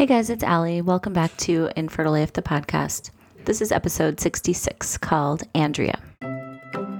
Hey 0.00 0.06
guys, 0.06 0.30
it's 0.30 0.42
Allie. 0.42 0.80
Welcome 0.80 1.12
back 1.12 1.36
to 1.36 1.68
Infertile 1.76 2.14
AF 2.14 2.32
the 2.32 2.40
podcast. 2.40 3.10
This 3.44 3.60
is 3.60 3.70
episode 3.70 4.18
66 4.18 4.96
called 4.96 5.42
Andrea. 5.54 6.00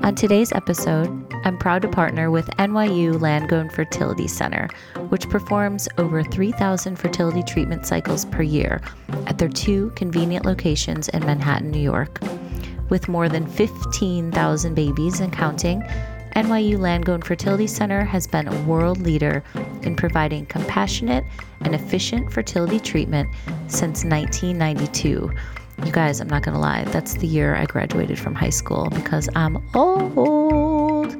On 0.03 0.15
today's 0.15 0.53
episode, 0.53 1.08
I'm 1.46 1.56
proud 1.56 1.80
to 1.80 1.88
partner 1.88 2.30
with 2.30 2.46
NYU 2.58 3.14
Langone 3.14 3.72
Fertility 3.72 4.28
Center, 4.28 4.68
which 5.08 5.30
performs 5.30 5.88
over 5.96 6.22
3,000 6.22 6.96
fertility 6.96 7.42
treatment 7.42 7.86
cycles 7.86 8.26
per 8.26 8.42
year 8.42 8.83
at 9.26 9.38
their 9.38 9.48
two 9.48 9.92
convenient 9.96 10.44
locations 10.44 11.08
in 11.08 11.24
Manhattan, 11.24 11.71
New 11.71 11.80
York. 11.80 12.21
With 12.90 13.08
more 13.08 13.30
than 13.30 13.46
15,000 13.46 14.74
babies 14.74 15.21
and 15.21 15.32
counting, 15.32 15.82
NYU 16.41 16.79
Langone 16.79 17.23
Fertility 17.23 17.66
Center 17.66 18.02
has 18.02 18.27
been 18.27 18.48
a 18.48 18.62
world 18.62 19.02
leader 19.02 19.45
in 19.83 19.95
providing 19.95 20.47
compassionate 20.47 21.23
and 21.61 21.75
efficient 21.75 22.33
fertility 22.33 22.80
treatment 22.80 23.29
since 23.66 24.07
1992. 24.07 25.31
You 25.84 25.93
guys, 25.93 26.19
I'm 26.19 26.29
not 26.29 26.43
going 26.43 26.55
to 26.55 26.59
lie, 26.59 26.84
that's 26.84 27.12
the 27.12 27.27
year 27.27 27.57
I 27.57 27.67
graduated 27.67 28.19
from 28.19 28.34
high 28.34 28.48
school 28.48 28.89
because 28.89 29.29
I'm 29.37 29.62
old. 29.75 31.15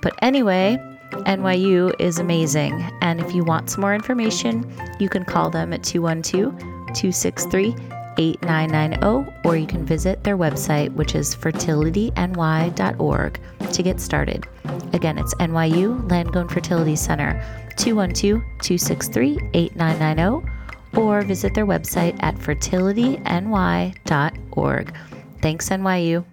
But 0.00 0.14
anyway, 0.22 0.76
NYU 1.12 1.94
is 2.00 2.18
amazing. 2.18 2.82
And 3.00 3.20
if 3.20 3.32
you 3.36 3.44
want 3.44 3.70
some 3.70 3.82
more 3.82 3.94
information, 3.94 4.68
you 4.98 5.08
can 5.08 5.24
call 5.24 5.50
them 5.50 5.72
at 5.72 5.84
212 5.84 6.58
263 6.58 7.76
8990, 8.18 9.32
or 9.44 9.56
you 9.56 9.66
can 9.66 9.84
visit 9.84 10.22
their 10.24 10.36
website, 10.36 10.92
which 10.94 11.14
is 11.14 11.34
fertilityny.org, 11.34 13.40
to 13.72 13.82
get 13.82 14.00
started. 14.00 14.46
Again, 14.92 15.18
it's 15.18 15.34
NYU 15.34 16.08
Langone 16.08 16.50
Fertility 16.50 16.96
Center, 16.96 17.42
212 17.76 18.42
263 18.60 19.38
8990, 19.54 20.48
or 20.96 21.22
visit 21.22 21.54
their 21.54 21.66
website 21.66 22.20
at 22.22 22.34
fertilityny.org. 22.36 24.96
Thanks, 25.40 25.70
NYU. 25.70 26.24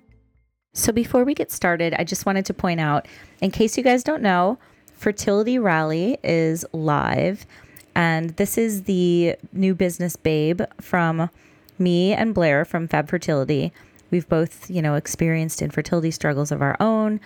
So, 0.74 0.92
before 0.92 1.24
we 1.24 1.34
get 1.34 1.52
started, 1.52 1.96
I 1.96 2.04
just 2.04 2.26
wanted 2.26 2.46
to 2.46 2.54
point 2.54 2.80
out 2.80 3.08
in 3.42 3.52
case 3.52 3.78
you 3.78 3.84
guys 3.84 4.04
don't 4.04 4.22
know, 4.22 4.60
Fertility 4.94 5.58
Rally 5.58 6.18
is 6.24 6.66
live. 6.74 7.46
And 7.96 8.32
this 8.32 8.58
is 8.58 8.84
the 8.84 9.36
new 9.52 9.74
business 9.74 10.16
babe 10.16 10.62
from 10.80 11.30
me 11.80 12.14
and 12.14 12.34
Blair 12.34 12.66
from 12.66 12.88
Fab 12.88 13.10
Fertility, 13.10 13.72
we've 14.12 14.28
both, 14.28 14.70
you 14.70 14.82
know, 14.82 14.96
experienced 14.96 15.62
infertility 15.62 16.12
struggles 16.12 16.52
of 16.52 16.62
our 16.62 16.76
own. 16.80 17.20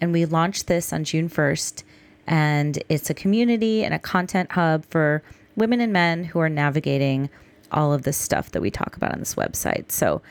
And 0.00 0.12
we 0.12 0.24
launched 0.24 0.66
this 0.66 0.92
on 0.92 1.04
June 1.04 1.28
1st. 1.28 1.84
And 2.26 2.82
it's 2.88 3.10
a 3.10 3.14
community 3.14 3.84
and 3.84 3.94
a 3.94 3.98
content 3.98 4.52
hub 4.52 4.84
for 4.86 5.22
women 5.56 5.80
and 5.80 5.92
men 5.92 6.24
who 6.24 6.38
are 6.38 6.48
navigating 6.48 7.30
all 7.70 7.92
of 7.92 8.02
this 8.02 8.16
stuff 8.16 8.50
that 8.52 8.62
we 8.62 8.70
talk 8.70 8.96
about 8.96 9.12
on 9.12 9.18
this 9.18 9.34
website. 9.34 9.90
So 9.90 10.22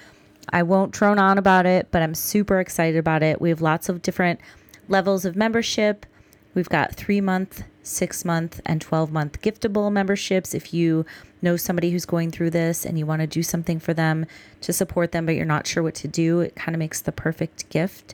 I 0.49 0.63
won't 0.63 0.91
drone 0.91 1.19
on 1.19 1.37
about 1.37 1.65
it, 1.65 1.87
but 1.91 2.01
I'm 2.01 2.15
super 2.15 2.59
excited 2.59 2.97
about 2.97 3.23
it. 3.23 3.41
We 3.41 3.49
have 3.49 3.61
lots 3.61 3.89
of 3.89 4.01
different 4.01 4.39
levels 4.87 5.25
of 5.25 5.35
membership. 5.35 6.05
We've 6.53 6.69
got 6.69 6.93
three 6.95 7.21
month, 7.21 7.63
six 7.83 8.23
month, 8.25 8.61
and 8.65 8.81
12 8.81 9.11
month 9.11 9.41
giftable 9.41 9.91
memberships. 9.91 10.53
If 10.53 10.73
you 10.73 11.05
know 11.41 11.57
somebody 11.57 11.91
who's 11.91 12.05
going 12.05 12.31
through 12.31 12.51
this 12.51 12.85
and 12.85 12.97
you 12.97 13.05
want 13.05 13.21
to 13.21 13.27
do 13.27 13.43
something 13.43 13.79
for 13.79 13.93
them 13.93 14.25
to 14.61 14.73
support 14.73 15.11
them, 15.11 15.25
but 15.25 15.35
you're 15.35 15.45
not 15.45 15.67
sure 15.67 15.83
what 15.83 15.95
to 15.95 16.07
do, 16.07 16.41
it 16.41 16.55
kind 16.55 16.75
of 16.75 16.79
makes 16.79 17.01
the 17.01 17.11
perfect 17.11 17.69
gift. 17.69 18.13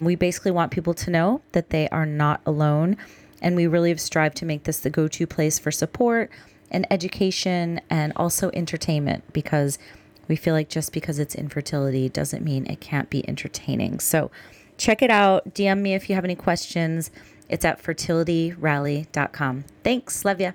We 0.00 0.16
basically 0.16 0.50
want 0.50 0.72
people 0.72 0.94
to 0.94 1.10
know 1.10 1.40
that 1.52 1.70
they 1.70 1.88
are 1.90 2.06
not 2.06 2.40
alone. 2.44 2.96
And 3.40 3.56
we 3.56 3.66
really 3.66 3.90
have 3.90 4.00
strived 4.00 4.36
to 4.38 4.46
make 4.46 4.64
this 4.64 4.80
the 4.80 4.90
go 4.90 5.06
to 5.08 5.26
place 5.26 5.58
for 5.58 5.70
support 5.70 6.30
and 6.70 6.86
education 6.90 7.80
and 7.90 8.12
also 8.16 8.50
entertainment 8.54 9.22
because 9.32 9.78
we 10.28 10.36
feel 10.36 10.54
like 10.54 10.68
just 10.68 10.92
because 10.92 11.18
it's 11.18 11.34
infertility 11.34 12.08
doesn't 12.08 12.42
mean 12.42 12.66
it 12.66 12.80
can't 12.80 13.10
be 13.10 13.26
entertaining. 13.28 14.00
So 14.00 14.30
check 14.78 15.02
it 15.02 15.10
out. 15.10 15.54
DM 15.54 15.80
me 15.80 15.94
if 15.94 16.08
you 16.08 16.14
have 16.14 16.24
any 16.24 16.34
questions. 16.34 17.10
It's 17.48 17.64
at 17.64 17.82
fertilityrally.com. 17.82 19.64
Thanks. 19.82 20.24
Love 20.24 20.40
ya. 20.40 20.52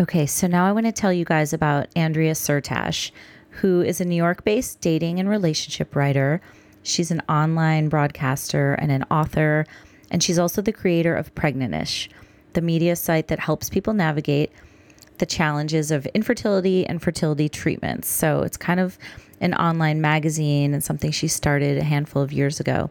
Okay, 0.00 0.24
so 0.26 0.46
now 0.46 0.66
I 0.66 0.72
want 0.72 0.86
to 0.86 0.92
tell 0.92 1.12
you 1.12 1.24
guys 1.24 1.52
about 1.52 1.88
Andrea 1.94 2.32
Syrtash, 2.32 3.10
who 3.50 3.82
is 3.82 4.00
a 4.00 4.04
New 4.04 4.16
York 4.16 4.44
based 4.44 4.80
dating 4.80 5.20
and 5.20 5.28
relationship 5.28 5.94
writer. 5.94 6.40
She's 6.82 7.10
an 7.10 7.20
online 7.28 7.88
broadcaster 7.88 8.74
and 8.74 8.90
an 8.90 9.04
author, 9.10 9.66
and 10.10 10.22
she's 10.22 10.38
also 10.38 10.62
the 10.62 10.72
creator 10.72 11.14
of 11.14 11.34
Pregnantish, 11.34 12.08
the 12.54 12.62
media 12.62 12.96
site 12.96 13.28
that 13.28 13.40
helps 13.40 13.68
people 13.68 13.92
navigate 13.92 14.50
the 15.18 15.26
challenges 15.26 15.90
of 15.90 16.06
infertility 16.06 16.86
and 16.86 17.02
fertility 17.02 17.48
treatments. 17.48 18.08
So 18.08 18.40
it's 18.40 18.56
kind 18.56 18.80
of 18.80 18.98
an 19.40 19.54
online 19.54 20.00
magazine 20.00 20.72
and 20.72 20.82
something 20.82 21.10
she 21.10 21.28
started 21.28 21.76
a 21.76 21.84
handful 21.84 22.22
of 22.22 22.32
years 22.32 22.58
ago. 22.58 22.90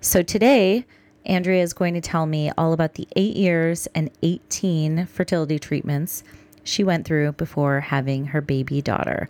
So 0.00 0.22
today, 0.22 0.86
Andrea 1.26 1.62
is 1.62 1.72
going 1.72 1.94
to 1.94 2.00
tell 2.00 2.26
me 2.26 2.50
all 2.58 2.72
about 2.72 2.94
the 2.94 3.08
eight 3.16 3.36
years 3.36 3.86
and 3.94 4.10
18 4.22 5.06
fertility 5.06 5.58
treatments 5.58 6.22
she 6.64 6.84
went 6.84 7.06
through 7.06 7.32
before 7.32 7.80
having 7.80 8.26
her 8.26 8.40
baby 8.40 8.82
daughter, 8.82 9.28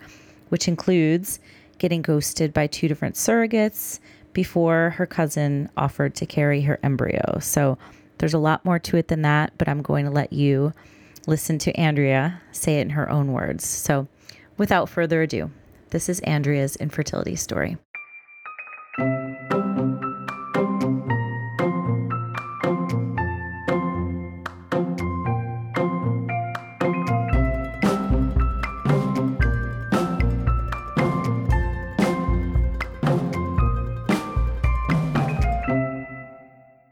which 0.49 0.67
includes 0.67 1.39
getting 1.77 2.01
ghosted 2.01 2.53
by 2.53 2.67
two 2.67 2.87
different 2.87 3.15
surrogates 3.15 3.99
before 4.33 4.91
her 4.97 5.05
cousin 5.05 5.69
offered 5.77 6.15
to 6.15 6.25
carry 6.25 6.61
her 6.61 6.79
embryo. 6.83 7.39
So 7.39 7.77
there's 8.17 8.33
a 8.33 8.39
lot 8.39 8.65
more 8.65 8.79
to 8.79 8.97
it 8.97 9.07
than 9.07 9.21
that, 9.23 9.53
but 9.57 9.67
I'm 9.67 9.81
going 9.81 10.05
to 10.05 10.11
let 10.11 10.33
you 10.33 10.73
listen 11.27 11.57
to 11.59 11.73
Andrea 11.73 12.41
say 12.51 12.79
it 12.79 12.81
in 12.81 12.89
her 12.91 13.09
own 13.09 13.31
words. 13.33 13.65
So 13.65 14.07
without 14.57 14.89
further 14.89 15.21
ado, 15.21 15.51
this 15.89 16.09
is 16.09 16.19
Andrea's 16.21 16.75
infertility 16.75 17.35
story. 17.35 17.77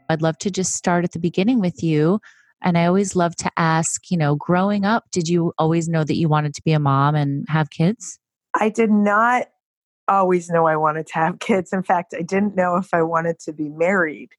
I'd 0.08 0.22
love 0.22 0.38
to 0.38 0.50
just 0.50 0.74
start 0.74 1.04
at 1.04 1.12
the 1.12 1.18
beginning 1.18 1.60
with 1.60 1.82
you. 1.82 2.20
And 2.62 2.78
I 2.78 2.86
always 2.86 3.14
love 3.14 3.36
to 3.36 3.50
ask, 3.56 4.10
you 4.10 4.16
know, 4.16 4.36
growing 4.36 4.84
up, 4.84 5.04
did 5.12 5.28
you 5.28 5.52
always 5.58 5.88
know 5.88 6.02
that 6.04 6.16
you 6.16 6.28
wanted 6.28 6.54
to 6.54 6.62
be 6.62 6.72
a 6.72 6.78
mom 6.78 7.14
and 7.14 7.44
have 7.48 7.70
kids? 7.70 8.18
I 8.54 8.70
did 8.70 8.90
not 8.90 9.48
always 10.08 10.48
know 10.48 10.66
I 10.66 10.76
wanted 10.76 11.06
to 11.08 11.14
have 11.14 11.38
kids. 11.40 11.72
In 11.72 11.82
fact, 11.82 12.14
I 12.16 12.22
didn't 12.22 12.56
know 12.56 12.76
if 12.76 12.88
I 12.92 13.02
wanted 13.02 13.38
to 13.40 13.52
be 13.52 13.68
married. 13.68 14.30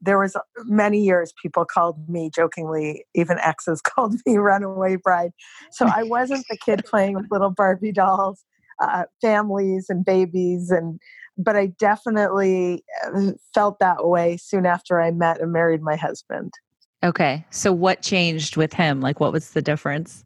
There 0.00 0.18
was 0.18 0.36
many 0.64 1.02
years 1.02 1.32
people 1.40 1.64
called 1.64 2.08
me 2.08 2.30
jokingly, 2.34 3.04
even 3.14 3.38
exes 3.38 3.80
called 3.82 4.14
me 4.26 4.36
runaway 4.36 4.96
bride. 4.96 5.32
So 5.70 5.86
I 5.86 6.02
wasn't 6.04 6.46
the 6.48 6.56
kid 6.56 6.84
playing 6.84 7.14
with 7.14 7.26
little 7.30 7.50
Barbie 7.50 7.92
dolls, 7.92 8.44
uh, 8.82 9.04
families 9.20 9.86
and 9.88 10.04
babies 10.04 10.70
and 10.70 11.00
but 11.36 11.56
I 11.56 11.66
definitely 11.78 12.84
uh, 13.04 13.32
felt 13.54 13.78
that 13.80 14.06
way 14.06 14.36
soon 14.36 14.66
after 14.66 15.00
I 15.00 15.10
met 15.10 15.40
and 15.40 15.52
married 15.52 15.82
my 15.82 15.96
husband. 15.96 16.52
Okay. 17.02 17.44
So 17.50 17.72
what 17.72 18.02
changed 18.02 18.56
with 18.56 18.72
him? 18.72 19.00
Like 19.00 19.20
what 19.20 19.32
was 19.32 19.50
the 19.50 19.62
difference? 19.62 20.24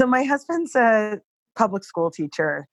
So 0.00 0.06
my 0.06 0.22
husband's 0.22 0.76
a 0.76 1.20
public 1.56 1.82
school 1.82 2.10
teacher 2.10 2.68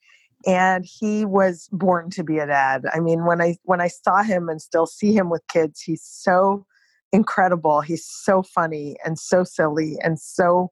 and 0.45 0.85
he 0.85 1.25
was 1.25 1.67
born 1.71 2.09
to 2.11 2.23
be 2.23 2.38
a 2.38 2.45
dad. 2.45 2.85
I 2.93 2.99
mean, 2.99 3.25
when 3.25 3.41
I 3.41 3.57
when 3.63 3.81
I 3.81 3.87
saw 3.87 4.22
him 4.22 4.47
and 4.47 4.61
still 4.61 4.85
see 4.85 5.13
him 5.13 5.29
with 5.29 5.41
kids, 5.47 5.81
he's 5.81 6.03
so 6.03 6.66
incredible. 7.11 7.81
He's 7.81 8.05
so 8.05 8.43
funny 8.43 8.95
and 9.03 9.17
so 9.17 9.43
silly 9.43 9.97
and 10.03 10.19
so 10.19 10.69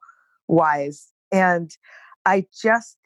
wise. 0.48 1.08
And 1.32 1.72
I 2.26 2.46
just 2.62 2.98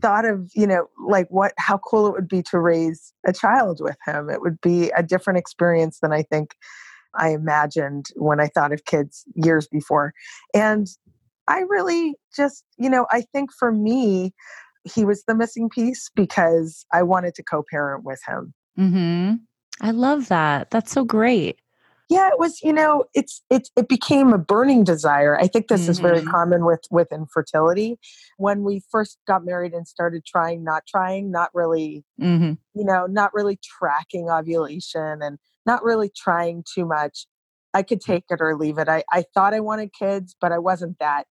thought 0.00 0.24
of 0.24 0.50
you 0.54 0.66
know 0.66 0.86
like 1.06 1.26
what 1.30 1.52
how 1.58 1.78
cool 1.78 2.06
it 2.06 2.12
would 2.12 2.28
be 2.28 2.42
to 2.42 2.58
raise 2.58 3.12
a 3.26 3.32
child 3.32 3.80
with 3.80 3.96
him. 4.06 4.30
It 4.30 4.40
would 4.40 4.60
be 4.60 4.90
a 4.90 5.02
different 5.02 5.38
experience 5.38 5.98
than 6.00 6.12
i 6.12 6.22
think 6.22 6.54
i 7.14 7.30
imagined 7.30 8.06
when 8.16 8.40
i 8.40 8.48
thought 8.48 8.72
of 8.72 8.84
kids 8.84 9.24
years 9.34 9.66
before. 9.66 10.12
And 10.54 10.86
i 11.48 11.60
really 11.60 12.14
just 12.34 12.64
you 12.78 12.90
know 12.90 13.06
i 13.10 13.22
think 13.32 13.50
for 13.52 13.72
me 13.72 14.32
he 14.84 15.04
was 15.04 15.24
the 15.24 15.34
missing 15.34 15.68
piece 15.68 16.10
because 16.14 16.86
i 16.92 17.02
wanted 17.02 17.34
to 17.34 17.42
co-parent 17.42 18.04
with 18.04 18.20
him. 18.26 18.54
Hmm 18.76 19.34
i 19.80 19.90
love 19.90 20.28
that. 20.28 20.70
That's 20.70 20.92
so 20.92 21.04
great 21.04 21.58
yeah 22.08 22.28
it 22.28 22.38
was 22.38 22.60
you 22.62 22.72
know 22.72 23.04
it's 23.14 23.42
it, 23.50 23.68
it 23.76 23.88
became 23.88 24.32
a 24.32 24.38
burning 24.38 24.84
desire 24.84 25.38
i 25.38 25.46
think 25.46 25.68
this 25.68 25.82
mm-hmm. 25.82 25.90
is 25.90 25.98
very 25.98 26.20
mm-hmm. 26.20 26.30
common 26.30 26.64
with 26.64 26.84
with 26.90 27.08
infertility 27.12 27.98
when 28.38 28.62
we 28.62 28.82
first 28.90 29.18
got 29.26 29.44
married 29.44 29.72
and 29.72 29.86
started 29.88 30.24
trying 30.24 30.62
not 30.64 30.82
trying 30.86 31.30
not 31.30 31.50
really 31.54 32.04
mm-hmm. 32.20 32.52
you 32.74 32.84
know 32.84 33.06
not 33.06 33.32
really 33.34 33.58
tracking 33.62 34.28
ovulation 34.30 35.20
and 35.22 35.38
not 35.64 35.82
really 35.82 36.10
trying 36.16 36.64
too 36.74 36.86
much 36.86 37.26
i 37.74 37.82
could 37.82 38.00
take 38.00 38.24
it 38.30 38.40
or 38.40 38.56
leave 38.56 38.78
it 38.78 38.88
i, 38.88 39.02
I 39.12 39.24
thought 39.34 39.54
i 39.54 39.60
wanted 39.60 39.90
kids 39.92 40.36
but 40.40 40.52
i 40.52 40.58
wasn't 40.58 40.98
that 41.00 41.26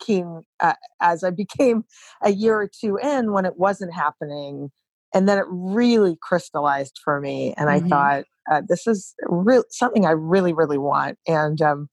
keen 0.00 0.42
uh, 0.60 0.74
as 1.00 1.22
I 1.22 1.30
became 1.30 1.84
a 2.22 2.32
year 2.32 2.60
or 2.60 2.68
two 2.68 2.96
in 2.96 3.32
when 3.32 3.44
it 3.44 3.58
wasn't 3.58 3.94
happening. 3.94 4.70
And 5.14 5.28
then 5.28 5.38
it 5.38 5.44
really 5.48 6.16
crystallized 6.20 6.98
for 7.04 7.20
me. 7.20 7.54
And 7.56 7.68
mm-hmm. 7.68 7.86
I 7.86 7.88
thought, 7.88 8.24
uh, 8.50 8.62
this 8.66 8.86
is 8.86 9.14
real 9.28 9.64
something 9.70 10.04
I 10.04 10.10
really, 10.10 10.52
really 10.52 10.78
want. 10.78 11.18
And 11.26 11.60
um, 11.62 11.88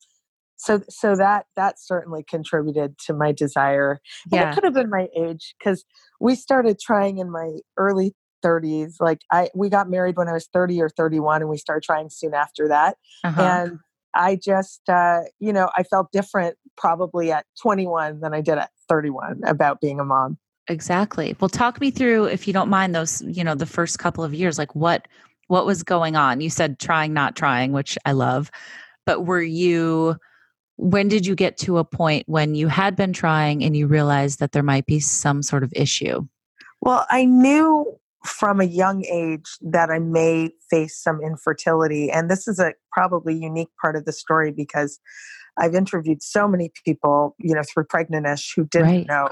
so, 0.58 0.82
so 0.90 1.16
that 1.16 1.46
that 1.56 1.80
certainly 1.80 2.24
contributed 2.24 2.98
to 3.06 3.14
my 3.14 3.32
desire. 3.32 4.00
And 4.32 4.34
yeah. 4.34 4.50
it 4.50 4.56
could 4.56 4.64
have 4.64 4.74
been 4.74 4.90
my 4.90 5.08
age 5.16 5.56
because 5.58 5.86
we 6.20 6.36
started 6.36 6.80
trying 6.80 7.20
in 7.20 7.32
my 7.32 7.58
early 7.78 8.16
30s. 8.44 8.96
Like 9.00 9.22
I, 9.32 9.50
we 9.56 9.70
got 9.70 9.90
married 9.90 10.18
when 10.18 10.28
I 10.28 10.34
was 10.34 10.48
30 10.52 10.82
or 10.82 10.90
31, 10.90 11.42
and 11.42 11.50
we 11.50 11.58
started 11.58 11.84
trying 11.84 12.10
soon 12.10 12.34
after 12.34 12.68
that. 12.68 12.98
Uh-huh. 13.24 13.42
And 13.42 13.80
I 14.16 14.36
just, 14.36 14.82
uh, 14.90 15.22
you 15.40 15.54
know, 15.54 15.70
I 15.78 15.84
felt 15.84 16.12
different 16.12 16.58
probably 16.76 17.32
at 17.32 17.46
21 17.62 18.20
than 18.22 18.34
I 18.34 18.42
did 18.42 18.58
at 18.58 18.72
31 18.90 19.42
about 19.46 19.80
being 19.80 20.00
a 20.00 20.06
mom. 20.06 20.38
Exactly. 20.68 21.36
Well, 21.40 21.50
talk 21.50 21.80
me 21.80 21.92
through, 21.92 22.26
if 22.26 22.48
you 22.48 22.54
don't 22.54 22.70
mind, 22.70 22.94
those, 22.94 23.22
you 23.22 23.44
know, 23.44 23.56
the 23.56 23.66
first 23.66 24.00
couple 24.00 24.24
of 24.24 24.34
years, 24.34 24.58
like 24.58 24.76
what 24.76 25.08
what 25.48 25.66
was 25.66 25.84
going 25.84 26.16
on? 26.16 26.42
You 26.42 26.50
said 26.50 26.80
trying, 26.80 27.14
not 27.14 27.36
trying, 27.36 27.72
which 27.72 27.98
I 28.06 28.12
love. 28.12 28.52
But 29.06 29.26
were 29.26 29.42
you 29.42 30.18
when 30.78 31.08
did 31.08 31.26
you 31.26 31.36
get 31.36 31.58
to 31.58 31.80
a 31.80 31.84
point 31.84 32.24
when 32.28 32.54
you 32.54 32.68
had 32.68 32.96
been 32.96 33.12
trying 33.12 33.64
and 33.64 33.76
you 33.76 33.88
realized 33.88 34.40
that 34.40 34.52
there 34.52 34.64
might 34.64 34.86
be 34.86 35.00
some 35.00 35.42
sort 35.42 35.64
of 35.64 35.74
issue? 35.76 36.28
Well, 36.82 37.06
I 37.10 37.26
knew 37.26 37.98
from 38.24 38.62
a 38.62 38.66
young 38.66 39.04
age 39.06 39.58
that 39.62 39.90
I 39.90 40.00
may 40.00 40.52
face 40.70 41.02
some 41.02 41.22
infertility. 41.22 42.12
And 42.12 42.30
this 42.30 42.48
is 42.48 42.60
a 42.60 42.74
probably 42.92 43.36
unique 43.36 43.70
part 43.82 43.96
of 43.96 44.06
the 44.06 44.12
story 44.12 44.52
because 44.52 45.00
I've 45.58 45.74
interviewed 45.74 46.22
so 46.22 46.48
many 46.48 46.72
people, 46.86 47.36
you 47.40 47.56
know, 47.56 47.64
through 47.64 47.86
Pregnantish 47.86 48.52
who 48.56 48.66
didn't 48.66 48.88
right. 48.88 49.08
know 49.08 49.30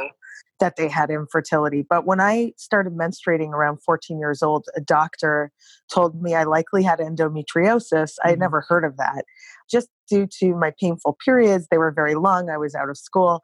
that 0.60 0.76
they 0.78 0.88
had 0.88 1.10
infertility. 1.10 1.86
But 1.88 2.06
when 2.06 2.20
I 2.20 2.54
started 2.58 2.94
menstruating 2.94 3.50
around 3.50 3.78
14 3.84 4.20
years 4.20 4.42
old, 4.42 4.66
a 4.76 4.82
doctor 4.82 5.52
told 5.92 6.22
me 6.22 6.36
I 6.36 6.44
likely 6.44 6.84
had 6.84 7.00
endometriosis. 7.00 7.92
Mm-hmm. 7.92 8.28
I 8.28 8.30
had 8.32 8.40
never 8.40 8.62
heard 8.62 8.86
of 8.86 8.98
that. 8.98 9.26
Just 9.70 9.90
due 10.10 10.28
to 10.40 10.56
my 10.56 10.72
painful 10.80 11.18
periods, 11.24 11.68
they 11.70 11.78
were 11.78 11.92
very 11.92 12.16
long. 12.16 12.50
I 12.50 12.58
was 12.58 12.76
out 12.76 12.90
of 12.90 12.98
school. 12.98 13.42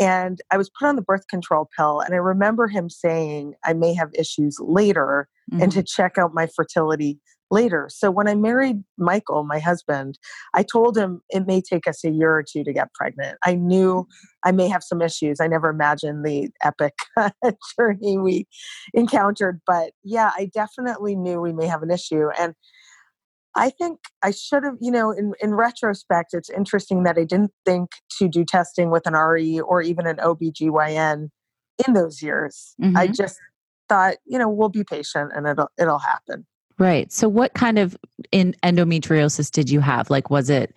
And 0.00 0.40
I 0.50 0.56
was 0.56 0.70
put 0.70 0.88
on 0.88 0.96
the 0.96 1.02
birth 1.02 1.26
control 1.28 1.68
pill. 1.76 2.00
And 2.00 2.14
I 2.14 2.18
remember 2.18 2.66
him 2.66 2.88
saying 2.88 3.54
I 3.64 3.74
may 3.74 3.92
have 3.94 4.08
issues 4.14 4.56
later 4.60 5.28
mm-hmm. 5.52 5.62
and 5.62 5.72
to 5.72 5.82
check 5.82 6.16
out 6.16 6.32
my 6.32 6.46
fertility 6.46 7.18
later. 7.52 7.88
So 7.90 8.10
when 8.10 8.26
I 8.26 8.34
married 8.34 8.82
Michael, 8.98 9.44
my 9.44 9.60
husband, 9.60 10.18
I 10.54 10.62
told 10.62 10.96
him 10.96 11.20
it 11.28 11.46
may 11.46 11.60
take 11.60 11.86
us 11.86 12.02
a 12.02 12.10
year 12.10 12.34
or 12.34 12.42
two 12.42 12.64
to 12.64 12.72
get 12.72 12.92
pregnant. 12.94 13.38
I 13.44 13.54
knew 13.54 14.08
I 14.44 14.52
may 14.52 14.68
have 14.68 14.82
some 14.82 15.02
issues. 15.02 15.38
I 15.38 15.46
never 15.46 15.68
imagined 15.68 16.24
the 16.24 16.48
epic 16.64 16.94
journey 17.78 18.18
we 18.18 18.46
encountered. 18.94 19.60
But 19.66 19.92
yeah, 20.02 20.32
I 20.34 20.50
definitely 20.52 21.14
knew 21.14 21.40
we 21.40 21.52
may 21.52 21.66
have 21.66 21.82
an 21.82 21.90
issue. 21.90 22.28
And 22.38 22.54
I 23.54 23.68
think 23.68 23.98
I 24.22 24.30
should 24.30 24.64
have, 24.64 24.76
you 24.80 24.90
know, 24.90 25.10
in, 25.10 25.34
in 25.40 25.54
retrospect, 25.54 26.32
it's 26.32 26.48
interesting 26.48 27.02
that 27.02 27.18
I 27.18 27.24
didn't 27.24 27.52
think 27.66 27.90
to 28.18 28.28
do 28.28 28.46
testing 28.46 28.90
with 28.90 29.06
an 29.06 29.12
RE 29.12 29.60
or 29.60 29.82
even 29.82 30.06
an 30.06 30.16
OBGYN 30.16 31.28
in 31.86 31.92
those 31.92 32.22
years. 32.22 32.74
Mm-hmm. 32.80 32.96
I 32.96 33.08
just 33.08 33.38
thought, 33.90 34.14
you 34.24 34.38
know, 34.38 34.48
we'll 34.48 34.70
be 34.70 34.84
patient 34.84 35.32
and 35.34 35.46
it'll 35.46 35.68
it'll 35.78 35.98
happen. 35.98 36.46
Right. 36.82 37.12
So 37.12 37.28
what 37.28 37.54
kind 37.54 37.78
of 37.78 37.96
in 38.32 38.56
endometriosis 38.64 39.52
did 39.52 39.70
you 39.70 39.78
have? 39.78 40.10
Like 40.10 40.30
was 40.30 40.50
it 40.50 40.74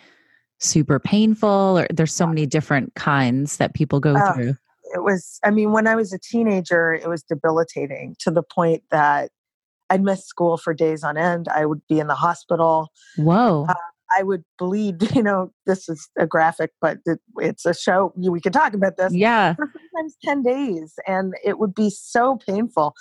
super 0.60 1.00
painful 1.00 1.80
or 1.80 1.88
there's 1.92 2.14
so 2.14 2.28
many 2.28 2.46
different 2.46 2.94
kinds 2.94 3.58
that 3.58 3.74
people 3.74 4.00
go 4.00 4.16
uh, 4.16 4.34
through? 4.34 4.56
It 4.94 5.02
was 5.02 5.40
I 5.44 5.50
mean 5.50 5.72
when 5.72 5.88
I 5.88 5.96
was 5.96 6.14
a 6.14 6.20
teenager 6.20 6.94
it 6.94 7.10
was 7.10 7.24
debilitating 7.24 8.16
to 8.20 8.30
the 8.30 8.44
point 8.44 8.84
that 8.92 9.32
I'd 9.90 10.04
miss 10.04 10.28
school 10.28 10.58
for 10.58 10.76
days 10.76 11.04
on 11.04 11.18
end. 11.18 11.48
I 11.48 11.66
would 11.66 11.82
be 11.90 12.00
in 12.00 12.06
the 12.06 12.14
hospital. 12.14 12.90
Whoa. 13.18 13.66
Uh, 13.68 13.74
I 14.16 14.22
would 14.22 14.44
bleed. 14.60 15.12
You 15.16 15.24
know, 15.24 15.52
this 15.66 15.90
is 15.90 16.08
a 16.20 16.28
graphic, 16.28 16.70
but 16.82 17.00
it, 17.08 17.20
it's 17.38 17.66
a 17.66 17.74
show. 17.74 18.14
We 18.16 18.42
could 18.42 18.54
talk 18.54 18.76
about 18.76 18.98
this. 18.98 19.12
Yeah. 19.12 19.56
For 19.56 19.72
sometimes 19.74 20.18
10 20.24 20.44
days. 20.44 20.94
And 21.08 21.34
it 21.44 21.58
would 21.58 21.74
be 21.74 21.90
so 21.90 22.38
painful. 22.46 22.94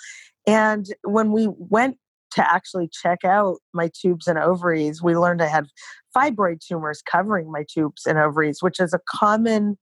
And 0.47 0.87
when 1.03 1.31
we 1.31 1.49
went 1.51 1.97
to 2.35 2.53
actually 2.53 2.89
check 2.91 3.23
out 3.25 3.57
my 3.73 3.89
tubes 3.99 4.27
and 4.27 4.37
ovaries, 4.37 5.01
we 5.01 5.15
learned 5.15 5.41
I 5.41 5.47
had 5.47 5.67
fibroid 6.15 6.59
tumors 6.65 7.01
covering 7.09 7.51
my 7.51 7.65
tubes 7.69 8.05
and 8.05 8.17
ovaries, 8.17 8.61
which 8.61 8.79
is 8.79 8.93
a 8.93 8.99
common 9.09 9.77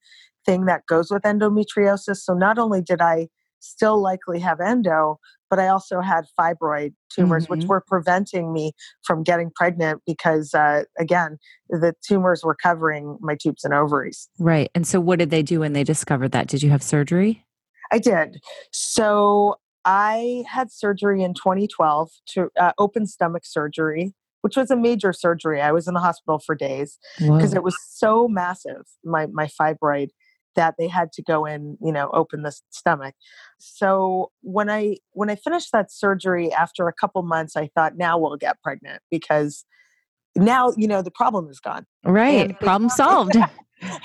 thing 0.46 0.66
that 0.66 0.86
goes 0.88 1.12
with 1.12 1.24
endometriosis. 1.24 2.18
So 2.18 2.34
not 2.34 2.58
only 2.58 2.82
did 2.82 3.02
I 3.02 3.28
still 3.60 4.02
likely 4.02 4.40
have 4.40 4.60
endo, 4.60 5.20
but 5.50 5.60
I 5.60 5.68
also 5.68 6.02
had 6.02 6.26
fibroid 6.40 6.94
tumors, 7.10 7.44
mm-hmm. 7.44 7.60
which 7.60 7.66
were 7.66 7.84
preventing 7.88 8.52
me 8.52 8.74
from 9.04 9.24
getting 9.24 9.52
pregnant 9.56 10.02
because, 10.06 10.54
uh, 10.54 10.84
again, 11.00 11.38
the 11.70 11.94
tumors 12.06 12.44
were 12.44 12.56
covering 12.56 13.18
my 13.22 13.36
tubes 13.36 13.64
and 13.64 13.74
ovaries. 13.74 14.28
Right. 14.40 14.72
And 14.74 14.88
so, 14.88 15.00
what 15.00 15.20
did 15.20 15.30
they 15.30 15.44
do 15.44 15.60
when 15.60 15.74
they 15.74 15.84
discovered 15.84 16.32
that? 16.32 16.48
Did 16.48 16.64
you 16.64 16.72
have 16.72 16.82
surgery? 16.82 17.46
I 17.92 18.00
did. 18.00 18.42
So, 18.72 19.58
I 19.86 20.44
had 20.48 20.72
surgery 20.72 21.24
in 21.24 21.34
2012 21.34 22.12
to 22.28 22.50
uh, 22.60 22.72
open 22.78 23.06
stomach 23.06 23.46
surgery, 23.46 24.14
which 24.42 24.56
was 24.56 24.72
a 24.72 24.76
major 24.76 25.14
surgery. 25.14 25.62
I 25.62 25.72
was 25.72 25.88
in 25.88 25.94
the 25.94 26.00
hospital 26.00 26.40
for 26.40 26.56
days 26.56 26.98
because 27.20 27.54
it 27.54 27.64
was 27.64 27.78
so 27.90 28.28
massive, 28.28 28.84
my, 29.04 29.28
my 29.28 29.48
fibroid 29.48 30.10
that 30.56 30.76
they 30.78 30.88
had 30.88 31.12
to 31.12 31.24
go 31.24 31.46
in 31.46 31.78
you 31.82 31.92
know 31.92 32.10
open 32.14 32.44
the 32.44 32.56
stomach. 32.70 33.16
So 33.58 34.32
when 34.42 34.70
i 34.70 34.98
when 35.14 35.30
i 35.32 35.36
finished 35.36 35.72
that 35.72 35.92
surgery 35.92 36.54
after 36.54 36.88
a 36.88 36.94
couple 36.94 37.24
months 37.24 37.56
i 37.56 37.70
thought 37.74 37.98
now 37.98 38.20
we'll 38.20 38.38
get 38.38 38.62
pregnant 38.62 39.02
because 39.10 39.66
now 40.36 40.74
you 40.78 40.88
know 40.88 41.02
the 41.02 41.12
problem 41.12 41.50
is 41.50 41.60
gone. 41.60 41.86
Right 42.04 42.60
problem 42.60 42.90
solved 42.90 43.36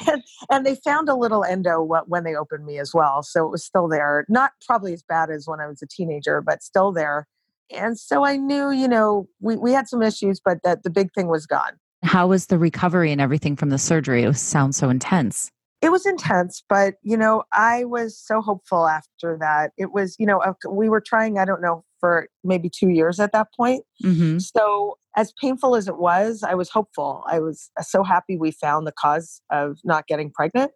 and, 0.07 0.23
and, 0.51 0.67
they 0.67 0.75
found 0.77 1.09
a 1.09 1.15
little 1.15 1.45
endo 1.45 1.83
when 2.07 2.25
they 2.25 2.35
opened 2.35 2.65
me 2.65 2.79
as 2.79 2.93
well 2.93 3.23
so 3.23 3.47
it 3.47 3.51
was 3.51 3.65
still 3.65 3.89
there 3.89 4.25
not 4.29 4.53
probably 4.67 4.93
as 4.93 5.03
bad 5.03 5.31
as 5.31 5.47
when 5.47 5.61
i 5.61 5.67
was 5.67 5.83
a 5.83 5.87
teenager 5.87 6.41
but 6.41 6.63
still 6.63 6.93
there. 6.93 7.27
And 7.71 7.99
so 7.99 8.25
i 8.25 8.37
knew 8.37 8.71
you 8.71 8.89
know 8.89 9.29
we, 9.41 9.57
we 9.57 9.73
had 9.73 9.89
some 9.89 10.03
issues 10.03 10.41
but 10.41 10.59
that 10.65 10.83
the 10.83 10.91
big 10.91 11.13
thing 11.15 11.29
was 11.29 11.47
gone. 11.47 11.73
How 12.03 12.29
was 12.29 12.47
the 12.47 12.59
recovery 12.59 13.13
and 13.13 13.21
everything 13.21 13.57
from 13.57 13.71
the 13.71 13.79
surgery? 13.79 14.23
It 14.23 14.35
sounds 14.35 14.77
so 14.77 14.89
intense. 14.89 15.51
It 15.81 15.91
was 15.91 16.07
intense 16.07 16.63
but 16.69 16.95
you 17.03 17.17
know 17.17 17.45
i 17.53 17.85
was 17.85 18.19
so 18.19 18.41
hopeful 18.41 18.89
after 18.89 19.37
that. 19.41 19.73
It 19.77 19.93
was 19.93 20.17
you 20.19 20.27
know 20.27 20.43
we 20.69 20.89
were 20.89 21.01
trying 21.01 21.39
i 21.39 21.45
don't 21.45 21.63
know 21.63 21.85
for 22.01 22.29
maybe 22.45 22.71
two 22.71 22.89
years 22.89 23.21
at 23.21 23.33
that 23.33 23.49
point. 23.57 23.85
Mm-hmm. 24.05 24.39
so 24.39 24.99
as 25.19 25.33
painful 25.41 25.75
as 25.77 25.89
it 25.89 25.99
was 25.99 26.43
i 26.43 26.55
was 26.55 26.71
hopeful 26.71 27.25
i 27.27 27.39
was 27.39 27.71
so 27.83 28.03
happy 28.03 28.37
we 28.37 28.51
found 28.51 28.87
the 28.87 28.93
cause 28.93 29.43
of 29.51 29.77
not 29.85 30.07
getting 30.07 30.31
pregnant 30.31 30.71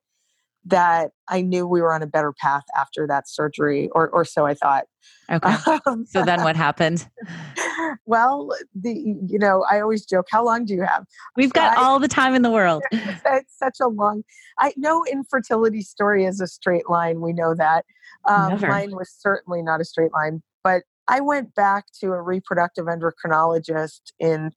that 0.64 1.10
I 1.28 1.42
knew 1.42 1.66
we 1.66 1.80
were 1.80 1.92
on 1.92 2.02
a 2.02 2.06
better 2.06 2.32
path 2.32 2.62
after 2.78 3.06
that 3.08 3.28
surgery, 3.28 3.88
or 3.92 4.08
or 4.10 4.24
so 4.24 4.46
I 4.46 4.54
thought. 4.54 4.84
Okay. 5.30 5.54
Um, 5.86 6.04
so 6.06 6.24
then 6.24 6.42
what 6.42 6.54
happened? 6.54 7.08
well, 8.06 8.50
the 8.74 8.92
you 8.92 9.38
know 9.38 9.64
I 9.68 9.80
always 9.80 10.04
joke, 10.04 10.26
how 10.30 10.44
long 10.44 10.64
do 10.64 10.74
you 10.74 10.82
have? 10.82 11.06
We've 11.36 11.52
got 11.52 11.76
I, 11.76 11.82
all 11.82 11.98
the 11.98 12.06
time 12.06 12.34
in 12.34 12.42
the 12.42 12.50
world. 12.50 12.82
it's 12.92 13.58
such 13.58 13.78
a 13.80 13.88
long. 13.88 14.22
I 14.58 14.72
know 14.76 15.04
infertility 15.10 15.80
story 15.80 16.24
is 16.24 16.40
a 16.40 16.46
straight 16.46 16.88
line. 16.88 17.20
We 17.20 17.32
know 17.32 17.54
that. 17.54 17.84
Um, 18.26 18.60
mine 18.60 18.94
was 18.94 19.10
certainly 19.10 19.62
not 19.62 19.80
a 19.80 19.84
straight 19.84 20.12
line, 20.12 20.42
but 20.62 20.82
I 21.12 21.20
went 21.20 21.54
back 21.54 21.84
to 22.00 22.12
a 22.12 22.22
reproductive 22.22 22.86
endocrinologist 22.86 24.00
in 24.18 24.52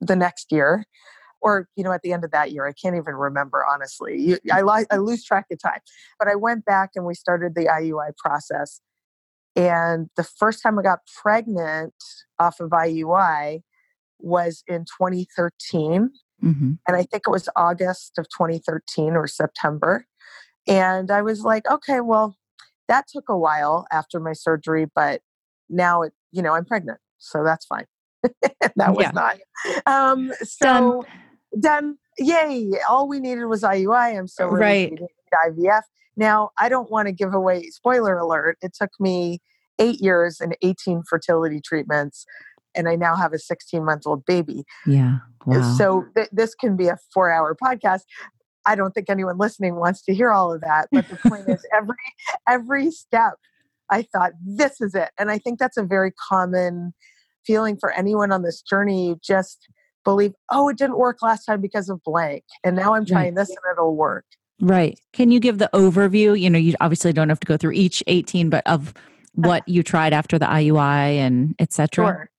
the 0.00 0.16
next 0.16 0.50
year 0.50 0.84
or 1.40 1.68
you 1.76 1.84
know 1.84 1.92
at 1.92 2.02
the 2.02 2.12
end 2.12 2.24
of 2.24 2.32
that 2.32 2.50
year 2.50 2.66
i 2.66 2.72
can't 2.72 2.96
even 2.96 3.14
remember 3.14 3.64
honestly 3.70 4.18
you, 4.18 4.38
I, 4.52 4.62
li- 4.62 4.86
I 4.90 4.96
lose 4.96 5.22
track 5.24 5.46
of 5.52 5.62
time 5.62 5.80
but 6.18 6.26
i 6.26 6.34
went 6.34 6.64
back 6.64 6.90
and 6.96 7.04
we 7.04 7.14
started 7.14 7.54
the 7.54 7.66
iui 7.66 8.16
process 8.16 8.80
and 9.54 10.08
the 10.16 10.24
first 10.24 10.62
time 10.62 10.78
i 10.78 10.82
got 10.82 11.00
pregnant 11.22 11.94
off 12.38 12.60
of 12.60 12.70
iui 12.70 13.62
was 14.18 14.64
in 14.66 14.80
2013 14.80 16.10
mm-hmm. 16.42 16.72
and 16.88 16.96
i 16.96 17.02
think 17.02 17.24
it 17.26 17.30
was 17.30 17.48
august 17.56 18.18
of 18.18 18.26
2013 18.30 19.16
or 19.16 19.26
september 19.26 20.06
and 20.66 21.10
i 21.10 21.22
was 21.22 21.42
like 21.42 21.68
okay 21.70 22.00
well 22.00 22.36
that 22.88 23.06
took 23.06 23.28
a 23.28 23.38
while 23.38 23.86
after 23.92 24.18
my 24.18 24.32
surgery 24.32 24.86
but 24.94 25.20
now 25.70 26.02
it 26.02 26.12
you 26.32 26.42
know 26.42 26.52
i'm 26.52 26.64
pregnant 26.64 26.98
so 27.18 27.42
that's 27.42 27.64
fine 27.64 27.86
that 28.76 28.94
was 28.94 29.06
yeah. 29.06 29.10
not 29.12 29.38
um 29.86 30.30
so 30.42 30.66
Done 30.68 31.02
done. 31.58 31.96
Yay! 32.18 32.70
All 32.88 33.08
we 33.08 33.18
needed 33.18 33.46
was 33.46 33.62
IUI. 33.62 34.18
I'm 34.18 34.28
so 34.28 34.46
right. 34.46 34.92
IVF. 35.46 35.82
Now 36.16 36.50
I 36.58 36.68
don't 36.68 36.90
want 36.90 37.06
to 37.06 37.12
give 37.12 37.34
away. 37.34 37.70
Spoiler 37.70 38.18
alert! 38.18 38.58
It 38.62 38.74
took 38.74 38.90
me 38.98 39.40
eight 39.78 40.00
years 40.00 40.40
and 40.40 40.56
18 40.62 41.02
fertility 41.08 41.60
treatments, 41.64 42.26
and 42.74 42.88
I 42.88 42.96
now 42.96 43.16
have 43.16 43.32
a 43.32 43.38
16 43.38 43.84
month 43.84 44.06
old 44.06 44.24
baby. 44.26 44.64
Yeah. 44.86 45.18
Wow. 45.46 45.74
So 45.78 46.04
th- 46.14 46.28
this 46.32 46.54
can 46.54 46.76
be 46.76 46.88
a 46.88 46.98
four 47.12 47.30
hour 47.30 47.56
podcast. 47.56 48.02
I 48.66 48.74
don't 48.74 48.92
think 48.92 49.08
anyone 49.08 49.38
listening 49.38 49.76
wants 49.76 50.02
to 50.02 50.14
hear 50.14 50.30
all 50.30 50.52
of 50.52 50.60
that. 50.60 50.88
But 50.92 51.08
the 51.08 51.16
point 51.16 51.48
is, 51.48 51.64
every 51.72 51.94
every 52.48 52.90
step, 52.90 53.34
I 53.90 54.02
thought 54.02 54.32
this 54.44 54.80
is 54.80 54.94
it, 54.94 55.10
and 55.18 55.30
I 55.30 55.38
think 55.38 55.58
that's 55.58 55.76
a 55.76 55.82
very 55.82 56.12
common 56.12 56.94
feeling 57.46 57.76
for 57.78 57.90
anyone 57.92 58.32
on 58.32 58.42
this 58.42 58.62
journey. 58.62 59.08
You 59.08 59.20
just 59.22 59.68
believe, 60.04 60.32
oh, 60.50 60.68
it 60.68 60.78
didn't 60.78 60.98
work 60.98 61.22
last 61.22 61.44
time 61.44 61.60
because 61.60 61.88
of 61.88 62.02
blank, 62.04 62.44
and 62.64 62.76
now 62.76 62.94
I'm 62.94 63.04
trying 63.04 63.34
this 63.34 63.48
and 63.48 63.58
it'll 63.72 63.96
work. 63.96 64.24
Right. 64.60 65.00
Can 65.12 65.30
you 65.30 65.40
give 65.40 65.58
the 65.58 65.70
overview? 65.72 66.38
You 66.38 66.50
know, 66.50 66.58
you 66.58 66.74
obviously 66.80 67.12
don't 67.12 67.30
have 67.30 67.40
to 67.40 67.46
go 67.46 67.56
through 67.56 67.72
each 67.72 68.02
18, 68.06 68.50
but 68.50 68.66
of 68.66 68.92
what 69.34 69.66
you 69.68 69.82
tried 69.82 70.12
after 70.12 70.38
the 70.38 70.46
IUI 70.46 71.16
and 71.16 71.54
etc. 71.58 72.06
Sure. 72.06 72.30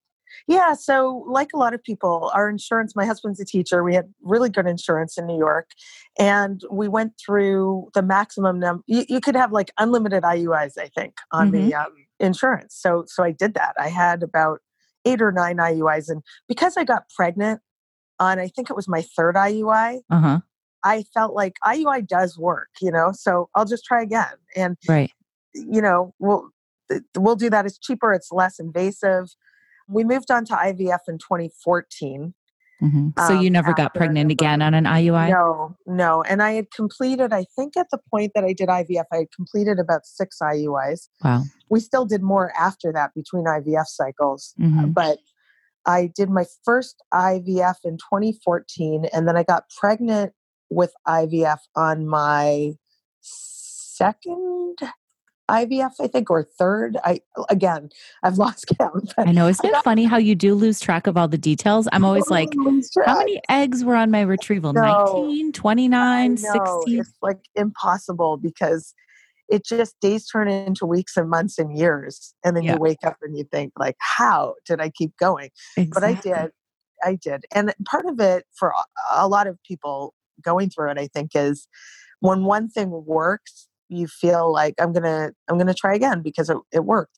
Yeah, 0.48 0.74
so 0.74 1.24
like 1.28 1.50
a 1.54 1.56
lot 1.56 1.74
of 1.74 1.82
people, 1.82 2.30
our 2.34 2.48
insurance, 2.48 2.96
my 2.96 3.06
husband's 3.06 3.40
a 3.40 3.44
teacher. 3.44 3.82
We 3.82 3.94
had 3.94 4.12
really 4.22 4.50
good 4.50 4.66
insurance 4.66 5.16
in 5.16 5.26
New 5.26 5.38
York. 5.38 5.70
And 6.18 6.62
we 6.70 6.88
went 6.88 7.12
through 7.24 7.88
the 7.94 8.02
maximum 8.02 8.58
number. 8.58 8.82
You, 8.86 9.04
you, 9.08 9.20
could 9.20 9.36
have 9.36 9.52
like 9.52 9.70
unlimited 9.78 10.22
IUIs, 10.22 10.72
I 10.78 10.88
think, 10.88 11.14
on 11.30 11.50
mm-hmm. 11.50 11.68
the 11.68 11.74
um, 11.74 11.94
insurance. 12.18 12.76
So, 12.78 13.04
so 13.06 13.22
I 13.22 13.32
did 13.32 13.54
that. 13.54 13.74
I 13.78 13.88
had 13.88 14.22
about 14.22 14.60
eight 15.04 15.22
or 15.22 15.32
nine 15.32 15.56
IUIs. 15.56 16.08
And 16.08 16.22
because 16.48 16.76
I 16.76 16.84
got 16.84 17.08
pregnant 17.14 17.60
on, 18.18 18.38
I 18.38 18.48
think 18.48 18.70
it 18.70 18.76
was 18.76 18.88
my 18.88 19.02
third 19.02 19.34
IUI, 19.34 20.00
uh-huh. 20.10 20.40
I 20.84 21.04
felt 21.14 21.34
like 21.34 21.56
IUI 21.64 22.06
does 22.06 22.36
work, 22.36 22.68
you 22.80 22.90
know, 22.90 23.12
so 23.12 23.48
I'll 23.54 23.64
just 23.64 23.84
try 23.84 24.02
again. 24.02 24.34
And, 24.56 24.76
right. 24.88 25.12
you 25.54 25.80
know, 25.80 26.12
we'll, 26.18 26.48
we'll 27.16 27.36
do 27.36 27.50
that. 27.50 27.66
It's 27.66 27.78
cheaper, 27.78 28.12
it's 28.12 28.32
less 28.32 28.58
invasive. 28.58 29.34
We 29.92 30.04
moved 30.04 30.30
on 30.30 30.44
to 30.46 30.54
IVF 30.54 31.00
in 31.08 31.18
2014. 31.18 32.34
Mm-hmm. 32.82 33.08
So 33.26 33.34
um, 33.34 33.40
you 33.40 33.48
never 33.48 33.72
got 33.72 33.94
pregnant 33.94 34.32
again 34.32 34.60
on 34.60 34.74
an 34.74 34.84
IUI? 34.84 35.30
No, 35.30 35.76
no. 35.86 36.22
And 36.24 36.42
I 36.42 36.52
had 36.52 36.70
completed, 36.72 37.32
I 37.32 37.44
think 37.54 37.76
at 37.76 37.86
the 37.92 37.98
point 38.10 38.32
that 38.34 38.42
I 38.42 38.52
did 38.52 38.68
IVF, 38.68 39.04
I 39.12 39.18
had 39.18 39.30
completed 39.34 39.78
about 39.78 40.04
six 40.04 40.38
IUIs. 40.42 41.08
Wow. 41.22 41.42
We 41.70 41.78
still 41.78 42.04
did 42.04 42.22
more 42.22 42.52
after 42.58 42.92
that 42.92 43.12
between 43.14 43.44
IVF 43.44 43.86
cycles. 43.86 44.54
Mm-hmm. 44.60 44.90
But 44.90 45.18
I 45.86 46.10
did 46.14 46.28
my 46.28 46.44
first 46.64 47.02
IVF 47.14 47.76
in 47.84 47.98
2014, 47.98 49.06
and 49.12 49.28
then 49.28 49.36
I 49.36 49.42
got 49.42 49.64
pregnant 49.78 50.32
with 50.70 50.92
IVF 51.06 51.58
on 51.76 52.06
my 52.06 52.72
second 53.20 54.76
IVF, 55.52 55.92
I 56.00 56.06
think, 56.06 56.30
or 56.30 56.42
third. 56.42 56.96
I 57.04 57.20
again, 57.50 57.90
I've 58.22 58.38
lost 58.38 58.66
count. 58.78 59.12
I 59.18 59.32
know. 59.32 59.48
Isn't 59.48 59.66
it 59.66 59.76
funny 59.84 60.04
how 60.04 60.16
you 60.16 60.34
do 60.34 60.54
lose 60.54 60.80
track 60.80 61.06
of 61.06 61.16
all 61.16 61.28
the 61.28 61.38
details? 61.38 61.88
I'm 61.92 62.04
always 62.04 62.28
like, 62.30 62.48
how 63.04 63.18
many 63.18 63.40
eggs 63.48 63.84
were 63.84 63.96
on 63.96 64.10
my 64.10 64.22
retrieval? 64.22 64.72
No, 64.72 64.80
19, 64.82 65.52
29, 65.52 66.36
16? 66.36 67.00
It's 67.00 67.12
like 67.20 67.40
impossible 67.54 68.38
because 68.38 68.94
it 69.48 69.66
just 69.66 70.00
days 70.00 70.26
turn 70.26 70.48
into 70.48 70.86
weeks 70.86 71.16
and 71.16 71.28
months 71.28 71.58
and 71.58 71.76
years. 71.76 72.34
And 72.42 72.56
then 72.56 72.64
yeah. 72.64 72.74
you 72.74 72.78
wake 72.78 73.04
up 73.04 73.18
and 73.20 73.36
you 73.36 73.44
think, 73.44 73.72
like, 73.78 73.96
how 73.98 74.54
did 74.64 74.80
I 74.80 74.88
keep 74.88 75.16
going? 75.18 75.50
Exactly. 75.76 75.92
But 75.92 76.04
I 76.04 76.42
did. 76.42 76.52
I 77.04 77.14
did. 77.16 77.44
And 77.54 77.74
part 77.84 78.06
of 78.06 78.18
it 78.20 78.46
for 78.54 78.72
a 79.12 79.28
lot 79.28 79.46
of 79.46 79.58
people 79.62 80.14
going 80.42 80.70
through 80.70 80.92
it, 80.92 80.98
I 80.98 81.08
think, 81.08 81.32
is 81.34 81.66
when 82.20 82.44
one 82.44 82.68
thing 82.68 82.90
works, 83.04 83.68
you 83.92 84.06
feel 84.06 84.52
like 84.52 84.74
I'm 84.80 84.92
gonna 84.92 85.32
I'm 85.48 85.58
gonna 85.58 85.74
try 85.74 85.94
again 85.94 86.22
because 86.22 86.50
it, 86.50 86.56
it 86.72 86.84
worked. 86.84 87.16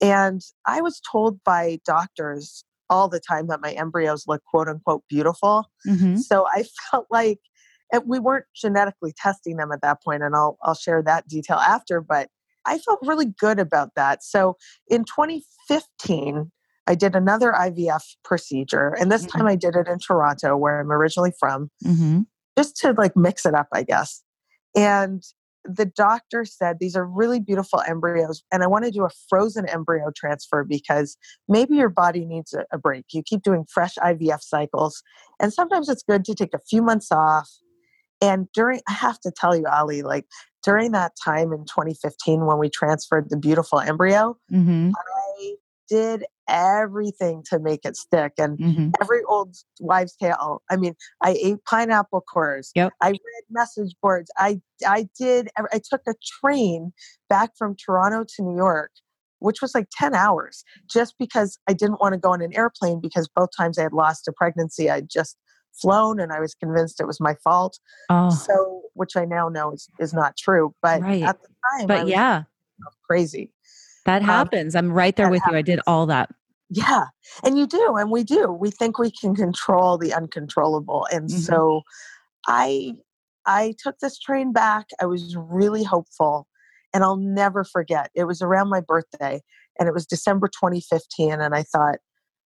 And 0.00 0.40
I 0.66 0.80
was 0.80 1.00
told 1.10 1.42
by 1.44 1.78
doctors 1.86 2.64
all 2.90 3.08
the 3.08 3.20
time 3.20 3.46
that 3.46 3.60
my 3.62 3.72
embryos 3.72 4.24
look 4.26 4.42
quote 4.44 4.68
unquote 4.68 5.02
beautiful. 5.08 5.70
Mm-hmm. 5.86 6.16
So 6.16 6.46
I 6.46 6.64
felt 6.90 7.06
like 7.10 7.38
we 8.06 8.18
weren't 8.18 8.46
genetically 8.54 9.14
testing 9.16 9.56
them 9.56 9.70
at 9.72 9.82
that 9.82 10.02
point, 10.02 10.22
and 10.22 10.34
I'll 10.34 10.58
I'll 10.62 10.74
share 10.74 11.02
that 11.02 11.28
detail 11.28 11.58
after. 11.58 12.00
But 12.00 12.28
I 12.64 12.78
felt 12.78 13.00
really 13.02 13.26
good 13.26 13.58
about 13.58 13.90
that. 13.96 14.22
So 14.22 14.56
in 14.88 15.04
2015, 15.04 16.50
I 16.86 16.94
did 16.94 17.14
another 17.14 17.52
IVF 17.52 18.02
procedure, 18.24 18.94
and 18.98 19.10
this 19.10 19.26
mm-hmm. 19.26 19.38
time 19.38 19.46
I 19.46 19.56
did 19.56 19.76
it 19.76 19.88
in 19.88 19.98
Toronto, 19.98 20.56
where 20.56 20.80
I'm 20.80 20.90
originally 20.90 21.32
from, 21.38 21.70
mm-hmm. 21.84 22.20
just 22.56 22.76
to 22.78 22.92
like 22.92 23.16
mix 23.16 23.46
it 23.46 23.54
up, 23.54 23.68
I 23.72 23.82
guess. 23.82 24.22
And 24.74 25.22
the 25.64 25.86
doctor 25.86 26.44
said 26.44 26.78
these 26.78 26.96
are 26.96 27.06
really 27.06 27.38
beautiful 27.38 27.80
embryos 27.86 28.42
and 28.52 28.62
i 28.62 28.66
want 28.66 28.84
to 28.84 28.90
do 28.90 29.04
a 29.04 29.10
frozen 29.28 29.68
embryo 29.68 30.10
transfer 30.14 30.64
because 30.64 31.16
maybe 31.48 31.76
your 31.76 31.88
body 31.88 32.24
needs 32.24 32.54
a, 32.72 32.78
break 32.78 33.04
you 33.12 33.22
keep 33.24 33.42
doing 33.42 33.64
fresh 33.72 33.94
ivf 34.02 34.40
cycles 34.40 35.02
and 35.40 35.52
sometimes 35.52 35.88
it's 35.88 36.02
good 36.02 36.24
to 36.24 36.34
take 36.34 36.54
a 36.54 36.60
few 36.68 36.82
months 36.82 37.12
off 37.12 37.48
and 38.20 38.48
during 38.52 38.80
i 38.88 38.92
have 38.92 39.20
to 39.20 39.30
tell 39.30 39.54
you 39.54 39.64
ali 39.66 40.02
like 40.02 40.26
during 40.64 40.92
that 40.92 41.12
time 41.22 41.52
in 41.52 41.64
2015 41.64 42.46
when 42.46 42.58
we 42.58 42.68
transferred 42.68 43.30
the 43.30 43.36
beautiful 43.36 43.78
embryo 43.78 44.36
mm-hmm. 44.52 44.90
i 44.96 45.54
did 45.88 46.24
everything 46.48 47.42
to 47.48 47.58
make 47.58 47.84
it 47.84 47.96
stick 47.96 48.32
and 48.38 48.58
mm-hmm. 48.58 48.90
every 49.00 49.22
old 49.28 49.54
wives 49.80 50.16
tale 50.20 50.62
i 50.70 50.76
mean 50.76 50.94
i 51.22 51.36
ate 51.40 51.64
pineapple 51.64 52.20
cores 52.20 52.72
yep. 52.74 52.92
i 53.00 53.08
read 53.08 53.44
message 53.50 53.94
boards 54.02 54.30
i 54.38 54.60
i 54.86 55.08
did 55.18 55.48
i 55.72 55.80
took 55.90 56.00
a 56.08 56.14
train 56.40 56.92
back 57.28 57.50
from 57.56 57.76
toronto 57.76 58.24
to 58.24 58.42
new 58.42 58.56
york 58.56 58.90
which 59.38 59.62
was 59.62 59.74
like 59.74 59.86
10 59.96 60.14
hours 60.14 60.64
just 60.90 61.14
because 61.18 61.58
i 61.68 61.72
didn't 61.72 62.00
want 62.00 62.12
to 62.12 62.18
go 62.18 62.32
on 62.32 62.42
an 62.42 62.54
airplane 62.54 63.00
because 63.00 63.28
both 63.28 63.50
times 63.56 63.78
i 63.78 63.82
had 63.82 63.92
lost 63.92 64.26
a 64.26 64.32
pregnancy 64.32 64.90
i'd 64.90 65.08
just 65.08 65.36
flown 65.80 66.18
and 66.18 66.32
i 66.32 66.40
was 66.40 66.54
convinced 66.54 67.00
it 67.00 67.06
was 67.06 67.20
my 67.20 67.34
fault 67.44 67.78
oh. 68.10 68.30
so 68.30 68.82
which 68.94 69.16
i 69.16 69.24
now 69.24 69.48
know 69.48 69.72
is, 69.72 69.88
is 70.00 70.12
not 70.12 70.36
true 70.36 70.74
but 70.82 71.00
right. 71.02 71.22
at 71.22 71.40
the 71.40 71.48
time 71.78 71.86
but 71.86 72.08
yeah 72.08 72.42
crazy 73.06 73.50
that 74.04 74.22
um, 74.22 74.28
happens. 74.28 74.74
Um, 74.74 74.86
I'm 74.86 74.92
right 74.92 75.14
there 75.16 75.30
with 75.30 75.42
happens. 75.42 75.52
you. 75.52 75.58
I 75.58 75.62
did 75.62 75.80
all 75.86 76.06
that. 76.06 76.30
Yeah. 76.70 77.06
And 77.44 77.58
you 77.58 77.66
do. 77.66 77.96
And 77.96 78.10
we 78.10 78.24
do. 78.24 78.50
We 78.50 78.70
think 78.70 78.98
we 78.98 79.10
can 79.10 79.34
control 79.34 79.98
the 79.98 80.14
uncontrollable. 80.14 81.06
And 81.12 81.28
mm-hmm. 81.28 81.38
so 81.38 81.82
I 82.46 82.94
I 83.44 83.74
took 83.82 83.98
this 83.98 84.18
train 84.18 84.52
back. 84.52 84.86
I 85.00 85.06
was 85.06 85.36
really 85.36 85.84
hopeful. 85.84 86.48
And 86.94 87.04
I'll 87.04 87.16
never 87.16 87.64
forget. 87.64 88.10
It 88.14 88.24
was 88.24 88.42
around 88.42 88.68
my 88.68 88.80
birthday 88.80 89.42
and 89.78 89.88
it 89.88 89.94
was 89.94 90.06
December 90.06 90.48
2015. 90.48 91.40
And 91.40 91.54
I 91.54 91.62
thought, 91.62 91.96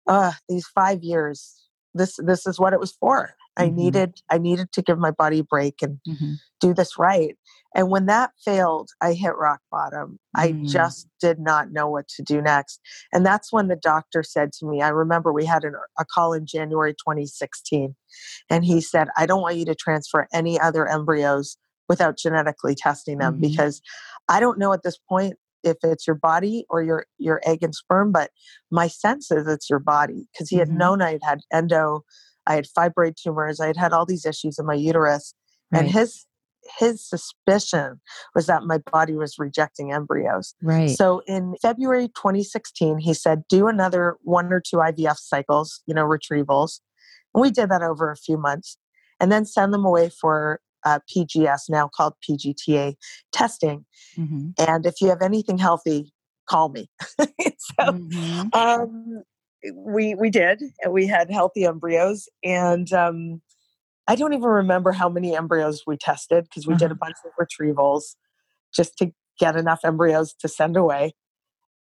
uh, 0.07 0.33
these 0.47 0.67
five 0.67 1.03
years, 1.03 1.63
this 1.93 2.17
this 2.17 2.45
is 2.45 2.59
what 2.59 2.73
it 2.73 2.79
was 2.79 2.93
for. 2.99 3.35
I 3.57 3.67
mm-hmm. 3.67 3.75
needed 3.75 4.21
I 4.29 4.37
needed 4.37 4.71
to 4.73 4.81
give 4.81 4.99
my 4.99 5.11
body 5.11 5.39
a 5.39 5.43
break 5.43 5.81
and 5.81 5.99
mm-hmm. 6.07 6.33
do 6.59 6.73
this 6.73 6.97
right. 6.97 7.35
And 7.75 7.89
when 7.89 8.05
that 8.07 8.31
failed, 8.43 8.89
I 9.01 9.13
hit 9.13 9.35
rock 9.35 9.59
bottom. 9.69 10.17
Mm-hmm. 10.35 10.63
I 10.63 10.67
just 10.67 11.07
did 11.19 11.39
not 11.39 11.71
know 11.71 11.89
what 11.89 12.07
to 12.09 12.23
do 12.23 12.41
next. 12.41 12.79
And 13.13 13.25
that's 13.25 13.51
when 13.51 13.67
the 13.67 13.75
doctor 13.75 14.23
said 14.23 14.51
to 14.53 14.65
me, 14.65 14.81
I 14.81 14.89
remember 14.89 15.31
we 15.31 15.45
had 15.45 15.63
an, 15.63 15.75
a 15.99 16.05
call 16.05 16.33
in 16.33 16.45
January 16.45 16.93
2016, 16.93 17.95
and 18.49 18.65
he 18.65 18.81
said, 18.81 19.09
I 19.17 19.25
don't 19.25 19.41
want 19.41 19.57
you 19.57 19.65
to 19.65 19.75
transfer 19.75 20.27
any 20.33 20.59
other 20.59 20.87
embryos 20.87 21.57
without 21.87 22.17
genetically 22.17 22.73
testing 22.73 23.19
them 23.19 23.33
mm-hmm. 23.33 23.41
because 23.41 23.81
I 24.27 24.39
don't 24.39 24.57
know 24.57 24.73
at 24.73 24.83
this 24.83 24.97
point 25.07 25.35
if 25.63 25.77
it's 25.83 26.07
your 26.07 26.15
body 26.15 26.65
or 26.69 26.81
your 26.81 27.05
your 27.17 27.41
egg 27.45 27.63
and 27.63 27.75
sperm, 27.75 28.11
but 28.11 28.31
my 28.71 28.87
sense 28.87 29.31
is 29.31 29.47
it's 29.47 29.69
your 29.69 29.79
body 29.79 30.27
because 30.31 30.49
he 30.49 30.57
had 30.57 30.69
mm-hmm. 30.69 30.77
known 30.77 31.01
I 31.01 31.11
had 31.11 31.23
had 31.23 31.39
endo 31.51 32.03
I 32.47 32.55
had 32.55 32.65
fibroid 32.65 33.15
tumors. 33.15 33.59
I 33.59 33.67
had 33.67 33.77
had 33.77 33.93
all 33.93 34.05
these 34.05 34.25
issues 34.25 34.59
in 34.59 34.65
my 34.65 34.73
uterus. 34.75 35.33
Right. 35.71 35.83
And 35.83 35.91
his 35.91 36.25
his 36.77 37.07
suspicion 37.07 38.01
was 38.33 38.47
that 38.47 38.63
my 38.63 38.79
body 38.91 39.13
was 39.13 39.35
rejecting 39.37 39.91
embryos. 39.91 40.55
Right. 40.61 40.89
So 40.89 41.21
in 41.27 41.55
February 41.61 42.07
2016, 42.09 42.99
he 42.99 43.13
said, 43.13 43.43
do 43.49 43.67
another 43.67 44.17
one 44.23 44.51
or 44.51 44.61
two 44.61 44.77
IVF 44.77 45.17
cycles, 45.17 45.81
you 45.85 45.93
know, 45.93 46.05
retrievals. 46.05 46.79
And 47.33 47.41
we 47.41 47.51
did 47.51 47.69
that 47.69 47.81
over 47.81 48.11
a 48.11 48.17
few 48.17 48.37
months 48.37 48.77
and 49.19 49.31
then 49.31 49.45
send 49.45 49.73
them 49.73 49.85
away 49.85 50.09
for 50.09 50.59
uh, 50.85 50.99
PGS, 51.13 51.69
now 51.69 51.89
called 51.93 52.13
PGTA 52.27 52.95
testing. 53.31 53.85
Mm-hmm. 54.17 54.49
And 54.57 54.85
if 54.85 55.01
you 55.01 55.09
have 55.09 55.21
anything 55.21 55.57
healthy, 55.57 56.13
call 56.47 56.69
me. 56.69 56.89
so, 57.19 57.25
mm-hmm. 57.79 58.47
um, 58.53 59.23
we 59.73 60.13
we 60.13 60.29
did 60.29 60.61
and 60.83 60.93
we 60.93 61.07
had 61.07 61.31
healthy 61.31 61.65
embryos 61.65 62.29
and 62.43 62.91
um, 62.93 63.41
i 64.07 64.15
don't 64.15 64.33
even 64.33 64.49
remember 64.49 64.91
how 64.91 65.09
many 65.09 65.35
embryos 65.35 65.83
we 65.85 65.97
tested 65.97 66.43
because 66.45 66.67
we 66.67 66.73
uh-huh. 66.73 66.79
did 66.79 66.91
a 66.91 66.95
bunch 66.95 67.15
of 67.25 67.31
retrievals 67.39 68.15
just 68.75 68.97
to 68.97 69.11
get 69.39 69.55
enough 69.55 69.79
embryos 69.83 70.33
to 70.33 70.47
send 70.47 70.77
away 70.77 71.13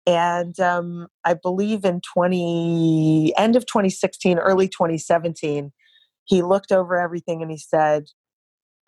and 0.07 0.59
um, 0.61 1.07
i 1.25 1.35
believe 1.35 1.85
in 1.85 2.01
20 2.15 3.33
end 3.37 3.57
of 3.57 3.67
2016 3.67 4.39
early 4.39 4.69
2017 4.69 5.73
he 6.25 6.43
looked 6.43 6.73
over 6.73 6.99
everything 6.99 7.43
and 7.43 7.51
he 7.51 7.59
said 7.59 8.05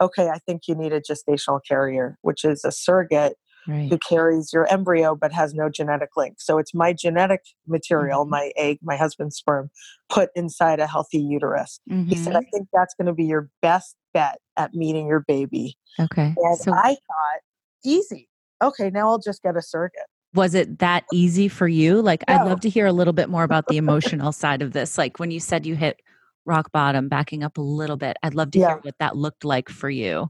okay 0.01 0.29
i 0.29 0.39
think 0.39 0.63
you 0.67 0.75
need 0.75 0.93
a 0.93 1.01
gestational 1.01 1.61
carrier 1.67 2.19
which 2.23 2.45
is 2.45 2.65
a 2.65 2.73
surrogate 2.73 3.37
right. 3.67 3.89
who 3.91 3.99
carries 3.99 4.53
your 4.53 4.67
embryo 4.73 5.15
but 5.15 5.33
has 5.33 5.55
no 5.55 5.69
genetic 5.69 6.11
link. 6.17 6.37
So 6.41 6.59
it's 6.59 6.75
my 6.75 6.93
genetic 6.93 7.43
material, 7.67 8.25
Mhm. 8.27 8.31
my 8.31 8.53
egg, 8.57 8.79
my 8.83 8.97
husband's 8.97 9.37
sperm, 9.37 9.71
put 10.09 10.31
inside 10.35 10.81
a 10.81 10.87
healthy 10.87 11.19
uterus. 11.19 11.81
He 11.89 12.15
said. 12.17 12.37
I 12.37 12.41
think 12.53 12.69
that's 12.73 12.95
going 12.95 13.07
to 13.07 13.13
be 13.15 13.25
your 13.25 13.49
best 13.63 13.97
bet 14.15 14.39
at 14.57 14.75
meeting 14.75 15.07
your 15.07 15.21
baby. 15.21 15.77
Okay. 16.01 16.35
And 16.37 16.59
So 16.59 16.73
I 16.73 16.95
thought, 16.95 17.41
easy. 17.85 18.29
Okay, 18.63 18.91
now 18.91 19.09
I'll 19.09 19.19
just 19.19 19.43
get 19.43 19.57
a 19.57 19.63
surrogate. 19.63 20.01
was 20.35 20.55
it 20.55 20.79
that 20.81 21.05
easy 21.13 21.49
for 21.49 21.67
you? 21.67 22.03
Like, 22.03 22.23
I'd 22.29 22.45
love 22.45 22.61
to 22.61 22.69
hear 22.69 22.85
a 22.87 22.93
little 22.93 23.15
bit 23.15 23.31
more 23.31 23.43
about 23.45 23.69
the 23.69 23.77
emotional 23.79 24.33
side 24.33 24.61
of 24.61 24.73
this. 24.73 24.99
Like, 24.99 25.19
when 25.19 25.31
you 25.31 25.41
said 25.41 25.65
you 25.65 25.77
hit 25.77 26.01
rock 26.45 26.71
bottom, 26.73 27.09
backing 27.09 27.43
up 27.43 27.57
a 27.57 27.63
little 27.63 27.97
bit, 27.97 28.17
I'd 28.23 28.35
love 28.35 28.51
to 28.53 28.59
Yeah. 28.59 28.69
hear 28.69 28.79
what 28.83 28.95
that 28.99 29.17
looked 29.17 29.45
like 29.45 29.69
for 29.71 29.89
you. 29.89 30.29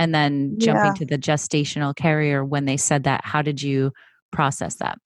And 0.00 0.14
then 0.14 0.56
jumping 0.58 0.84
Yeah. 0.86 0.92
to 0.94 1.04
the 1.04 1.18
gestational 1.18 1.94
carrier, 1.94 2.42
when 2.42 2.64
they 2.64 2.78
said 2.78 3.04
that, 3.04 3.20
how 3.22 3.42
did 3.42 3.60
you 3.60 3.92
process 4.32 4.76
that? 4.76 4.96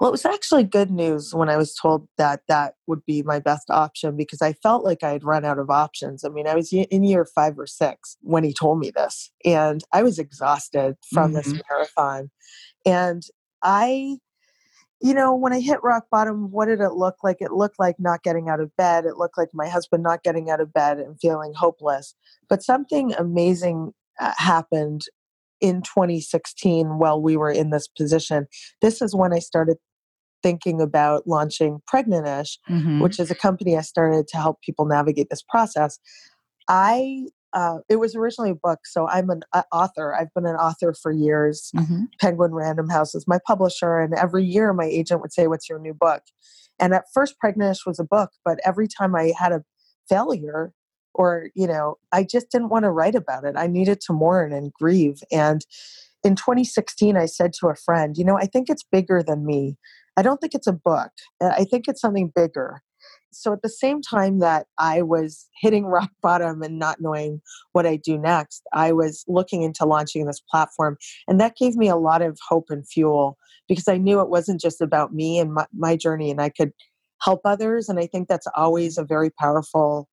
Well, 0.00 0.08
it 0.08 0.12
was 0.12 0.24
actually 0.24 0.64
good 0.64 0.90
news 0.90 1.34
when 1.34 1.50
I 1.50 1.58
was 1.58 1.74
told 1.74 2.08
that 2.16 2.40
that 2.48 2.74
would 2.86 3.04
be 3.04 3.22
my 3.22 3.38
best 3.38 3.68
option 3.68 4.16
because 4.16 4.40
I 4.40 4.54
felt 4.54 4.82
like 4.82 5.02
I 5.02 5.10
had 5.10 5.24
run 5.24 5.44
out 5.44 5.58
of 5.58 5.68
options. 5.68 6.24
I 6.24 6.30
mean, 6.30 6.46
I 6.46 6.54
was 6.54 6.72
in 6.72 7.02
year 7.02 7.26
five 7.26 7.58
or 7.58 7.66
six 7.66 8.16
when 8.22 8.42
he 8.42 8.54
told 8.54 8.78
me 8.78 8.90
this, 8.90 9.30
and 9.44 9.82
I 9.92 10.02
was 10.02 10.18
exhausted 10.18 10.96
from 11.12 11.34
this 11.34 11.52
Mhm. 11.52 11.60
marathon. 11.68 12.30
And 12.86 13.22
I, 13.62 14.16
you 15.02 15.12
know, 15.12 15.34
when 15.34 15.52
I 15.52 15.60
hit 15.60 15.82
rock 15.82 16.06
bottom, 16.10 16.50
what 16.50 16.66
did 16.66 16.80
it 16.80 16.92
look 16.92 17.16
like? 17.22 17.38
It 17.40 17.52
looked 17.52 17.78
like 17.78 17.96
not 17.98 18.22
getting 18.22 18.48
out 18.48 18.60
of 18.60 18.74
bed. 18.76 19.04
It 19.04 19.18
looked 19.18 19.36
like 19.36 19.50
my 19.52 19.68
husband 19.68 20.02
not 20.02 20.22
getting 20.22 20.48
out 20.48 20.62
of 20.62 20.72
bed 20.72 20.98
and 20.98 21.20
feeling 21.20 21.52
hopeless. 21.54 22.14
But 22.48 22.62
something 22.62 23.12
amazing 23.14 23.92
happened 24.18 25.02
in 25.60 25.82
2016 25.82 26.98
while 26.98 27.20
we 27.20 27.36
were 27.36 27.50
in 27.50 27.70
this 27.70 27.86
position. 27.86 28.46
This 28.80 29.02
is 29.02 29.14
when 29.14 29.32
I 29.32 29.38
started 29.38 29.76
thinking 30.42 30.80
about 30.80 31.26
launching 31.26 31.80
Pregnantish, 31.92 32.58
Mhm. 32.70 33.02
which 33.02 33.20
is 33.20 33.30
a 33.30 33.34
company 33.34 33.76
I 33.76 33.82
started 33.82 34.26
to 34.28 34.36
help 34.38 34.62
people 34.62 34.86
navigate 34.86 35.28
this 35.30 35.42
process. 35.42 35.98
I 36.68 37.26
uh, 37.52 37.78
it 37.88 37.96
was 37.96 38.14
originally 38.14 38.50
a 38.50 38.54
book, 38.54 38.78
so 38.86 39.08
I'm 39.08 39.28
an 39.28 39.42
uh, 39.52 39.64
author. 39.72 40.14
I've 40.14 40.32
been 40.34 40.46
an 40.46 40.54
author 40.54 40.94
for 40.94 41.10
years. 41.10 41.72
Mhm. 41.74 42.06
Penguin 42.20 42.54
Random 42.54 42.88
House 42.88 43.12
is 43.12 43.24
my 43.26 43.40
publisher, 43.44 43.98
and 43.98 44.14
every 44.14 44.44
year 44.44 44.72
my 44.72 44.84
agent 44.84 45.20
would 45.20 45.32
say, 45.32 45.48
"What's 45.48 45.68
your 45.68 45.80
new 45.80 45.92
book?" 45.92 46.22
And 46.78 46.94
at 46.94 47.06
first, 47.12 47.34
Pregnantish 47.44 47.84
was 47.84 47.98
a 47.98 48.04
book, 48.04 48.30
but 48.44 48.60
every 48.64 48.86
time 48.86 49.16
I 49.16 49.32
had 49.36 49.50
a 49.50 49.64
failure, 50.08 50.72
or 51.20 51.50
you 51.54 51.66
know, 51.66 51.96
I 52.12 52.24
just 52.24 52.50
didn't 52.50 52.70
want 52.70 52.84
to 52.84 52.90
write 52.90 53.14
about 53.14 53.44
it. 53.44 53.54
I 53.56 53.66
needed 53.66 54.00
to 54.02 54.14
mourn 54.14 54.54
and 54.54 54.72
grieve. 54.72 55.20
And 55.30 55.60
in 56.24 56.34
2016, 56.34 57.16
I 57.16 57.26
said 57.26 57.52
to 57.60 57.68
a 57.68 57.74
friend, 57.74 58.16
"You 58.16 58.24
know, 58.24 58.38
I 58.38 58.46
think 58.46 58.70
it's 58.70 58.84
bigger 58.90 59.22
than 59.22 59.44
me. 59.44 59.76
I 60.16 60.22
don't 60.22 60.40
think 60.40 60.54
it's 60.54 60.66
a 60.66 60.72
book. 60.72 61.10
Uh, 61.42 61.52
I 61.56 61.64
think 61.64 61.84
it's 61.88 62.00
something 62.00 62.32
bigger." 62.34 62.82
So 63.32 63.52
at 63.52 63.62
the 63.62 63.68
same 63.68 64.00
time 64.02 64.38
that 64.40 64.66
I 64.78 65.02
was 65.02 65.46
hitting 65.60 65.84
rock 65.96 66.10
bottom 66.22 66.62
and 66.62 66.78
not 66.78 67.00
knowing 67.00 67.42
what 67.72 67.86
I 67.86 67.96
do 67.96 68.16
next, 68.16 68.62
I 68.72 68.92
was 68.92 69.24
looking 69.28 69.62
into 69.62 69.84
launching 69.84 70.26
this 70.26 70.40
platform. 70.50 70.96
And 71.28 71.38
that 71.40 71.56
gave 71.56 71.76
me 71.76 71.88
a 71.88 71.96
lot 71.96 72.22
of 72.22 72.38
hope 72.48 72.66
and 72.70 72.88
fuel 72.88 73.36
because 73.68 73.88
I 73.88 73.98
knew 73.98 74.20
it 74.20 74.30
wasn't 74.30 74.60
just 74.60 74.80
about 74.80 75.12
me 75.14 75.38
and 75.38 75.52
my, 75.52 75.66
my 75.72 75.96
journey 75.96 76.30
and 76.30 76.40
I 76.40 76.48
could 76.48 76.72
help 77.22 77.42
others. 77.44 77.88
And 77.88 77.98
I 77.98 78.06
think 78.06 78.28
that's 78.28 78.48
always 78.56 78.98
a 78.98 79.04
very 79.04 79.30
powerful, 79.30 80.08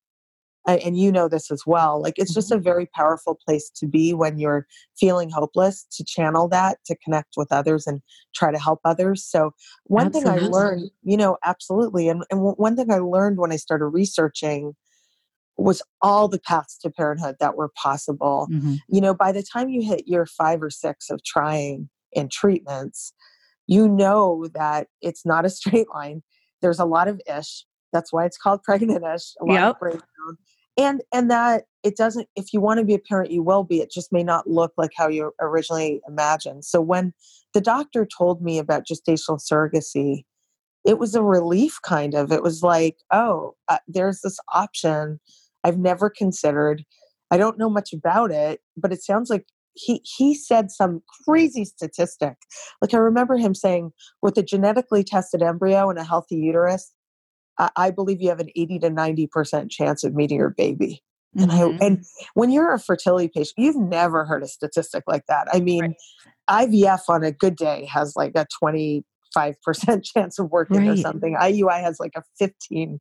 and 0.76 0.98
you 0.98 1.10
know 1.10 1.28
this 1.28 1.50
as 1.50 1.62
well. 1.66 2.00
Like 2.02 2.14
it's 2.18 2.34
just 2.34 2.52
a 2.52 2.58
very 2.58 2.86
powerful 2.94 3.38
place 3.46 3.70
to 3.76 3.86
be 3.86 4.12
when 4.14 4.38
you're 4.38 4.66
feeling 4.98 5.30
hopeless 5.30 5.86
to 5.92 6.04
channel 6.04 6.48
that, 6.48 6.78
to 6.86 6.96
connect 7.02 7.34
with 7.36 7.50
others 7.50 7.86
and 7.86 8.00
try 8.34 8.50
to 8.52 8.58
help 8.58 8.80
others. 8.84 9.24
So 9.24 9.52
one 9.84 10.12
thing 10.12 10.26
I 10.26 10.38
learned, 10.38 10.90
you 11.02 11.16
know, 11.16 11.38
absolutely. 11.44 12.08
And, 12.08 12.24
and 12.30 12.40
one 12.42 12.76
thing 12.76 12.90
I 12.92 12.98
learned 12.98 13.38
when 13.38 13.52
I 13.52 13.56
started 13.56 13.86
researching 13.86 14.74
was 15.56 15.82
all 16.02 16.28
the 16.28 16.38
paths 16.38 16.78
to 16.78 16.90
parenthood 16.90 17.36
that 17.40 17.56
were 17.56 17.70
possible. 17.74 18.48
Mhm. 18.50 18.78
You 18.88 19.00
know, 19.00 19.14
by 19.14 19.32
the 19.32 19.42
time 19.42 19.68
you 19.70 19.82
hit 19.82 20.06
year 20.06 20.24
five 20.26 20.62
or 20.62 20.70
six 20.70 21.10
of 21.10 21.22
trying 21.24 21.88
and 22.14 22.30
treatments, 22.30 23.12
you 23.66 23.88
know 23.88 24.46
that 24.54 24.86
it's 25.02 25.26
not 25.26 25.44
a 25.44 25.50
straight 25.84 25.88
line. 25.92 26.22
There's 26.62 26.78
a 26.78 26.84
lot 26.84 27.08
of 27.08 27.20
ish. 27.26 27.64
That's 27.92 28.12
why 28.12 28.24
it's 28.26 28.36
called 28.38 28.62
pregnant 28.62 29.04
ish. 29.04 29.34
A 29.40 29.44
lot 29.44 29.54
Yep. 29.54 29.70
of 29.74 29.78
breakdown. 29.80 30.38
And 30.78 31.02
and 31.12 31.30
that 31.30 31.64
it 31.82 31.96
doesn't 31.96 32.28
if 32.36 32.52
you 32.52 32.60
want 32.60 32.78
to 32.78 32.84
be 32.84 32.94
a 32.94 32.98
parent, 32.98 33.30
you 33.32 33.42
will 33.42 33.64
be. 33.64 33.80
It 33.80 33.90
just 33.90 34.12
may 34.12 34.22
not 34.22 34.48
look 34.48 34.72
like 34.78 34.92
how 34.96 35.08
you 35.08 35.32
originally 35.40 36.00
imagined. 36.08 36.64
So 36.64 36.80
when 36.80 37.12
the 37.52 37.60
doctor 37.60 38.06
told 38.06 38.40
me 38.42 38.58
about 38.58 38.84
gestational 38.86 39.40
surrogacy, 39.40 40.22
it 40.84 40.98
was 40.98 41.14
a 41.14 41.22
relief 41.22 41.78
kind 41.82 42.14
of. 42.14 42.32
It 42.32 42.42
was 42.42 42.62
like, 42.62 42.96
oh, 43.12 43.54
uh, 43.68 43.78
there's 43.88 44.20
this 44.22 44.38
option 44.54 45.20
I've 45.64 45.78
never 45.78 46.08
considered. 46.08 46.84
I 47.30 47.36
don't 47.36 47.58
know 47.58 47.68
much 47.68 47.92
about 47.92 48.30
it, 48.30 48.60
but 48.76 48.92
it 48.92 49.02
sounds 49.02 49.28
like 49.28 49.46
he 49.74 50.00
he 50.04 50.34
said 50.34 50.70
some 50.70 51.02
crazy 51.24 51.64
statistic. 51.64 52.36
Like 52.80 52.94
I 52.94 52.98
remember 52.98 53.36
him 53.36 53.54
saying, 53.54 53.92
with 54.22 54.36
a 54.38 54.42
genetically 54.42 55.04
tested 55.04 55.42
embryo 55.42 55.90
and 55.90 55.98
a 55.98 56.04
healthy 56.04 56.36
uterus, 56.36 56.92
I, 57.58 57.70
I 57.76 57.90
believe 57.90 58.20
you 58.20 58.28
have 58.28 58.40
an 58.40 58.50
80 58.56 58.78
to 58.80 58.90
90 58.90 59.26
percent 59.28 59.70
chance 59.70 60.04
of 60.04 60.14
meeting 60.14 60.38
your 60.38 60.50
baby. 60.50 61.02
And 61.36 61.50
Mhm. 61.50 61.80
I 61.80 61.84
and 61.84 62.04
when 62.34 62.50
you're 62.50 62.72
a 62.72 62.78
fertility 62.78 63.28
patient, 63.28 63.54
you've 63.58 63.76
never 63.76 64.24
heard 64.24 64.42
a 64.42 64.48
statistic 64.48 65.04
like 65.06 65.26
that. 65.28 65.46
I 65.52 65.60
mean, 65.60 65.94
IVF 66.48 67.02
on 67.08 67.22
a 67.22 67.30
good 67.32 67.54
day 67.56 67.84
has 67.92 68.14
like 68.16 68.32
a 68.34 68.46
25% 68.62 69.02
chance 70.04 70.38
of 70.38 70.50
working 70.50 70.88
or 70.88 70.96
something. 70.96 71.36
IUI 71.38 71.80
has 71.82 72.00
like 72.00 72.14
a 72.16 72.22
15% 72.40 72.98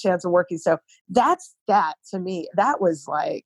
chance 0.00 0.24
of 0.24 0.30
working. 0.32 0.58
So 0.58 0.78
that's 1.08 1.54
that 1.68 1.94
to 2.10 2.18
me. 2.18 2.48
That 2.56 2.80
was 2.80 3.04
like 3.06 3.44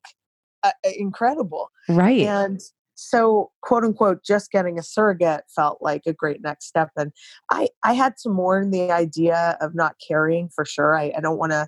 uh, 0.63 0.71
incredible. 0.97 1.69
right. 1.89 2.21
And 2.21 2.59
so, 2.99 3.51
quote 3.61 3.83
unquote, 3.83 4.23
just 4.23 4.51
getting 4.51 4.77
a 4.77 4.83
surrogate 4.83 5.43
felt 5.55 5.79
like 5.81 6.03
a 6.05 6.13
great 6.13 6.41
next 6.41 6.65
step. 6.65 6.89
And 6.97 7.11
I, 7.49 7.69
I 7.83 7.93
had 7.93 8.17
to 8.23 8.29
mourn 8.29 8.71
the 8.71 8.91
idea 8.91 9.57
of 9.61 9.73
not 9.75 9.95
carrying 10.05 10.49
for 10.49 10.65
sure. 10.65 10.97
I, 10.97 11.13
I 11.17 11.21
don't 11.21 11.37
want 11.37 11.51
to 11.53 11.67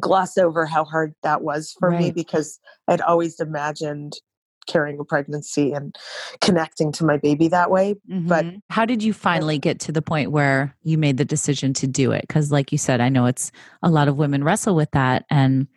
gloss 0.00 0.36
over 0.36 0.66
how 0.66 0.84
hard 0.84 1.14
that 1.22 1.42
was 1.42 1.74
for 1.78 1.90
me 1.92 2.10
because 2.10 2.58
I'd 2.88 3.00
always 3.00 3.38
imagined 3.38 4.14
carrying 4.66 4.98
a 4.98 5.04
pregnancy 5.04 5.72
and 5.72 5.96
connecting 6.40 6.90
to 6.92 7.04
my 7.04 7.16
baby 7.16 7.48
that 7.48 7.70
way. 7.70 7.94
But 8.08 8.44
Mhm. 8.44 8.60
how 8.70 8.84
did 8.84 9.02
you 9.02 9.12
finally 9.12 9.58
get 9.58 9.78
to 9.80 9.92
the 9.92 10.02
point 10.02 10.32
where 10.32 10.76
you 10.82 10.98
made 10.98 11.16
the 11.16 11.24
decision 11.24 11.72
to 11.74 11.86
do 11.86 12.10
it? 12.10 12.22
Because, 12.22 12.50
like 12.50 12.72
you 12.72 12.78
said, 12.78 13.00
I 13.00 13.08
know 13.08 13.26
it's 13.26 13.52
a 13.82 13.90
lot 13.90 14.08
of 14.08 14.16
women 14.16 14.42
wrestle 14.42 14.74
with 14.74 14.90
that, 14.90 15.24
and 15.30 15.68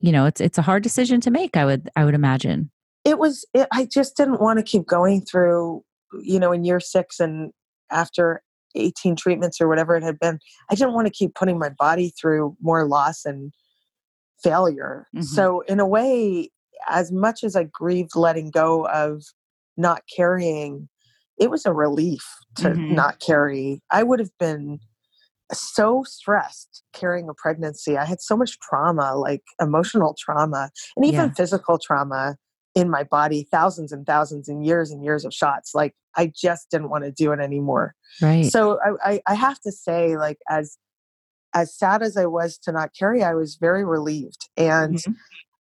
you 0.00 0.10
know, 0.10 0.26
it's 0.26 0.40
it's 0.40 0.58
a 0.58 0.62
hard 0.62 0.82
decision 0.82 1.20
to 1.20 1.30
make. 1.30 1.56
I 1.56 1.64
would 1.64 1.88
I 1.94 2.04
would 2.04 2.14
imagine. 2.14 2.70
It 3.04 3.18
was 3.18 3.44
it, 3.54 3.68
i 3.72 3.84
just 3.84 4.16
didn't 4.16 4.40
want 4.40 4.58
to 4.58 4.62
keep 4.62 4.86
going 4.86 5.20
through 5.20 5.82
you 6.22 6.38
know 6.38 6.52
in 6.52 6.64
year 6.64 6.80
six 6.80 7.20
and 7.20 7.52
after 7.90 8.42
18 8.74 9.16
treatments 9.16 9.60
or 9.60 9.68
whatever 9.68 9.96
it 9.96 10.02
had 10.02 10.18
been 10.18 10.38
i 10.70 10.74
didn't 10.74 10.94
want 10.94 11.06
to 11.06 11.12
keep 11.12 11.34
putting 11.34 11.58
my 11.58 11.68
body 11.68 12.12
through 12.20 12.56
more 12.60 12.86
loss 12.86 13.24
and 13.24 13.52
failure 14.42 15.06
Mhm. 15.14 15.24
so 15.24 15.60
in 15.62 15.80
a 15.80 15.86
way 15.86 16.50
as 16.88 17.12
much 17.12 17.44
as 17.44 17.54
i 17.56 17.64
grieved 17.64 18.16
letting 18.16 18.50
go 18.50 18.86
of 18.88 19.22
not 19.76 20.02
carrying 20.14 20.88
it 21.38 21.50
was 21.50 21.64
a 21.66 21.72
relief 21.72 22.24
to 22.56 22.70
Mhm. 22.70 22.90
not 22.90 23.20
carry 23.20 23.80
i 23.90 24.02
would 24.02 24.18
have 24.18 24.36
been 24.38 24.78
so 25.52 26.02
stressed 26.04 26.82
carrying 26.92 27.28
a 27.28 27.34
pregnancy 27.34 27.98
i 27.98 28.04
had 28.04 28.20
so 28.20 28.36
much 28.36 28.58
trauma 28.60 29.14
like 29.14 29.42
emotional 29.60 30.14
trauma 30.18 30.70
and 30.96 31.04
even 31.04 31.28
Yeah. 31.28 31.34
physical 31.34 31.78
trauma 31.78 32.36
in 32.74 32.88
my 32.90 33.02
body 33.04 33.46
thousands 33.50 33.92
and 33.92 34.06
thousands 34.06 34.48
and 34.48 34.64
years 34.64 34.90
and 34.90 35.04
years 35.04 35.24
of 35.24 35.32
shots 35.32 35.74
like 35.74 35.94
i 36.16 36.30
just 36.34 36.70
didn't 36.70 36.88
want 36.90 37.04
to 37.04 37.10
do 37.12 37.32
it 37.32 37.40
anymore 37.40 37.94
Right. 38.20 38.44
so 38.46 38.78
I, 38.84 39.12
I 39.12 39.20
i 39.28 39.34
have 39.34 39.60
to 39.60 39.72
say 39.72 40.16
like 40.16 40.38
as 40.48 40.78
as 41.54 41.76
sad 41.76 42.02
as 42.02 42.16
i 42.16 42.26
was 42.26 42.58
to 42.58 42.72
not 42.72 42.90
carry 42.98 43.22
i 43.22 43.34
was 43.34 43.56
very 43.56 43.84
relieved 43.84 44.48
and 44.56 44.96
Mhm. 44.96 45.14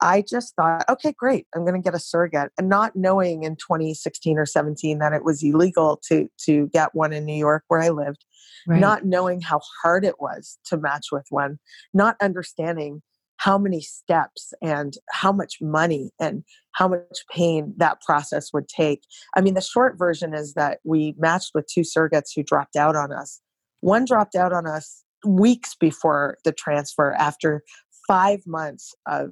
i 0.02 0.22
just 0.28 0.56
thought 0.56 0.86
okay 0.90 1.14
great 1.18 1.48
i'm 1.56 1.64
going 1.66 1.80
to 1.82 1.84
get 1.84 1.96
a 1.96 2.00
surrogate 2.00 2.52
and 2.58 2.70
not 2.70 2.96
knowing 2.96 3.44
in 3.44 3.56
2016 3.56 4.38
or 4.38 4.46
17 4.46 5.00
that 5.00 5.14
it 5.14 5.24
was 5.24 5.42
illegal 5.44 6.00
to 6.08 6.28
to 6.46 6.68
get 6.68 6.94
one 6.94 7.14
in 7.14 7.26
new 7.26 7.34
york 7.38 7.64
where 7.68 7.82
i 7.82 7.90
lived 7.90 8.26
right. 8.68 8.80
not 8.80 9.06
knowing 9.06 9.42
how 9.42 9.60
hard 9.82 10.06
it 10.06 10.16
was 10.20 10.60
to 10.66 10.78
match 10.78 11.08
with 11.12 11.26
one, 11.30 11.58
not 11.94 12.16
understanding 12.22 13.02
how 13.42 13.58
many 13.58 13.82
steps 13.82 14.54
and 14.62 14.94
how 15.10 15.32
much 15.32 15.56
money 15.60 16.12
and 16.20 16.44
how 16.74 16.88
much 16.88 17.26
pain 17.32 17.74
that 17.78 18.00
process 18.06 18.54
would 18.54 18.68
take. 18.68 19.02
I 19.36 19.42
mean, 19.42 19.56
the 19.56 19.62
short 19.62 19.98
version 19.98 20.36
is 20.36 20.54
that 20.54 20.78
we 20.84 21.16
matched 21.18 21.52
with 21.56 21.66
two 21.66 21.82
surrogates 21.82 22.30
who 22.36 22.44
dropped 22.44 22.76
out 22.76 22.96
on 22.96 23.12
us. 23.12 23.42
One 23.80 24.06
dropped 24.06 24.36
out 24.36 24.54
on 24.54 24.68
us 24.68 25.04
weeks 25.26 25.76
before 25.80 26.38
the 26.46 26.52
transfer 26.52 27.14
after 27.14 27.64
five 28.08 28.42
months 28.46 28.94
of 29.08 29.32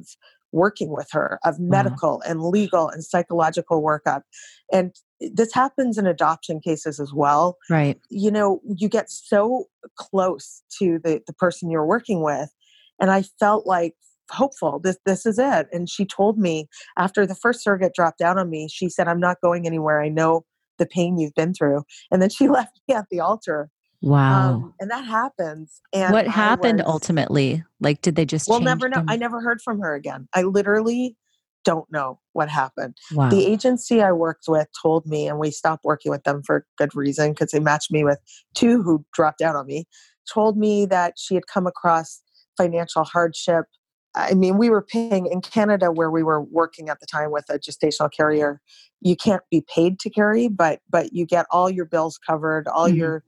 working 0.52 0.90
with 0.90 1.10
her 1.12 1.40
of 1.46 1.56
mm-hmm. 1.56 1.70
medical 1.70 2.22
and 2.28 2.42
legal 2.42 2.90
and 2.90 3.04
psychological 3.04 3.84
workup. 3.84 4.22
And 4.74 4.96
this 5.20 5.54
happens 5.54 6.00
in 6.00 6.08
adoption 6.08 6.60
cases 6.62 7.00
as 7.00 7.14
well. 7.14 7.58
Right. 7.70 8.00
You 8.10 8.32
know, 8.32 8.62
you 8.76 8.90
get 8.90 9.12
so 9.12 9.66
close 9.98 10.64
to 10.80 11.00
the, 11.04 11.22
the 11.28 11.34
person 11.34 11.70
you're 11.70 11.86
working 11.86 12.24
with. 12.24 12.50
And 13.00 13.12
I 13.12 13.24
felt 13.40 13.66
like 13.66 13.96
hopeful 14.32 14.80
this 14.80 14.98
this 15.06 15.26
is 15.26 15.40
it 15.40 15.68
and 15.72 15.90
she 15.90 16.06
told 16.06 16.38
me 16.38 16.68
after 16.98 17.26
the 17.26 17.36
first 17.36 17.64
surrogate 17.64 17.94
dropped 17.96 18.20
down 18.20 18.38
on 18.38 18.50
me 18.50 18.68
she 18.72 18.90
said 18.90 19.08
i'm 19.08 19.20
not 19.20 19.38
going 19.42 19.66
anywhere 19.66 20.02
i 20.02 20.08
know 20.08 20.46
the 20.78 20.86
pain 20.86 21.18
you've 21.18 21.34
been 21.34 21.54
through 21.54 21.84
and 22.12 22.22
then 22.22 22.30
she 22.30 22.48
left 22.58 22.80
me 22.88 22.96
at 22.96 23.06
the 23.10 23.20
altar 23.20 23.70
Wow. 24.02 24.54
um, 24.54 24.74
and 24.80 24.90
that 24.92 25.04
happens 25.04 25.82
and 25.94 26.14
what 26.14 26.26
I 26.28 26.32
happened 26.32 26.80
was- 26.80 26.88
ultimately? 26.88 27.64
Like, 27.82 28.02
did 28.02 28.16
they 28.16 28.26
just 28.26 28.48
we'll 28.48 28.62
never 28.62 28.88
know 28.88 28.98
them? 29.00 29.10
i 29.10 29.18
never 29.18 29.42
heard 29.42 29.62
from 29.62 29.80
her 29.82 29.94
again 29.94 30.28
i 30.34 30.44
literally 30.44 31.18
don't 31.66 31.92
know 31.92 32.20
what 32.32 32.48
happened 32.48 32.96
wow. 33.14 33.30
the 33.30 33.46
agency 33.46 34.02
i 34.02 34.12
worked 34.14 34.46
with 34.48 34.68
told 34.82 35.06
me 35.06 35.28
and 35.28 35.38
we 35.38 35.52
stopped 35.52 35.84
working 35.84 36.12
with 36.12 36.24
them 36.24 36.42
for 36.46 36.66
good 36.78 36.96
reason 36.96 37.32
because 37.32 37.52
they 37.52 37.60
matched 37.60 37.92
me 37.92 38.06
with 38.06 38.20
two 38.56 38.82
who 38.84 39.04
dropped 39.14 39.42
out 39.42 39.56
on 39.58 39.66
me 39.66 39.86
told 40.32 40.58
me 40.58 40.86
that 40.86 41.16
she 41.18 41.36
had 41.36 41.48
come 41.48 41.68
across 41.68 42.22
financial 42.60 43.04
hardship. 43.04 43.66
I 44.16 44.34
mean 44.34 44.58
we 44.58 44.70
were 44.70 44.82
paying 44.82 45.28
in 45.34 45.40
canada 45.42 45.92
where 45.92 46.12
we 46.18 46.24
were 46.24 46.42
working 46.60 46.90
at 46.90 47.00
the 47.00 47.06
time 47.06 47.32
with 47.32 47.46
a 47.50 47.58
gestational 47.60 48.10
carrier. 48.16 48.60
You 49.02 49.16
can't 49.16 49.44
be 49.52 49.62
paid 49.76 50.00
to 50.04 50.10
carry 50.10 50.48
but 50.50 50.80
but 50.96 51.14
you 51.14 51.26
get 51.26 51.46
all 51.52 51.70
your 51.70 51.86
bills 51.86 52.20
covered 52.30 52.68
all 52.68 52.90
Mhm. 52.90 52.98
your 52.98 53.24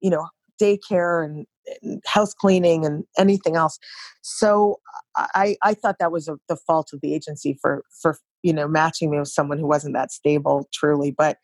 you 0.00 0.10
know 0.10 0.24
daycare 0.62 1.24
and, 1.24 1.46
and 1.82 2.02
house 2.06 2.32
cleaning 2.34 2.84
and 2.86 3.04
anything 3.18 3.56
else. 3.56 3.78
So 4.22 4.80
i 5.16 5.56
i 5.70 5.74
thought 5.74 5.96
that 5.98 6.12
was 6.12 6.28
a, 6.28 6.36
the 6.48 6.56
fault 6.66 6.88
of 6.94 7.00
the 7.02 7.12
agency 7.14 7.58
for 7.60 7.82
for 8.00 8.16
you 8.42 8.52
know 8.52 8.68
matching 8.68 9.10
me 9.10 9.18
with 9.18 9.28
someone 9.28 9.58
who 9.58 9.66
wasn't 9.66 9.94
that 9.94 10.10
stable 10.12 10.68
truly 10.72 11.10
but 11.22 11.36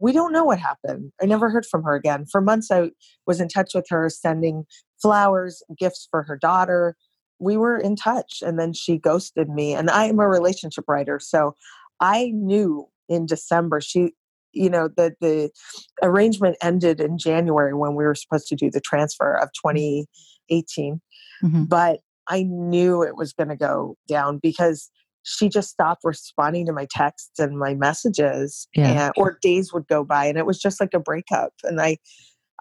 we 0.00 0.12
don't 0.12 0.32
know 0.32 0.44
what 0.44 0.58
happened. 0.58 1.12
I 1.22 1.26
never 1.26 1.50
heard 1.50 1.66
from 1.66 1.82
her 1.84 1.94
again. 1.94 2.24
For 2.32 2.40
months 2.40 2.70
i 2.70 2.90
was 3.26 3.38
in 3.40 3.48
touch 3.48 3.72
with 3.74 3.86
her 3.90 4.08
sending 4.08 4.64
flowers 5.00 5.62
gifts 5.78 6.06
for 6.10 6.22
her 6.22 6.36
daughter 6.36 6.96
we 7.38 7.56
were 7.56 7.78
in 7.78 7.96
touch 7.96 8.42
and 8.42 8.58
then 8.58 8.72
she 8.72 8.98
ghosted 8.98 9.48
me 9.48 9.72
and 9.74 9.90
i 9.90 10.04
am 10.04 10.18
a 10.18 10.28
relationship 10.28 10.84
writer 10.88 11.18
so 11.18 11.54
i 12.00 12.30
knew 12.34 12.86
in 13.08 13.26
december 13.26 13.80
she 13.80 14.12
you 14.52 14.68
know 14.68 14.88
the 14.96 15.14
the 15.20 15.50
arrangement 16.02 16.56
ended 16.62 17.00
in 17.00 17.16
january 17.18 17.74
when 17.74 17.94
we 17.94 18.04
were 18.04 18.14
supposed 18.14 18.46
to 18.46 18.56
do 18.56 18.70
the 18.70 18.80
transfer 18.80 19.34
of 19.34 19.48
2018 19.64 21.00
Mhm. 21.42 21.68
but 21.68 22.00
i 22.28 22.42
knew 22.42 23.02
it 23.02 23.16
was 23.16 23.32
going 23.32 23.48
to 23.48 23.56
go 23.56 23.96
down 24.08 24.38
because 24.42 24.90
she 25.22 25.48
just 25.50 25.68
stopped 25.70 26.02
responding 26.02 26.64
to 26.66 26.72
my 26.72 26.86
texts 26.90 27.38
and 27.38 27.58
my 27.58 27.74
messages 27.74 28.66
Yeah. 28.74 29.04
and, 29.04 29.12
or 29.16 29.38
days 29.42 29.70
would 29.72 29.86
go 29.86 30.02
by 30.02 30.24
and 30.26 30.38
it 30.38 30.46
was 30.46 30.58
just 30.58 30.80
like 30.80 30.94
a 30.94 30.98
breakup 31.00 31.52
and 31.62 31.80
i 31.80 31.96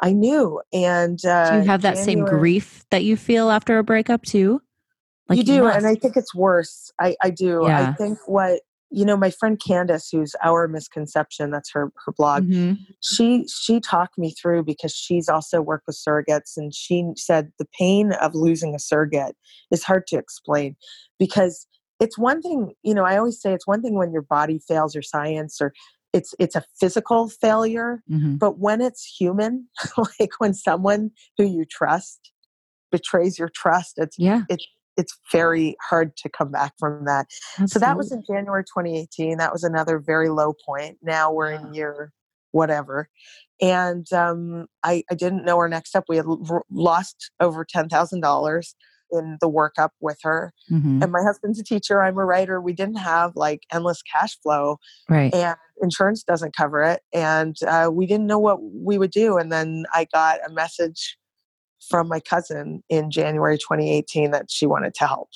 i 0.02 0.12
knew 0.14 0.62
and 0.74 1.24
uh, 1.26 1.52
do 1.52 1.58
you 1.58 1.68
have 1.68 1.82
that 1.82 1.98
same 1.98 2.24
grief 2.26 2.86
that 2.92 3.04
you 3.04 3.18
feel 3.18 3.50
after 3.50 3.78
a 3.78 3.84
breakup 3.84 4.24
too? 4.24 4.62
Like 5.28 5.38
you 5.38 5.44
do 5.44 5.68
and 5.68 5.86
i 5.86 5.96
think 5.96 6.18
it's 6.18 6.34
worse 6.34 6.92
i 7.00 7.16
i 7.22 7.30
do 7.30 7.66
Yeah. 7.66 7.90
i 7.92 7.96
think 7.98 8.18
what 8.28 8.62
you 8.90 9.06
know 9.06 9.16
my 9.16 9.30
friend 9.30 9.62
candace 9.64 10.10
who's 10.12 10.36
our 10.44 10.68
misconception 10.68 11.52
that's 11.52 11.72
her 11.72 11.92
her 12.06 12.12
blog 12.18 12.46
Mhm. 12.46 12.78
she 13.02 13.46
she 13.48 13.80
talked 13.80 14.18
me 14.18 14.32
through 14.32 14.64
because 14.64 14.92
she's 14.94 15.30
also 15.30 15.62
worked 15.62 15.86
with 15.86 15.96
surrogates 15.98 16.58
and 16.58 16.74
she 16.74 17.12
said 17.16 17.52
the 17.60 17.68
pain 17.78 18.14
of 18.14 18.34
losing 18.34 18.74
a 18.74 18.80
surrogate 18.80 19.36
is 19.72 19.84
hard 19.84 20.08
to 20.08 20.18
explain 20.18 20.76
because 21.20 21.68
it's 22.00 22.18
one 22.18 22.42
thing 22.42 22.74
you 22.82 22.96
know 22.96 23.04
i 23.06 23.16
always 23.16 23.40
say 23.40 23.54
it's 23.54 23.68
one 23.68 23.84
thing 23.84 23.94
when 23.96 24.12
your 24.12 24.24
body 24.24 24.60
fails 24.68 24.96
or 24.96 25.04
science 25.04 25.62
or 25.62 25.72
it's 26.14 26.34
it's 26.40 26.56
a 26.56 26.64
physical 26.80 27.30
failure 27.30 28.02
Mhm. 28.10 28.40
but 28.40 28.58
when 28.60 28.82
it's 28.82 29.06
human 29.06 29.68
like 30.20 30.32
when 30.40 30.54
someone 30.54 31.12
who 31.38 31.46
you 31.46 31.66
trust 31.66 32.32
betrays 32.92 33.38
your 33.38 33.50
trust 33.50 33.94
it's 33.98 34.18
Yeah. 34.18 34.42
it's 34.50 34.66
it's 34.98 35.18
very 35.32 35.76
hard 35.90 36.18
to 36.18 36.30
come 36.30 36.52
back 36.52 36.74
from 36.80 37.06
that 37.06 37.28
so 37.68 37.80
that 37.80 37.96
was 37.98 38.12
in 38.12 38.22
January 38.30 38.64
2018. 38.66 39.38
That 39.38 39.54
was 39.54 39.64
another 39.64 39.98
very 39.98 40.28
low 40.30 40.54
point. 40.66 40.98
Now 41.02 41.32
we're 41.32 41.52
in 41.52 41.74
year 41.74 42.12
whatever. 42.52 43.08
And 43.62 44.12
um, 44.12 44.66
I, 44.84 45.04
I 45.10 45.16
didn't 45.16 45.46
know 45.46 45.58
our 45.58 45.70
next 45.70 45.90
step. 45.92 46.04
We 46.10 46.18
had 46.18 46.26
l- 46.26 46.64
lost 46.70 47.32
over 47.40 47.64
$10,000 47.64 48.74
in 49.12 49.38
the 49.42 49.50
workup 49.50 49.90
with 50.00 50.20
her. 50.24 50.54
Mhm. 50.72 51.02
And 51.04 51.12
my 51.12 51.22
husband's 51.22 51.60
a 51.60 51.64
teacher. 51.64 52.02
I'm 52.02 52.18
a 52.18 52.26
writer. 52.26 52.62
We 52.62 52.74
didn't 52.74 52.98
have 52.98 53.34
like 53.36 53.64
endless 53.72 54.02
cash 54.02 54.40
flow 54.42 54.78
right. 55.10 55.34
and 55.34 55.56
insurance 55.82 56.24
doesn't 56.24 56.56
cover 56.56 56.84
it. 56.84 57.02
And 57.14 57.56
uh, 57.68 57.90
we 57.92 58.06
didn't 58.06 58.28
know 58.28 58.40
what 58.40 58.60
we 58.62 58.98
would 58.98 59.12
do. 59.12 59.38
And 59.38 59.52
then 59.52 59.86
I 59.94 60.08
got 60.14 60.40
a 60.46 60.52
message 60.52 61.18
from 61.90 62.08
my 62.08 62.20
cousin 62.20 62.84
in 62.90 63.10
January 63.10 63.58
2018 63.58 64.32
that 64.32 64.52
she 64.52 64.66
wanted 64.66 64.94
to 64.96 65.08
help. 65.08 65.30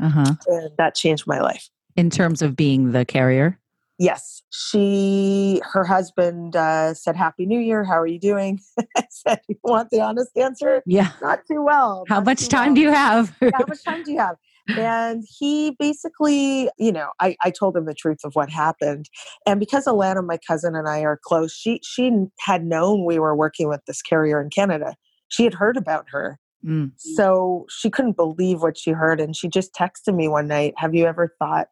Uh 0.00 0.08
huh. 0.08 0.34
And 0.46 0.70
that 0.78 0.94
changed 0.94 1.26
my 1.26 1.40
life. 1.40 1.68
In 1.96 2.10
terms 2.10 2.42
of 2.42 2.56
being 2.56 2.92
the 2.92 3.04
carrier. 3.04 3.58
Yes, 3.98 4.42
she, 4.50 5.62
her 5.72 5.84
husband 5.84 6.56
uh, 6.56 6.94
said, 6.94 7.16
"Happy 7.16 7.46
New 7.46 7.60
Year. 7.60 7.84
How 7.84 8.00
are 8.00 8.06
you 8.06 8.18
doing?" 8.18 8.60
I 8.96 9.04
said, 9.08 9.40
"You 9.48 9.56
want 9.62 9.90
the 9.90 10.00
honest 10.00 10.36
answer? 10.36 10.82
Yeah. 10.84 11.10
Not 11.22 11.40
too 11.46 11.62
well. 11.62 12.04
How 12.08 12.20
much 12.20 12.48
time 12.48 12.68
well." 12.68 12.74
do 12.74 12.80
you 12.80 12.90
have? 12.90 13.32
How 13.40 13.64
much 13.68 13.84
time 13.84 14.02
do 14.02 14.12
you 14.12 14.18
have? 14.18 14.36
And 14.76 15.24
he 15.28 15.76
basically, 15.78 16.70
you 16.78 16.90
know, 16.90 17.10
I, 17.20 17.36
I 17.44 17.50
told 17.50 17.76
him 17.76 17.84
the 17.84 17.94
truth 17.94 18.20
of 18.24 18.34
what 18.34 18.48
happened, 18.50 19.08
and 19.46 19.60
because 19.60 19.84
Alana, 19.86 20.24
my 20.24 20.38
cousin, 20.38 20.74
and 20.74 20.88
I 20.88 21.00
are 21.00 21.20
close, 21.22 21.54
she 21.54 21.80
she 21.84 22.10
had 22.40 22.64
known 22.64 23.04
we 23.04 23.18
were 23.18 23.36
working 23.36 23.68
with 23.68 23.82
this 23.86 24.02
carrier 24.02 24.40
in 24.40 24.50
Canada. 24.50 24.96
She 25.28 25.44
had 25.44 25.54
heard 25.54 25.76
about 25.76 26.06
her, 26.10 26.38
Mm. 26.64 26.92
so 26.96 27.66
she 27.68 27.90
couldn't 27.90 28.16
believe 28.16 28.62
what 28.62 28.78
she 28.78 28.92
heard, 28.92 29.20
and 29.20 29.36
she 29.36 29.48
just 29.48 29.74
texted 29.74 30.14
me 30.16 30.28
one 30.28 30.48
night, 30.48 30.72
"Have 30.78 30.94
you 30.94 31.04
ever 31.04 31.34
thought 31.38 31.68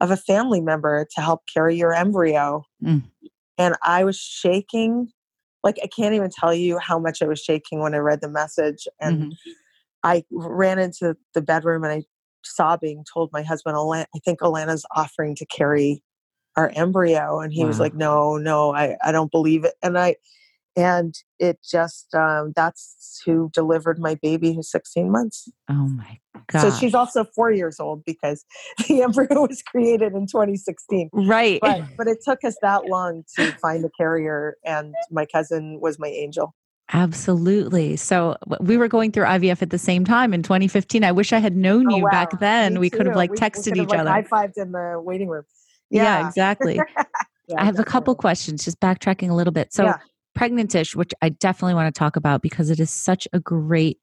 of 0.00 0.10
a 0.10 0.16
family 0.16 0.60
member 0.60 1.06
to 1.14 1.20
help 1.20 1.42
carry 1.52 1.76
your 1.76 1.92
embryo?" 1.94 2.64
Mm. 2.82 3.02
And 3.58 3.76
I 3.82 4.04
was 4.04 4.18
shaking, 4.18 5.12
like 5.62 5.78
I 5.82 5.86
can't 5.86 6.14
even 6.14 6.30
tell 6.30 6.54
you 6.54 6.78
how 6.78 6.98
much 6.98 7.22
I 7.22 7.26
was 7.26 7.40
shaking 7.40 7.80
when 7.80 7.94
I 7.94 7.98
read 7.98 8.20
the 8.20 8.28
message. 8.28 8.88
And 9.00 9.24
Mhm. 9.24 9.36
I 10.02 10.24
ran 10.30 10.78
into 10.78 11.16
the 11.34 11.42
bedroom 11.42 11.84
and 11.84 11.92
I, 11.92 12.04
sobbing, 12.42 13.04
told 13.12 13.30
my 13.32 13.42
husband, 13.42 13.76
"I 13.76 14.06
think 14.24 14.40
Alana's 14.40 14.86
offering 14.96 15.34
to 15.36 15.46
carry 15.46 16.02
our 16.56 16.70
embryo," 16.74 17.40
and 17.40 17.52
he 17.52 17.64
was 17.66 17.78
like, 17.78 17.94
"No, 17.94 18.38
no, 18.38 18.74
I, 18.74 18.96
I 19.04 19.12
don't 19.12 19.30
believe 19.30 19.64
it." 19.64 19.74
And 19.82 19.98
I, 19.98 20.16
and 20.76 21.14
it 21.38 21.58
just 21.62 22.14
um, 22.14 22.52
that's 22.56 23.20
who 23.24 23.50
delivered 23.52 23.98
my 23.98 24.14
baby 24.22 24.54
who's 24.54 24.70
16 24.70 25.10
months 25.10 25.48
Oh 25.68 25.88
my 25.88 26.18
god. 26.48 26.60
so 26.62 26.70
she's 26.78 26.94
also 26.94 27.24
four 27.24 27.50
years 27.52 27.78
old 27.80 28.04
because 28.04 28.44
the 28.88 29.02
embryo 29.02 29.46
was 29.46 29.62
created 29.62 30.12
in 30.14 30.26
2016 30.26 31.10
right. 31.12 31.60
but 31.60 31.82
but 31.96 32.06
it 32.06 32.18
took 32.24 32.42
us 32.44 32.56
that 32.62 32.86
long 32.86 33.24
to 33.36 33.50
find 33.52 33.84
a 33.84 33.90
carrier 33.98 34.56
and 34.64 34.94
my 35.10 35.26
cousin 35.26 35.78
was 35.80 35.98
my 35.98 36.08
angel 36.08 36.54
Absolutely. 36.92 37.94
So 37.94 38.36
we 38.60 38.76
were 38.76 38.88
going 38.88 39.12
through 39.12 39.24
IVF 39.24 39.62
at 39.62 39.70
the 39.70 39.78
same 39.78 40.04
time 40.04 40.34
in 40.34 40.42
2015. 40.42 41.04
I 41.04 41.12
wish 41.12 41.32
I 41.32 41.38
had 41.38 41.56
known 41.56 41.86
Oh, 41.92 41.96
you 41.96 42.02
wow. 42.02 42.10
back 42.10 42.40
then. 42.40 42.74
Me 42.74 42.80
We 42.80 42.90
could 42.90 43.06
have 43.06 43.14
like 43.14 43.30
We- 43.30 43.34
we 43.34 43.38
texted 43.38 43.64
could 43.74 43.76
each 43.78 43.88
like, 43.90 44.00
other. 44.00 44.10
high-fived 44.10 44.56
in 44.56 44.72
the 44.72 45.00
waiting 45.00 45.28
room 45.28 45.44
yeah. 45.90 46.20
yeah, 46.20 46.26
exactly. 46.28 46.80
Yeah, 47.48 47.62
I 47.62 47.64
have 47.64 47.80
a 47.80 47.84
couple 47.84 48.14
questions, 48.14 48.64
just 48.64 48.78
backtracking 48.78 49.28
a 49.28 49.34
little 49.34 49.52
bit. 49.52 49.72
So, 49.72 49.84
Yeah. 49.86 49.96
Pregnantish, 50.38 50.94
which 50.94 51.12
I 51.20 51.30
definitely 51.30 51.74
want 51.74 51.92
to 51.92 51.98
talk 51.98 52.14
about 52.14 52.42
because 52.42 52.70
it 52.70 52.78
is 52.78 52.90
such 52.90 53.26
a 53.32 53.40
great 53.40 53.98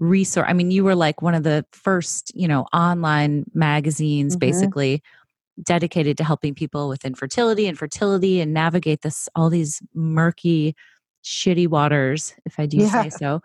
resource. 0.00 0.46
I 0.48 0.52
mean, 0.54 0.70
you 0.72 0.82
were 0.82 0.96
like 0.96 1.22
one 1.22 1.34
of 1.34 1.44
the 1.44 1.64
first, 1.72 2.32
you 2.34 2.48
know, 2.48 2.66
online 2.72 3.44
magazines 3.54 4.34
Mhm. 4.36 4.40
basically 4.40 5.02
dedicated 5.62 6.16
to 6.18 6.24
helping 6.24 6.54
people 6.54 6.88
with 6.88 7.04
infertility 7.04 7.66
and 7.66 7.78
fertility 7.78 8.40
and 8.40 8.54
navigate 8.54 9.02
this 9.02 9.28
all 9.36 9.50
these 9.50 9.80
murky, 9.94 10.74
shitty 11.24 11.68
waters, 11.68 12.34
if 12.46 12.58
I 12.58 12.66
do 12.66 12.78
Yeah. 12.78 13.02
say 13.02 13.10
so. 13.10 13.40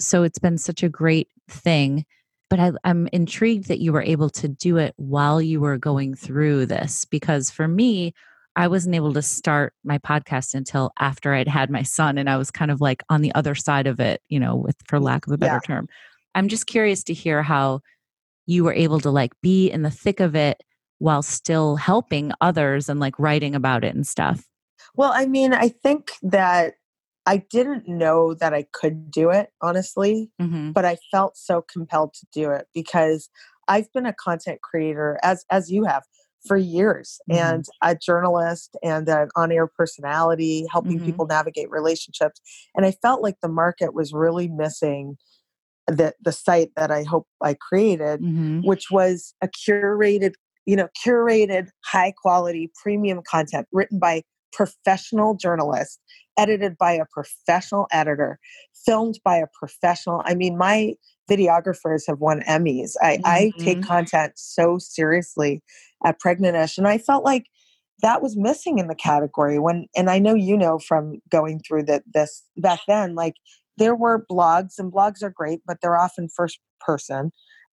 So 0.00 0.24
it's 0.24 0.38
been 0.40 0.58
such 0.58 0.82
a 0.82 0.88
great 0.88 1.28
thing. 1.48 2.04
But 2.50 2.60
I, 2.60 2.72
I'm 2.84 3.08
intrigued 3.12 3.68
that 3.68 3.80
you 3.80 3.92
were 3.92 4.02
able 4.02 4.28
to 4.30 4.48
do 4.48 4.76
it 4.76 4.92
while 4.96 5.40
you 5.40 5.60
were 5.60 5.78
going 5.78 6.14
through 6.14 6.66
this 6.66 7.04
because 7.06 7.50
for 7.50 7.66
me, 7.68 8.12
I 8.56 8.68
wasn't 8.68 8.94
able 8.94 9.12
to 9.14 9.22
start 9.22 9.72
my 9.84 9.98
podcast 9.98 10.54
until 10.54 10.92
after 10.98 11.32
I'd 11.32 11.48
had 11.48 11.70
my 11.70 11.82
son 11.82 12.18
and 12.18 12.28
I 12.28 12.36
was 12.36 12.50
kind 12.50 12.70
of 12.70 12.80
like 12.80 13.02
on 13.08 13.22
the 13.22 13.34
other 13.34 13.54
side 13.54 13.86
of 13.86 13.98
it, 14.00 14.20
you 14.28 14.38
know, 14.38 14.56
with 14.56 14.76
for 14.86 15.00
lack 15.00 15.26
of 15.26 15.32
a 15.32 15.38
better 15.38 15.54
Yeah. 15.54 15.60
term. 15.60 15.88
I'm 16.34 16.48
just 16.48 16.66
curious 16.66 17.02
to 17.04 17.14
hear 17.14 17.42
how 17.42 17.80
you 18.46 18.64
were 18.64 18.74
able 18.74 19.00
to 19.00 19.10
like 19.10 19.32
be 19.40 19.70
in 19.70 19.82
the 19.82 19.90
thick 19.90 20.20
of 20.20 20.34
it 20.34 20.62
while 20.98 21.22
still 21.22 21.76
helping 21.76 22.32
others 22.40 22.88
and 22.88 23.00
like 23.00 23.18
writing 23.18 23.54
about 23.54 23.84
it 23.84 23.94
and 23.94 24.06
stuff. 24.06 24.46
well 24.94 25.12
i 25.14 25.26
mean 25.26 25.52
i 25.54 25.68
think 25.68 26.12
that 26.22 26.74
i 27.26 27.36
didn't 27.38 27.88
know 27.88 28.34
that 28.34 28.52
i 28.52 28.64
could 28.72 29.10
do 29.10 29.30
it 29.30 29.50
honestly 29.60 30.30
Mm-hmm. 30.40 30.72
but 30.72 30.84
I 30.84 30.96
felt 31.10 31.36
so 31.36 31.62
compelled 31.62 32.14
to 32.14 32.26
do 32.32 32.50
it 32.50 32.66
because 32.74 33.28
I've 33.68 33.92
been 33.92 34.06
a 34.06 34.12
content 34.12 34.60
creator 34.62 35.18
as 35.22 35.44
as 35.50 35.70
you 35.70 35.84
have 35.84 36.02
for 36.46 36.56
years 36.56 37.20
Mhm. 37.30 37.36
and 37.38 37.64
a 37.82 37.94
journalist 37.94 38.76
and 38.82 39.08
an 39.08 39.28
on-air 39.36 39.66
personality 39.66 40.66
helping 40.70 40.98
Mhm. 41.00 41.04
people 41.04 41.26
navigate 41.26 41.70
relationships 41.70 42.40
and 42.74 42.84
i 42.84 42.90
felt 43.02 43.22
like 43.22 43.36
the 43.42 43.48
market 43.48 43.94
was 43.94 44.12
really 44.12 44.48
missing 44.48 45.16
the 45.86 46.14
the 46.20 46.32
site 46.32 46.70
that 46.76 46.90
i 46.90 47.02
hope 47.02 47.26
i 47.42 47.54
created 47.54 48.20
Mhm. 48.20 48.64
which 48.64 48.90
was 48.90 49.34
a 49.42 49.48
curated 49.48 50.34
you 50.66 50.76
know 50.76 50.88
curated 51.04 51.68
high 51.84 52.12
quality 52.22 52.70
premium 52.82 53.20
content 53.28 53.66
written 53.72 53.98
by 53.98 54.22
professional 54.52 55.34
journalists 55.34 55.98
edited 56.38 56.76
by 56.78 56.92
a 56.92 57.04
professional 57.12 57.86
editor 57.92 58.38
filmed 58.86 59.18
by 59.24 59.36
a 59.36 59.46
professional 59.58 60.22
i 60.24 60.34
mean 60.34 60.56
my 60.56 60.94
videographers 61.30 62.02
have 62.06 62.18
won 62.20 62.40
emmys 62.48 62.92
i, 63.02 63.18
I 63.24 63.52
take 63.58 63.78
Mhm. 63.78 63.86
content 63.86 64.32
so 64.36 64.78
seriously 64.78 65.62
at 66.04 66.20
pregnantish 66.20 66.78
and 66.78 66.88
i 66.88 66.98
felt 66.98 67.24
like 67.24 67.46
that 68.02 68.22
was 68.22 68.36
missing 68.36 68.78
in 68.78 68.88
the 68.88 68.94
category 68.94 69.58
when 69.58 69.86
and 69.96 70.10
i 70.10 70.18
know 70.18 70.34
you 70.34 70.56
know 70.56 70.78
from 70.78 71.20
going 71.30 71.60
through 71.60 71.84
that 71.84 72.02
this 72.12 72.42
back 72.56 72.80
then 72.88 73.14
like 73.14 73.34
there 73.78 73.94
were 73.94 74.26
blogs 74.30 74.78
and 74.78 74.92
blogs 74.92 75.22
are 75.22 75.30
great 75.30 75.60
but 75.66 75.78
they're 75.80 75.98
often 75.98 76.28
first 76.28 76.58
person 76.80 77.30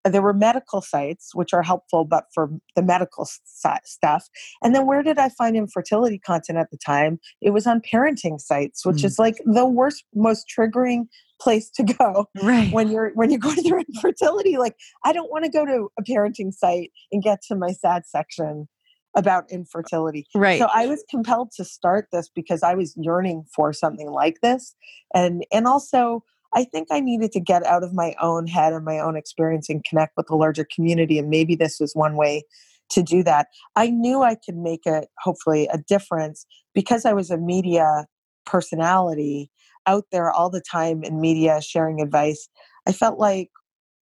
there 0.09 0.21
were 0.21 0.33
medical 0.33 0.81
sites 0.81 1.33
which 1.35 1.53
are 1.53 1.61
helpful 1.63 2.03
but 2.05 2.25
for 2.33 2.49
the 2.75 2.81
medical 2.81 3.25
si- 3.25 3.69
stuff 3.85 4.27
and 4.63 4.73
then 4.75 4.85
where 4.85 5.03
did 5.03 5.17
i 5.17 5.29
find 5.29 5.55
infertility 5.55 6.17
content 6.19 6.57
at 6.57 6.69
the 6.71 6.77
time 6.77 7.19
it 7.41 7.51
was 7.51 7.65
on 7.67 7.81
parenting 7.81 8.39
sites 8.39 8.85
which 8.85 8.97
Mm. 8.97 9.05
is 9.05 9.19
like 9.19 9.35
the 9.45 9.65
worst 9.65 10.03
most 10.15 10.45
triggering 10.53 11.07
place 11.41 11.69
to 11.71 11.83
go 11.83 12.27
Right. 12.41 12.71
when 12.73 12.89
you're 12.91 13.11
when 13.15 13.29
you're 13.31 13.39
going 13.39 13.63
through 13.63 13.79
infertility 13.95 14.57
like 14.57 14.75
i 15.05 15.13
don't 15.13 15.31
want 15.31 15.45
to 15.45 15.51
go 15.51 15.65
to 15.65 15.89
a 15.97 16.03
parenting 16.03 16.53
site 16.53 16.91
and 17.11 17.23
get 17.23 17.41
to 17.47 17.55
my 17.55 17.71
sad 17.71 18.05
section 18.05 18.67
about 19.15 19.49
infertility 19.51 20.27
right. 20.35 20.59
so 20.59 20.67
i 20.73 20.85
was 20.85 21.03
compelled 21.09 21.51
to 21.57 21.65
start 21.65 22.07
this 22.11 22.29
because 22.29 22.61
i 22.61 22.73
was 22.75 22.93
yearning 22.97 23.43
for 23.55 23.73
something 23.73 24.09
like 24.11 24.39
this 24.41 24.75
and 25.15 25.45
and 25.51 25.65
also 25.65 26.23
i 26.53 26.63
think 26.63 26.87
i 26.91 26.99
needed 26.99 27.31
to 27.31 27.39
get 27.39 27.65
out 27.65 27.83
of 27.83 27.93
my 27.93 28.15
own 28.21 28.47
head 28.47 28.73
and 28.73 28.85
my 28.85 28.99
own 28.99 29.15
experience 29.15 29.69
and 29.69 29.83
connect 29.83 30.15
with 30.17 30.27
the 30.27 30.35
larger 30.35 30.65
community 30.73 31.17
and 31.19 31.29
maybe 31.29 31.55
this 31.55 31.79
was 31.79 31.93
one 31.93 32.15
way 32.15 32.43
to 32.89 33.01
do 33.03 33.23
that 33.23 33.47
i 33.75 33.89
knew 33.89 34.21
i 34.23 34.35
could 34.35 34.57
make 34.57 34.85
it 34.85 35.07
hopefully 35.19 35.67
a 35.71 35.77
difference 35.77 36.45
because 36.73 37.05
i 37.05 37.13
was 37.13 37.29
a 37.29 37.37
media 37.37 38.05
personality 38.45 39.51
out 39.85 40.05
there 40.11 40.31
all 40.31 40.49
the 40.49 40.61
time 40.61 41.03
in 41.03 41.21
media 41.21 41.61
sharing 41.61 42.01
advice 42.01 42.49
i 42.87 42.91
felt 42.91 43.19
like 43.19 43.49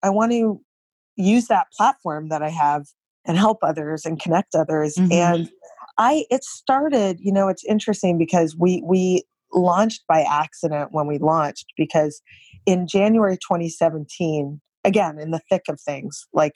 i 0.04 0.10
want 0.10 0.32
to 0.32 0.62
use 1.16 1.48
that 1.48 1.68
platform 1.76 2.30
that 2.30 2.42
i 2.44 2.50
have 2.50 2.86
and 3.26 3.38
help 3.38 3.58
others 3.64 4.06
and 4.06 4.20
connect 4.22 4.56
others 4.56 4.96
Mhm. 4.96 5.12
and 5.12 5.50
i 5.98 6.26
it 6.30 6.44
started 6.44 7.20
you 7.20 7.32
know 7.32 7.48
it's 7.48 7.64
interesting 7.66 8.18
because 8.18 8.56
we 8.56 8.84
we 8.86 9.24
launched 9.56 10.04
by 10.08 10.22
accident 10.22 10.90
when 10.92 11.08
we 11.08 11.18
launched 11.18 11.66
because 11.78 12.22
in 12.66 12.86
january 12.88 13.38
2017 13.38 14.62
again 14.84 15.18
in 15.18 15.32
the 15.32 15.40
thick 15.50 15.64
of 15.70 15.80
things 15.82 16.28
like 16.34 16.54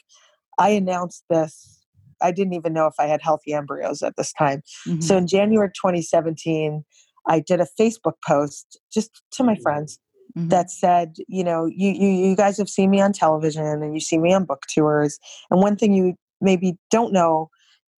i 0.59 0.69
announced 0.69 1.23
this 1.29 1.79
i 2.21 2.31
didn't 2.31 2.53
even 2.53 2.73
know 2.73 2.85
if 2.87 2.93
i 2.99 3.05
had 3.05 3.21
healthy 3.21 3.53
embryos 3.53 4.01
at 4.03 4.15
this 4.17 4.33
time 4.33 4.61
Mhm. 4.87 5.01
so 5.03 5.17
in 5.17 5.27
January 5.27 5.69
2017, 5.69 6.83
I 7.27 7.39
did 7.39 7.59
a 7.61 7.67
Facebook 7.79 8.13
post 8.27 8.79
just 8.91 9.21
to 9.33 9.43
my 9.43 9.55
friends 9.55 9.99
Mhm. 10.37 10.49
that 10.49 10.71
said, 10.71 11.17
you 11.27 11.43
know, 11.43 11.65
you, 11.65 11.91
you 11.91 12.07
you 12.29 12.35
guys 12.35 12.57
have 12.57 12.69
seen 12.69 12.89
me 12.89 13.01
on 13.01 13.13
television 13.13 13.63
and 13.65 13.93
you 13.93 13.99
see 13.99 14.17
me 14.17 14.33
on 14.33 14.45
book 14.45 14.63
tours. 14.73 15.19
And 15.51 15.61
one 15.61 15.75
thing 15.75 15.93
you 15.93 16.15
maybe 16.41 16.77
don't 16.91 17.13
know 17.13 17.49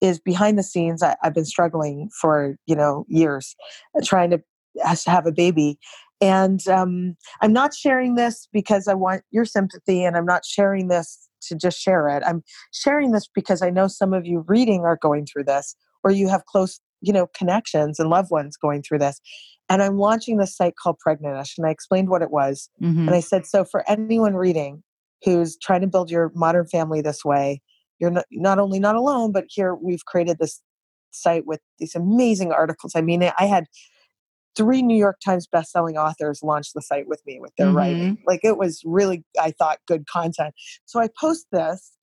is 0.01 0.19
behind 0.19 0.57
the 0.57 0.63
scenes, 0.63 1.03
I, 1.03 1.15
I've 1.23 1.33
been 1.33 1.45
struggling 1.45 2.09
for, 2.19 2.55
you 2.65 2.75
know, 2.75 3.05
years 3.07 3.55
trying 4.03 4.31
to 4.31 4.41
has 4.83 5.03
to 5.03 5.11
have 5.11 5.25
a 5.25 5.31
baby. 5.31 5.77
And 6.19 6.65
um, 6.67 7.15
I'm 7.41 7.53
not 7.53 7.73
sharing 7.73 8.15
this 8.15 8.47
because 8.53 8.87
I 8.87 8.93
want 8.93 9.23
your 9.31 9.45
sympathy, 9.45 10.03
and 10.03 10.15
I'm 10.15 10.25
not 10.25 10.45
sharing 10.45 10.87
this 10.87 11.27
to 11.47 11.55
just 11.55 11.79
share 11.79 12.07
it. 12.09 12.21
I'm 12.25 12.43
sharing 12.71 13.11
this 13.11 13.27
because 13.33 13.63
I 13.63 13.71
know 13.71 13.87
some 13.87 14.13
of 14.13 14.25
you 14.25 14.45
reading 14.47 14.81
are 14.81 14.99
going 15.01 15.25
through 15.25 15.45
this, 15.45 15.75
or 16.03 16.11
you 16.11 16.27
have 16.29 16.45
close, 16.45 16.79
you 17.01 17.11
know, 17.11 17.27
connections 17.35 17.99
and 17.99 18.09
loved 18.09 18.29
ones 18.29 18.55
going 18.57 18.83
through 18.83 18.99
this. 18.99 19.19
And 19.67 19.81
I'm 19.81 19.97
launching 19.97 20.37
this 20.37 20.55
site 20.55 20.75
called 20.81 20.97
Pregnantish, 21.05 21.57
and 21.57 21.65
I 21.65 21.71
explained 21.71 22.09
what 22.09 22.21
it 22.21 22.29
was. 22.29 22.69
Mhm. 22.81 23.07
And 23.07 23.11
I 23.11 23.19
said, 23.19 23.47
so 23.47 23.63
for 23.63 23.83
anyone 23.89 24.35
reading 24.35 24.83
who's 25.23 25.57
trying 25.57 25.81
to 25.81 25.87
build 25.87 26.11
your 26.11 26.31
modern 26.35 26.67
family 26.67 27.01
this 27.01 27.25
way, 27.25 27.61
you're 27.99 28.11
not, 28.11 28.25
not 28.31 28.59
only 28.59 28.79
not 28.79 28.95
alone, 28.95 29.31
but 29.31 29.45
here 29.47 29.73
we've 29.73 30.05
created 30.05 30.37
this 30.39 30.61
site 31.11 31.45
with 31.45 31.61
these 31.79 31.95
amazing 31.95 32.51
articles. 32.51 32.93
I 32.95 33.01
mean, 33.01 33.23
I 33.23 33.45
had 33.45 33.65
three 34.55 34.81
New 34.81 34.97
York 34.97 35.17
Times 35.23 35.47
bestselling 35.53 35.95
authors 35.95 36.41
launched 36.43 36.73
the 36.73 36.81
site 36.81 37.07
with 37.07 37.21
me 37.25 37.39
with 37.39 37.51
their 37.57 37.71
writing. 37.71 38.15
Mm-hmm. 38.15 38.23
Like 38.27 38.41
it 38.43 38.57
was 38.57 38.81
really, 38.85 39.23
I 39.39 39.51
thought, 39.51 39.79
good 39.87 40.07
content. 40.07 40.53
So 40.85 40.99
I 40.99 41.07
post 41.19 41.47
this 41.51 41.93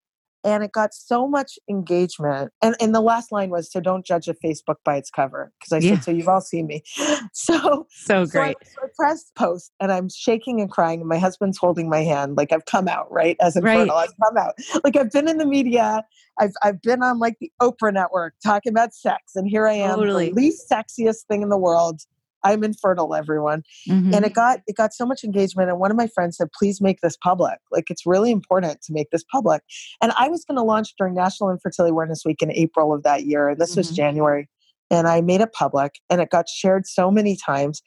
and 0.45 0.63
it 0.63 0.71
got 0.73 0.95
so 0.95 1.27
much 1.27 1.59
engagement. 1.69 2.53
And, 2.63 2.77
and 2.81 2.95
the 2.95 3.01
last 3.01 3.33
line 3.33 3.51
was, 3.51 3.71
so 3.71 3.81
don't 3.81 4.07
judge 4.07 4.29
a 4.29 4.35
Facebook 4.35 4.77
by 4.85 4.97
its 4.97 5.11
cover. 5.11 5.53
Because 5.59 5.73
I 5.73 5.85
Yeah. 5.85 5.95
said, 5.97 6.05
so 6.05 6.11
you've 6.13 6.29
all 6.29 6.41
seen 6.41 6.67
me. 6.67 6.83
So 7.33 7.87
so 7.91 8.25
so 8.25 8.41
I, 8.41 8.45
great. 8.45 8.57
so 8.65 8.83
I 8.83 8.87
press 8.97 9.31
post 9.37 9.73
and 9.81 9.93
I'm 9.93 10.09
shaking 10.09 10.61
and 10.61 10.71
crying, 10.71 11.01
and 11.01 11.09
my 11.09 11.19
husband's 11.19 11.59
holding 11.59 11.89
my 11.89 12.03
hand. 12.03 12.37
Like 12.37 12.53
I've 12.53 12.65
come 12.65 12.89
out, 12.89 13.11
right? 13.13 13.37
As 13.41 13.57
a 13.57 13.61
Right. 13.61 13.89
I've 13.91 14.13
come 14.25 14.37
out. 14.37 14.55
Like 14.85 14.97
I've 14.97 15.11
been 15.11 15.29
in 15.29 15.39
the 15.39 15.47
media, 15.47 16.03
I've 16.41 16.53
I've 16.63 16.81
been 16.83 17.03
on 17.03 17.19
like 17.19 17.37
the 17.41 17.51
Oprah 17.61 17.93
network 17.93 18.35
talking 18.45 18.73
about 18.73 18.95
sex, 18.95 19.35
and 19.35 19.49
here 19.49 19.67
I 19.67 19.75
am, 19.75 19.99
Totally. 19.99 20.29
the 20.31 20.35
least 20.35 20.71
sexiest 20.71 21.27
thing 21.29 21.43
in 21.43 21.49
the 21.49 21.59
world. 21.59 22.01
I'm 22.45 22.65
infertile, 22.65 23.15
everyone. 23.15 23.63
Mhm. 23.89 24.15
And 24.15 24.25
it 24.25 24.33
got 24.35 24.61
it 24.67 24.77
got 24.77 24.93
so 24.95 25.05
much 25.07 25.25
engagement. 25.25 25.69
And 25.71 25.79
one 25.79 25.91
of 25.91 25.97
my 25.97 26.07
friends 26.07 26.37
said, 26.37 26.49
please 26.53 26.81
make 26.81 27.01
this 27.01 27.17
public. 27.17 27.59
Like 27.73 27.91
it's 27.91 28.07
really 28.07 28.31
important 28.31 28.81
to 28.83 28.93
make 28.93 29.11
this 29.11 29.25
public. 29.33 29.63
And 30.01 30.13
I 30.19 30.29
was 30.29 30.45
going 30.45 30.57
to 30.57 30.63
launch 30.63 30.95
during 30.99 31.15
National 31.15 31.51
Infertility 31.51 31.91
Awareness 31.91 32.23
Week 32.25 32.43
in 32.43 32.53
April 32.53 32.95
of 32.95 33.03
that 33.03 33.25
year. 33.25 33.49
And 33.49 33.61
this 33.61 33.77
was 33.77 33.91
Mhm. 33.91 33.97
January. 33.97 34.49
And 34.91 35.07
I 35.07 35.21
made 35.21 35.41
it 35.41 35.53
public 35.53 35.97
and 36.09 36.21
it 36.21 36.31
got 36.31 36.49
shared 36.49 36.87
so 36.87 37.11
many 37.11 37.37
times 37.37 37.83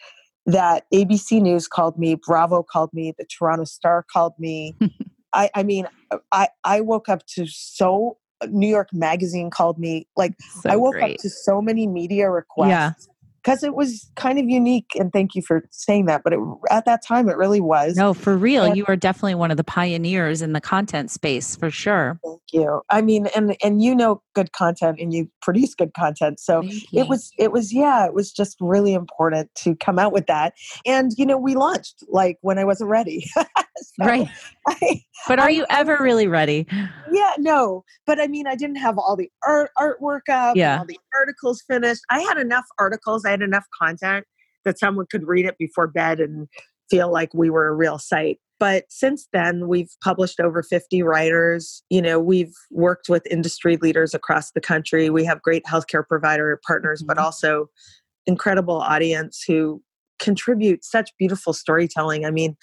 that 0.46 0.86
ABC 0.94 1.40
News 1.42 1.68
called 1.68 1.98
me, 1.98 2.16
Bravo 2.16 2.64
called 2.64 2.92
me, 2.94 3.14
the 3.18 3.26
Toronto 3.26 3.64
Star 3.64 4.06
called 4.12 4.34
me. 4.38 4.76
I, 5.34 5.50
I 5.56 5.64
mean, 5.64 5.88
I, 6.32 6.50
I 6.64 6.82
woke 6.82 7.08
up 7.10 7.26
to 7.36 7.46
so 7.48 8.18
New 8.50 8.68
York 8.68 8.90
Magazine 8.92 9.50
called 9.50 9.80
me. 9.80 10.08
Like 10.18 10.34
so 10.62 10.70
I 10.70 10.76
woke 10.76 10.94
great. 10.94 11.14
up 11.16 11.18
to 11.22 11.30
so 11.30 11.62
many 11.62 11.88
media 11.88 12.30
requests. 12.30 12.70
Yeah. 12.70 12.92
Because 13.44 13.64
it 13.64 13.74
was 13.74 14.10
kind 14.16 14.38
of 14.38 14.46
unique, 14.48 14.92
and 15.00 15.12
thank 15.12 15.34
you 15.34 15.42
for 15.42 15.64
saying 15.72 16.06
that. 16.06 16.22
But 16.24 16.34
it, 16.34 16.40
at 16.70 16.86
that 16.86 17.06
time, 17.06 17.28
it 17.28 17.38
really 17.38 17.60
was. 17.62 17.96
No, 17.96 18.14
for 18.14 18.38
real. 18.38 18.66
And- 18.66 18.78
You 18.78 18.86
are 18.88 18.96
definitely 18.96 19.36
one 19.36 19.50
of 19.52 19.58
the 19.58 19.64
pioneers 19.64 20.42
in 20.42 20.54
the 20.54 20.62
content 20.62 21.10
space 21.10 21.56
for 21.56 21.72
sure. 21.72 22.20
Thank 22.24 22.42
you. 22.52 22.82
I 22.90 23.02
mean, 23.02 23.28
and 23.36 23.56
and 23.64 23.82
you 23.82 23.96
know 23.96 24.22
good 24.36 24.52
content, 24.54 25.00
and 25.00 25.14
you 25.14 25.30
produce 25.42 25.74
good 25.74 25.94
content. 25.94 26.40
So 26.40 26.62
it 26.94 27.08
was 27.08 27.32
it 27.38 27.52
was 27.52 27.74
yeah, 27.74 28.06
it 28.06 28.14
was 28.14 28.32
just 28.32 28.58
really 28.60 28.94
important 28.94 29.50
to 29.64 29.76
come 29.76 29.98
out 29.98 30.14
with 30.14 30.28
that. 30.28 30.54
And 30.86 31.12
you 31.18 31.26
know, 31.26 31.38
we 31.38 31.56
launched 31.56 32.04
like 32.10 32.38
when 32.42 32.60
I 32.60 32.66
wasn't 32.66 32.90
ready. 32.90 33.30
So 33.78 34.06
right. 34.06 34.28
I, 34.68 35.02
But 35.28 35.40
are 35.40 35.48
I- 35.48 35.52
you 35.52 35.66
ever 35.70 35.98
really 36.02 36.28
ready? 36.28 36.68
yeah, 37.12 37.34
no, 37.38 37.84
but 38.06 38.20
I 38.22 38.28
mean, 38.28 38.48
I 38.48 38.56
didn't 38.56 38.76
have 38.78 38.98
all 38.98 39.16
the 39.16 39.30
art 39.48 39.72
artwork 39.78 40.30
up, 40.30 40.56
Yeah. 40.56 40.80
all 40.80 40.86
the 40.86 41.00
articles 41.16 41.64
finished. 41.68 42.02
I 42.10 42.20
had 42.22 42.38
enough 42.38 42.66
articles, 42.80 43.26
I 43.26 43.32
had 43.32 43.42
enough 43.42 43.66
content 43.82 44.26
that 44.66 44.78
someone 44.78 45.06
could 45.10 45.26
read 45.28 45.46
it 45.46 45.58
before 45.58 45.88
bed 45.88 46.20
and 46.20 46.48
feel 46.90 47.12
like 47.12 47.34
we 47.34 47.50
were 47.50 47.68
a 47.68 47.74
real 47.74 47.98
site. 47.98 48.40
But 48.60 48.86
since 48.90 49.28
then, 49.34 49.68
we've 49.68 49.90
published 50.04 50.40
over 50.40 50.62
50 50.62 51.02
writers. 51.02 51.82
You 51.90 52.02
know, 52.02 52.20
we've 52.20 52.54
worked 52.70 53.10
with 53.10 53.26
industry 53.32 53.78
leaders 53.78 54.14
across 54.14 54.52
the 54.52 54.62
country. 54.62 55.10
We 55.10 55.26
have 55.26 55.42
great 55.42 55.64
healthcare 55.66 56.06
provider 56.08 56.60
partners, 56.68 57.02
but 57.02 57.18
Mhm. 57.18 57.24
also 57.24 57.70
incredible 58.28 58.76
audience 58.82 59.44
who 59.48 59.82
contribute 60.20 60.86
such 60.86 61.10
beautiful 61.18 61.54
storytelling. 61.54 62.24
I 62.26 62.30
mean, 62.30 62.56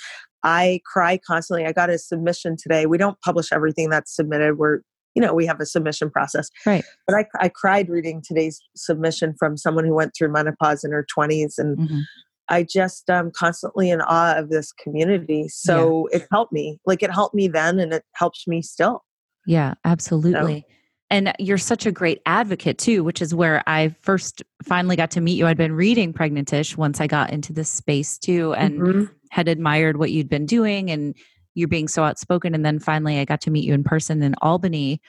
I 0.44 0.80
cry 0.90 1.18
constantly. 1.18 1.66
I 1.66 1.72
got 1.72 1.90
a 1.90 1.98
submission 1.98 2.56
today. 2.56 2.86
We 2.86 2.98
don't 2.98 3.20
publish 3.22 3.52
everything 3.52 3.90
that's 3.90 4.14
submitted. 4.14 4.58
We're, 4.58 4.80
you 5.14 5.22
know, 5.22 5.34
we 5.34 5.46
have 5.46 5.60
a 5.60 5.66
submission 5.66 6.10
process. 6.10 6.50
Right. 6.64 6.84
But 7.06 7.16
I, 7.16 7.26
I 7.40 7.48
cried 7.48 7.88
reading 7.88 8.22
today's 8.26 8.60
submission 8.76 9.34
from 9.38 9.56
someone 9.56 9.84
who 9.84 9.94
went 9.94 10.12
through 10.16 10.32
menopause 10.32 10.84
in 10.84 10.92
her 10.92 11.04
20s. 11.16 11.54
And 11.58 11.78
Mhm. 11.78 12.02
I 12.50 12.62
just 12.62 13.10
am 13.10 13.30
constantly 13.30 13.90
in 13.90 14.00
awe 14.00 14.36
of 14.36 14.48
this 14.48 14.72
community. 14.72 15.48
So 15.48 16.08
it 16.12 16.26
helped 16.32 16.52
me. 16.52 16.78
Like 16.86 17.02
it 17.02 17.10
helped 17.10 17.34
me 17.34 17.48
then 17.48 17.78
and 17.78 17.92
it 17.92 18.04
helps 18.14 18.46
me 18.46 18.62
still. 18.62 19.04
Yeah, 19.46 19.74
absolutely. 19.84 20.64
And 21.10 21.32
you're 21.38 21.56
such 21.58 21.86
a 21.86 21.92
great 21.92 22.20
advocate 22.26 22.76
too, 22.78 23.02
which 23.02 23.22
is 23.22 23.34
where 23.34 23.62
I 23.66 23.88
first 24.02 24.42
finally 24.62 24.94
got 24.94 25.10
to 25.12 25.20
meet 25.22 25.38
you. 25.38 25.46
I'd 25.46 25.56
been 25.56 25.72
reading 25.72 26.12
Pregnantish 26.12 26.76
once 26.76 27.00
I 27.00 27.06
got 27.06 27.30
into 27.30 27.52
this 27.52 27.70
space 27.70 28.18
too 28.18 28.52
and 28.54 28.78
Mhm. 28.80 29.10
had 29.30 29.48
admired 29.48 29.96
what 29.96 30.10
you'd 30.10 30.28
been 30.28 30.44
doing 30.44 30.90
and 30.90 31.14
you're 31.54 31.66
being 31.68 31.88
so 31.88 32.04
outspoken. 32.04 32.54
And 32.54 32.64
then 32.64 32.78
finally, 32.78 33.18
I 33.18 33.24
got 33.24 33.40
to 33.42 33.50
meet 33.50 33.64
you 33.64 33.72
in 33.72 33.84
person 33.84 34.22
in 34.22 34.34
Albany. 34.42 35.00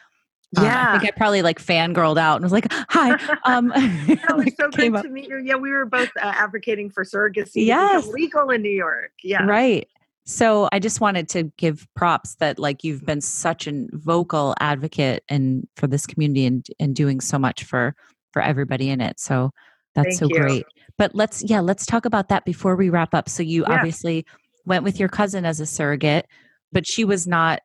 Um, 0.58 0.64
Yeah. 0.64 0.94
I 0.94 1.00
think 1.00 1.14
I 1.14 1.18
probably 1.18 1.42
like 1.42 1.62
fangirled 1.62 2.18
out 2.18 2.36
and 2.38 2.44
was 2.44 2.54
like, 2.54 2.66
"Hi." 2.72 3.10
Um, 3.46 3.68
That 3.76 4.36
was 4.38 4.56
so 4.58 4.70
good 4.70 4.96
up- 4.96 5.04
to 5.04 5.10
meet 5.10 5.28
you. 5.28 5.38
Yeah, 5.44 5.56
we 5.58 5.72
were 5.72 5.86
both 5.86 6.10
uh, 6.18 6.32
advocating 6.36 6.90
for 6.90 7.04
surrogacy 7.04 7.66
Yes. 7.66 8.08
legal 8.08 8.50
in 8.52 8.62
New 8.62 8.72
York. 8.72 9.12
Yeah. 9.22 9.44
Right. 9.44 9.88
So 10.26 10.70
I 10.72 10.80
just 10.80 11.02
wanted 11.02 11.28
to 11.30 11.52
give 11.58 11.88
props 11.96 12.36
that 12.36 12.60
like 12.60 12.84
you've 12.84 13.06
been 13.06 13.22
such 13.22 13.68
a 13.68 13.86
vocal 13.92 14.54
advocate 14.60 15.24
and 15.28 15.68
for 15.76 15.88
this 15.88 16.06
community 16.06 16.46
and 16.46 16.66
and 16.80 16.96
doing 16.96 17.20
so 17.20 17.40
much 17.40 17.64
for 17.64 17.96
for 18.32 18.42
everybody 18.42 18.90
in 18.90 19.02
it. 19.02 19.20
So 19.20 19.52
that's 19.96 20.20
Thank 20.20 20.20
so 20.20 20.36
you. 20.36 20.42
great. 20.42 20.66
But 20.98 21.16
let's 21.16 21.44
yeah, 21.44 21.62
let's 21.62 21.86
talk 21.86 22.06
about 22.06 22.30
that 22.30 22.46
before 22.46 22.76
we 22.76 22.90
wrap 22.90 23.14
up. 23.14 23.28
So 23.28 23.42
you 23.42 23.66
Yeah. 23.68 23.76
obviously 23.76 24.26
went 24.66 24.84
with 24.84 25.00
your 25.00 25.10
cousin 25.10 25.46
as 25.46 25.60
a 25.60 25.66
surrogate, 25.66 26.28
but 26.72 26.86
she 26.86 27.06
was 27.06 27.26
not 27.26 27.62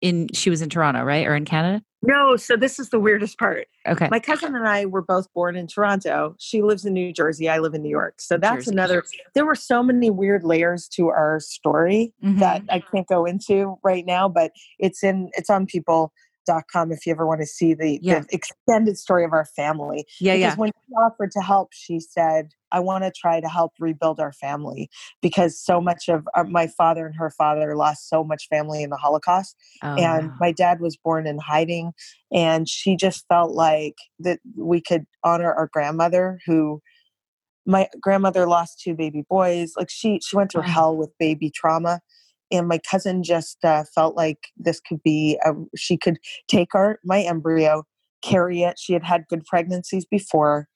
in 0.00 0.28
she 0.34 0.50
was 0.50 0.62
in 0.62 0.68
Toronto, 0.68 1.02
right? 1.02 1.26
Or 1.26 1.34
in 1.34 1.44
Canada? 1.44 1.82
No, 2.02 2.36
so 2.36 2.56
this 2.56 2.78
is 2.78 2.90
the 2.90 3.00
weirdest 3.00 3.38
part. 3.38 3.66
Okay. 3.88 4.06
My 4.10 4.20
cousin 4.20 4.54
and 4.54 4.68
I 4.68 4.84
were 4.86 5.02
both 5.02 5.32
born 5.32 5.56
in 5.56 5.66
Toronto. 5.66 6.36
She 6.38 6.62
lives 6.62 6.84
in 6.84 6.92
New 6.92 7.12
Jersey. 7.12 7.48
I 7.48 7.58
live 7.58 7.74
in 7.74 7.82
New 7.82 7.88
York. 7.90 8.20
So 8.20 8.36
that's 8.36 8.66
Jersey. 8.66 8.72
another. 8.72 9.04
There 9.34 9.46
were 9.46 9.54
so 9.56 9.82
many 9.82 10.10
weird 10.10 10.44
layers 10.44 10.86
to 10.90 11.08
our 11.08 11.40
story 11.40 12.12
that 12.22 12.62
Mhm. 12.62 12.66
I 12.70 12.80
can't 12.80 13.08
go 13.08 13.24
into 13.24 13.78
right 13.82 14.04
now, 14.06 14.28
but 14.28 14.52
it's 14.78 15.02
in 15.02 15.30
it's 15.32 15.50
on 15.50 15.66
people.com 16.46 16.92
if 16.92 17.06
you 17.06 17.12
ever 17.12 17.26
want 17.26 17.40
to 17.40 17.46
see 17.46 17.74
the, 17.74 17.98
Yeah. 18.02 18.20
the 18.20 18.26
extended 18.34 18.98
story 18.98 19.24
of 19.24 19.32
our 19.32 19.44
family. 19.56 20.06
yeah, 20.20 20.34
because 20.34 20.52
yeah. 20.52 20.56
when 20.56 20.70
she 20.70 20.94
offered 20.94 21.30
to 21.32 21.40
help, 21.40 21.68
she 21.72 22.00
said, 22.00 22.50
I 22.72 22.80
want 22.80 23.04
to 23.04 23.12
try 23.12 23.40
to 23.40 23.48
help 23.48 23.72
rebuild 23.78 24.20
our 24.20 24.32
family 24.32 24.88
because 25.22 25.58
so 25.60 25.80
much 25.80 26.08
of 26.08 26.26
our, 26.34 26.44
my 26.44 26.66
father 26.66 27.06
and 27.06 27.14
her 27.16 27.30
father 27.30 27.76
lost 27.76 28.08
so 28.08 28.24
much 28.24 28.46
family 28.48 28.82
in 28.82 28.90
the 28.90 28.96
Holocaust. 28.96 29.56
Oh, 29.82 29.94
and 29.94 30.28
wow. 30.30 30.36
my 30.40 30.52
dad 30.52 30.80
was 30.80 30.96
born 30.96 31.26
in 31.26 31.38
hiding. 31.38 31.92
And 32.32 32.68
she 32.68 32.96
just 32.96 33.24
felt 33.28 33.52
like 33.52 33.94
that 34.20 34.40
we 34.56 34.80
could 34.80 35.04
honor 35.24 35.52
our 35.52 35.68
grandmother 35.72 36.38
who 36.46 36.80
my 37.68 37.88
grandmother 38.00 38.46
lost 38.46 38.80
two 38.80 38.94
baby 38.94 39.24
boys. 39.28 39.72
Like 39.76 39.90
she, 39.90 40.20
she 40.24 40.36
went 40.36 40.52
through 40.52 40.62
Wow. 40.62 40.68
hell 40.68 40.96
with 40.96 41.10
baby 41.18 41.50
trauma. 41.50 42.00
And 42.50 42.68
my 42.68 42.78
cousin 42.90 43.22
just 43.22 43.64
uh, 43.64 43.84
felt 43.94 44.16
like 44.16 44.38
this 44.56 44.80
could 44.80 45.02
be, 45.02 45.38
a, 45.44 45.52
she 45.76 45.96
could 45.96 46.18
take 46.48 46.74
our, 46.74 46.98
my 47.04 47.22
embryo, 47.22 47.84
carry 48.22 48.62
it. 48.62 48.78
She 48.78 48.92
had 48.92 49.04
had 49.04 49.24
good 49.28 49.44
pregnancies 49.44 50.04
before. 50.04 50.68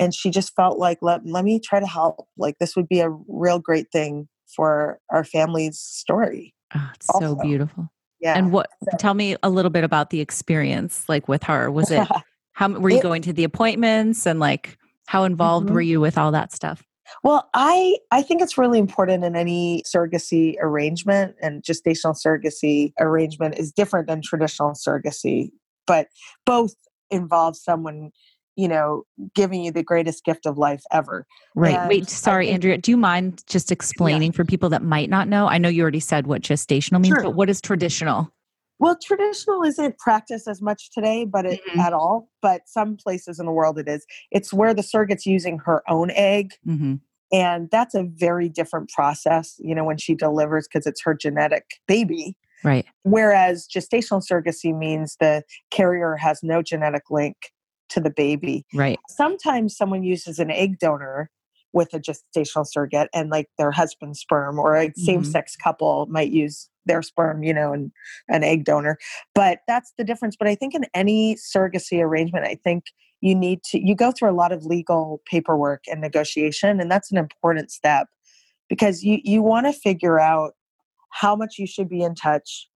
And 0.00 0.14
she 0.14 0.30
just 0.30 0.54
felt 0.54 0.78
like, 0.78 0.98
let, 1.02 1.26
let 1.26 1.44
me 1.44 1.60
try 1.60 1.80
to 1.80 1.86
help. 1.86 2.26
Like 2.36 2.56
this 2.60 2.76
would 2.76 2.88
be 2.88 3.00
a 3.00 3.10
real 3.28 3.58
great 3.58 3.86
thing 3.92 4.28
for 4.54 4.98
our 5.10 5.24
family's 5.24 5.78
story. 5.78 6.54
Oh, 6.74 6.90
it's 6.94 7.06
so 7.20 7.34
beautiful. 7.34 7.90
Yeah. 8.20 8.36
And 8.36 8.52
what 8.52 8.70
So- 8.90 8.96
tell 8.98 9.14
me 9.14 9.36
a 9.42 9.50
little 9.50 9.70
bit 9.70 9.84
about 9.84 10.10
the 10.10 10.20
experience 10.20 11.08
like 11.08 11.28
with 11.28 11.42
her. 11.44 11.70
Was 11.70 11.90
it 11.90 12.06
how 12.52 12.68
were 12.70 12.90
you 12.90 12.98
It- 12.98 13.02
going 13.02 13.22
to 13.22 13.32
the 13.32 13.44
appointments 13.44 14.26
and 14.26 14.40
like 14.40 14.78
how 15.06 15.24
involved 15.24 15.68
Mhm. 15.68 15.72
were 15.72 15.80
you 15.80 16.00
with 16.00 16.16
all 16.18 16.32
that 16.32 16.52
stuff? 16.52 16.82
Well, 17.22 17.48
I 17.54 17.98
I 18.10 18.22
think 18.22 18.42
it's 18.42 18.58
really 18.58 18.78
important 18.78 19.24
in 19.24 19.36
any 19.36 19.82
surrogacy 19.86 20.54
arrangement 20.60 21.36
and 21.42 21.62
gestational 21.62 22.16
surrogacy 22.16 22.92
arrangement 23.00 23.58
is 23.58 23.72
different 23.72 24.08
than 24.08 24.22
traditional 24.22 24.70
surrogacy, 24.72 25.50
but 25.86 26.08
both 26.44 26.74
involve 27.10 27.56
someone, 27.56 28.10
you 28.56 28.68
know, 28.68 29.04
giving 29.34 29.62
you 29.62 29.72
the 29.72 29.82
greatest 29.82 30.24
gift 30.24 30.46
of 30.46 30.58
life 30.58 30.82
ever. 30.92 31.26
Right. 31.54 31.76
And 31.76 31.88
Wait, 31.88 32.08
sorry, 32.08 32.46
think- 32.46 32.54
Andrea. 32.54 32.78
Do 32.78 32.90
you 32.90 32.96
mind 32.96 33.42
just 33.46 33.72
explaining 33.72 34.32
for 34.32 34.44
people 34.44 34.68
that 34.70 34.82
might 34.82 35.08
not 35.08 35.28
know? 35.28 35.46
I 35.46 35.58
know 35.58 35.68
you 35.68 35.82
already 35.82 36.00
said 36.00 36.26
what 36.26 36.42
gestational 36.42 37.00
means, 37.00 37.14
Sure. 37.14 37.22
but 37.22 37.34
what 37.34 37.48
is 37.48 37.60
traditional? 37.60 38.30
Well, 38.78 38.96
traditional 39.02 39.62
isn't 39.64 39.98
practiced 39.98 40.46
as 40.48 40.62
much 40.62 40.90
today, 40.90 41.24
but 41.24 41.44
it, 41.46 41.60
Mhm. 41.74 41.84
at 41.84 41.92
all. 41.92 42.28
But 42.40 42.68
some 42.68 42.96
places 42.96 43.40
in 43.40 43.46
the 43.46 43.52
world 43.52 43.78
it 43.78 43.88
is. 43.88 44.06
It's 44.30 44.52
where 44.52 44.72
the 44.74 44.82
surrogate's 44.82 45.26
using 45.26 45.58
her 45.58 45.82
own 45.88 46.10
egg 46.12 46.54
hmm 46.64 46.94
and 47.30 47.68
that's 47.70 47.94
a 47.94 48.04
very 48.04 48.48
different 48.48 48.88
process 48.88 49.56
you 49.58 49.74
know 49.74 49.84
when 49.84 49.98
she 49.98 50.14
delivers 50.14 50.66
because 50.66 50.86
it's 50.86 51.02
her 51.02 51.12
genetic 51.12 51.64
baby 51.86 52.34
Right. 52.64 52.86
whereas 53.02 53.68
gestational 53.68 54.22
surrogacy 54.26 54.74
means 54.76 55.14
the 55.20 55.42
carrier 55.70 56.16
has 56.16 56.42
no 56.42 56.62
genetic 56.62 57.10
link 57.10 57.36
to 57.90 58.00
the 58.00 58.08
baby 58.10 58.64
Right. 58.72 58.98
sometimes 59.10 59.76
someone 59.76 60.04
uses 60.04 60.38
an 60.38 60.50
egg 60.50 60.78
donor 60.78 61.30
with 61.72 61.92
a 61.92 62.00
gestational 62.00 62.66
surrogate 62.66 63.08
and 63.12 63.30
like 63.30 63.48
their 63.58 63.70
husband's 63.70 64.20
sperm 64.20 64.58
or 64.58 64.74
a 64.76 64.92
same-sex 64.96 65.52
mm-hmm. 65.52 65.68
couple 65.68 66.06
might 66.08 66.30
use 66.30 66.68
their 66.86 67.02
sperm 67.02 67.42
you 67.42 67.52
know 67.52 67.72
and 67.72 67.92
an 68.28 68.42
egg 68.42 68.64
donor. 68.64 68.98
But 69.34 69.60
that's 69.66 69.92
the 69.98 70.04
difference. 70.04 70.36
But 70.36 70.48
i 70.48 70.54
think 70.54 70.74
in 70.74 70.84
any 70.94 71.36
surrogacy 71.36 72.02
arrangement 72.02 72.44
i 72.46 72.58
think 72.64 72.84
you 73.20 73.34
need 73.34 73.62
to 73.64 73.84
you 73.84 73.94
go 73.94 74.12
through 74.12 74.30
a 74.30 74.32
lot 74.32 74.52
of 74.52 74.64
legal 74.64 75.20
paperwork 75.30 75.84
and 75.90 76.00
negotiation 76.00 76.80
and 76.80 76.90
that's 76.90 77.10
an 77.10 77.18
important 77.18 77.70
step 77.70 78.06
because 78.68 79.02
you 79.02 79.18
you 79.22 79.42
want 79.42 79.66
to 79.66 79.72
figure 79.72 80.20
out 80.20 80.52
how 81.10 81.34
much 81.34 81.56
you 81.58 81.66
should 81.66 81.88
be 81.88 82.02
in 82.02 82.14
touch 82.14 82.68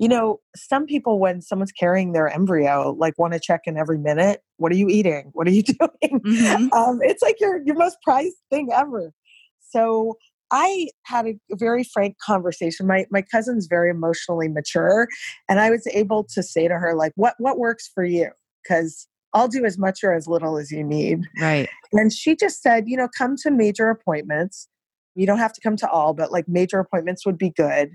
you 0.00 0.08
know 0.08 0.40
some 0.56 0.86
people 0.86 1.20
when 1.20 1.40
someone's 1.42 1.70
carrying 1.72 2.12
their 2.12 2.28
embryo 2.28 2.94
like 2.98 3.16
want 3.18 3.32
to 3.34 3.38
check 3.38 3.60
in 3.66 3.76
every 3.76 3.98
minute 3.98 4.40
what 4.56 4.72
are 4.72 4.76
you 4.76 4.88
eating 4.88 5.30
what 5.34 5.46
are 5.46 5.52
you 5.52 5.62
doing 5.80 6.20
Mhm. 6.24 6.72
um, 6.72 6.98
it's 7.02 7.22
like 7.22 7.38
your 7.40 7.62
your 7.64 7.76
most 7.76 7.98
prized 8.02 8.36
thing 8.50 8.68
ever 8.72 9.12
so 9.60 10.16
i 10.50 10.88
had 11.04 11.26
a 11.26 11.38
very 11.52 11.84
frank 11.84 12.16
conversation 12.24 12.86
my 12.86 13.06
my 13.10 13.22
cousin's 13.22 13.66
very 13.66 13.90
emotionally 13.90 14.48
mature 14.48 15.06
and 15.48 15.60
i 15.60 15.70
was 15.70 15.86
able 15.92 16.24
to 16.34 16.42
say 16.42 16.66
to 16.66 16.74
her 16.74 16.94
like 16.94 17.12
what 17.16 17.34
what 17.38 17.58
works 17.58 17.88
for 17.94 18.04
you 18.04 18.30
because 18.62 19.06
i'll 19.34 19.48
do 19.48 19.64
as 19.64 19.78
much 19.78 20.02
or 20.02 20.12
as 20.12 20.26
little 20.26 20.56
as 20.58 20.70
you 20.72 20.82
need 20.82 21.20
Right. 21.40 21.68
and 21.92 22.12
she 22.12 22.34
just 22.36 22.62
said, 22.62 22.84
you 22.88 22.96
know, 22.96 23.08
come 23.18 23.34
to 23.42 23.50
major 23.50 23.90
appointments. 23.90 24.68
You 25.16 25.26
don't 25.26 25.38
have 25.38 25.52
to 25.52 25.60
come 25.60 25.76
to 25.76 25.88
all, 25.90 26.14
but 26.14 26.30
like 26.30 26.46
major 26.48 26.78
appointments 26.78 27.26
would 27.26 27.36
be 27.38 27.50
good. 27.50 27.90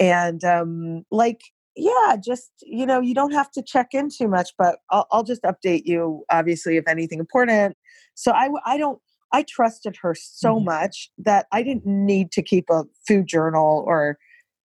And 0.00 0.44
um, 0.44 1.04
like, 1.10 1.40
yeah, 1.76 2.16
just, 2.22 2.50
you 2.62 2.86
know, 2.86 3.00
you 3.00 3.14
don't 3.14 3.32
have 3.32 3.50
to 3.52 3.62
check 3.62 3.88
in 3.92 4.08
too 4.10 4.28
much, 4.28 4.50
but 4.58 4.78
I'll, 4.90 5.06
I'll 5.12 5.24
just 5.24 5.42
update 5.42 5.82
you, 5.84 6.24
obviously, 6.30 6.76
if 6.76 6.88
anything 6.88 7.18
important. 7.20 7.76
So 8.14 8.32
i 8.32 8.48
i 8.66 8.76
don't, 8.78 9.00
I 9.32 9.44
trusted 9.48 9.96
her 10.02 10.14
so 10.14 10.58
Mhm. 10.58 10.64
much 10.64 11.10
that 11.18 11.46
I 11.52 11.62
didn't 11.62 11.86
need 11.86 12.32
to 12.32 12.42
keep 12.42 12.70
a 12.70 12.84
food 13.06 13.26
journal 13.26 13.84
or 13.86 14.18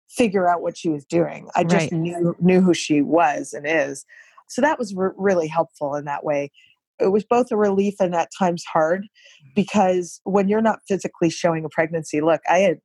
figure 0.10 0.48
out 0.48 0.62
what 0.62 0.78
she 0.78 0.90
was 0.90 1.06
doing. 1.06 1.50
I 1.56 1.64
just 1.64 1.92
Right. 1.92 1.92
knew 1.92 2.36
knew 2.40 2.62
who 2.62 2.74
she 2.74 3.02
was 3.02 3.54
and 3.54 3.66
is. 3.68 4.06
So 4.48 4.62
that 4.62 4.78
was 4.80 4.94
re- 4.96 5.10
really 5.18 5.48
helpful 5.48 5.96
in 5.96 6.06
that 6.06 6.24
way. 6.24 6.52
It 7.00 7.12
was 7.12 7.24
both 7.24 7.52
a 7.52 7.58
relief 7.58 7.96
and 8.00 8.14
at 8.16 8.30
times 8.38 8.64
hard 8.72 9.08
because 9.56 10.22
when 10.24 10.48
you're 10.48 10.62
not 10.62 10.80
physically 10.88 11.30
showing 11.30 11.66
a 11.66 11.70
pregnancy, 11.70 12.22
look, 12.22 12.42
I 12.48 12.60
had 12.60 12.80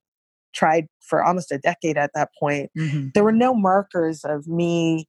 tried 0.59 0.87
for 1.01 1.23
almost 1.25 1.53
a 1.53 1.59
decade 1.59 1.97
at 1.97 2.11
that 2.15 2.31
point. 2.39 2.71
Mhm. 2.77 3.13
There 3.15 3.25
were 3.25 3.33
no 3.33 3.55
markers 3.55 4.25
of 4.25 4.47
me, 4.49 5.07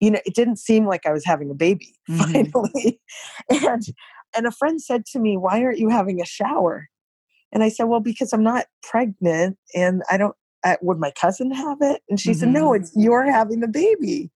you 0.00 0.10
know, 0.10 0.20
it 0.24 0.34
didn't 0.34 0.56
seem 0.58 0.86
like 0.86 1.06
I 1.06 1.12
was 1.12 1.24
having 1.24 1.50
a 1.50 1.54
baby 1.54 1.94
Mhm. 2.10 2.50
finally. 2.52 3.00
and 3.50 3.82
and 4.36 4.46
a 4.46 4.50
friend 4.52 4.80
said 4.82 5.06
to 5.06 5.18
me, 5.18 5.36
"Why 5.36 5.62
aren't 5.62 5.78
you 5.78 5.88
having 5.88 6.20
a 6.20 6.26
shower?" 6.26 6.88
And 7.52 7.62
I 7.62 7.68
said, 7.68 7.84
"Well, 7.84 8.00
because 8.00 8.32
I'm 8.32 8.42
not 8.42 8.66
pregnant 8.82 9.58
and 9.74 10.02
I 10.10 10.16
don't 10.18 10.36
uh, 10.64 10.76
would 10.82 10.98
my 10.98 11.10
cousin 11.12 11.50
have 11.52 11.78
it?" 11.80 12.02
And 12.08 12.20
she 12.20 12.34
said, 12.34 12.50
"No, 12.50 12.70
Mhm. 12.70 12.76
it's 12.76 12.92
you're 12.96 13.30
having 13.30 13.60
the 13.60 13.68
baby." 13.68 14.30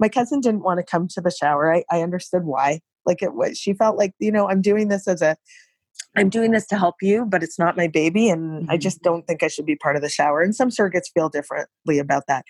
My 0.00 0.08
cousin 0.08 0.40
didn't 0.40 0.64
want 0.64 0.78
to 0.80 0.84
come 0.84 1.06
to 1.08 1.20
the 1.20 1.30
shower. 1.30 1.72
I, 1.72 1.84
I 1.90 2.02
understood 2.02 2.44
why. 2.44 2.80
Like 3.06 3.22
it 3.22 3.34
was, 3.34 3.56
she 3.58 3.74
felt 3.74 3.96
like, 3.96 4.12
you 4.18 4.32
know, 4.32 4.48
I'm 4.48 4.60
doing 4.60 4.88
this 4.88 5.06
as 5.06 5.22
a, 5.22 5.36
I'm 6.16 6.28
doing 6.28 6.52
this 6.52 6.66
to 6.68 6.78
help 6.78 6.96
you, 7.02 7.24
but 7.24 7.42
it's 7.42 7.58
not 7.58 7.76
my 7.76 7.88
baby. 7.88 8.28
And 8.28 8.70
I 8.70 8.76
Mhm. 8.76 8.80
just 8.80 9.02
don't 9.02 9.26
think 9.26 9.42
I 9.42 9.48
should 9.48 9.66
be 9.66 9.76
part 9.76 9.96
of 9.96 10.02
the 10.02 10.08
shower. 10.08 10.40
And 10.40 10.54
some 10.54 10.70
surrogates 10.70 11.12
feel 11.12 11.28
differently 11.28 11.98
about 11.98 12.24
that. 12.28 12.44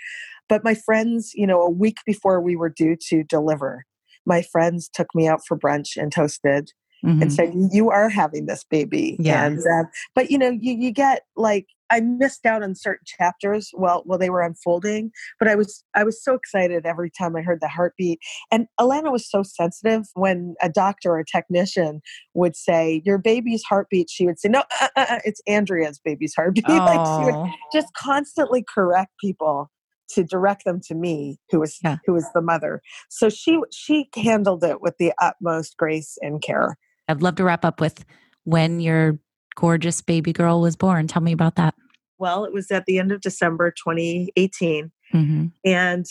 But 0.49 0.65
my 0.65 0.75
friends, 0.75 1.33
you 1.35 1.47
know, 1.47 1.63
a 1.63 1.71
week 1.71 1.99
before 2.05 2.41
we 2.41 2.57
were 2.57 2.69
due 2.69 2.97
to 3.09 3.23
deliver, 3.25 3.85
my 4.27 4.43
friends 4.43 4.89
took 4.93 5.09
me 5.15 5.27
out 5.27 5.47
for 5.47 5.59
brunch 5.59 5.97
and 5.97 6.13
toasted 6.13 6.73
Mhm. 7.05 7.23
and 7.23 7.33
said, 7.33 7.53
"You 7.73 7.91
are 7.91 8.09
having 8.09 8.47
this 8.47 8.65
baby." 8.65 9.17
Yeah. 9.19 9.45
And 9.47 9.59
uh, 9.59 9.85
but 10.15 10.31
you 10.31 10.39
know, 10.39 10.51
you 10.51 10.75
you 10.75 10.91
get 10.91 11.23
like 11.37 11.67
I 11.91 12.01
missed 12.01 12.47
out 12.47 12.63
on 12.63 12.75
certain 12.75 13.05
chapters 13.07 13.71
while 13.75 14.03
while 14.07 14.19
they 14.19 14.31
were 14.31 14.43
unfolding, 14.43 15.11
but 15.39 15.49
I 15.49 15.55
was 15.55 15.85
I 15.95 16.03
was 16.05 16.23
so 16.23 16.35
excited 16.35 16.87
every 16.87 17.11
time 17.11 17.37
I 17.37 17.43
heard 17.43 17.61
the 17.61 17.69
heartbeat. 17.69 18.21
And 18.51 18.67
Alana 18.81 19.13
was 19.13 19.29
so 19.31 19.43
sensitive 19.43 20.07
when 20.15 20.55
a 20.63 20.69
doctor 20.69 21.11
or 21.13 21.19
a 21.21 21.25
technician 21.25 22.01
would 22.35 22.57
say, 22.57 23.03
"Your 23.05 23.19
baby's 23.19 23.63
heartbeat," 23.65 24.09
she 24.11 24.27
would 24.27 24.41
say, 24.41 24.49
"No, 24.49 24.63
uh, 24.81 24.89
uh, 24.97 25.07
uh, 25.11 25.19
it's 25.25 25.41
Andrea's 25.47 25.99
baby's 25.99 26.35
heartbeat." 26.35 26.65
like 26.87 27.05
she 27.17 27.25
would 27.25 27.37
just 27.73 27.93
constantly 27.95 28.65
correct 28.67 29.13
people 29.21 29.71
to 30.07 30.23
direct 30.23 30.65
them 30.65 30.81
to 30.87 30.95
me 30.95 31.39
who 31.51 31.61
was 31.61 31.79
Yeah. 31.83 31.97
who 32.07 32.13
was 32.13 32.27
the 32.35 32.43
mother 32.43 32.83
so 33.09 33.31
she 33.31 33.59
she 33.73 34.09
handled 34.15 34.63
it 34.63 34.83
with 34.83 34.97
the 34.99 35.13
utmost 35.21 35.77
grace 35.79 36.19
and 36.21 36.43
care 36.43 36.77
I'd 37.09 37.23
love 37.23 37.37
to 37.37 37.45
wrap 37.45 37.65
up 37.65 37.81
with 37.81 38.05
when 38.45 38.81
your 38.81 39.19
gorgeous 39.55 40.01
baby 40.01 40.33
girl 40.33 40.61
was 40.61 40.77
born. 40.77 41.07
Tell 41.07 41.23
me 41.23 41.33
about 41.33 41.57
that. 41.57 41.75
Well, 42.19 42.45
it 42.45 42.53
was 42.53 42.71
at 42.71 42.87
the 42.87 42.99
end 42.99 43.13
of 43.13 43.21
December 43.21 43.71
2018. 43.71 44.91
Mm-hmm. 45.13 45.47
And 45.65 46.07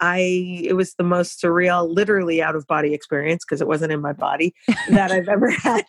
I 0.00 0.60
it 0.64 0.74
was 0.74 0.94
the 0.94 1.04
most 1.04 1.40
surreal, 1.40 1.88
literally 1.92 2.42
out 2.42 2.56
of 2.56 2.66
body 2.66 2.92
experience 2.92 3.44
because 3.44 3.60
it 3.60 3.68
wasn't 3.68 3.92
in 3.92 4.00
my 4.00 4.12
body 4.12 4.54
that 4.90 5.12
I've 5.12 5.28
ever 5.28 5.50
had. 5.50 5.84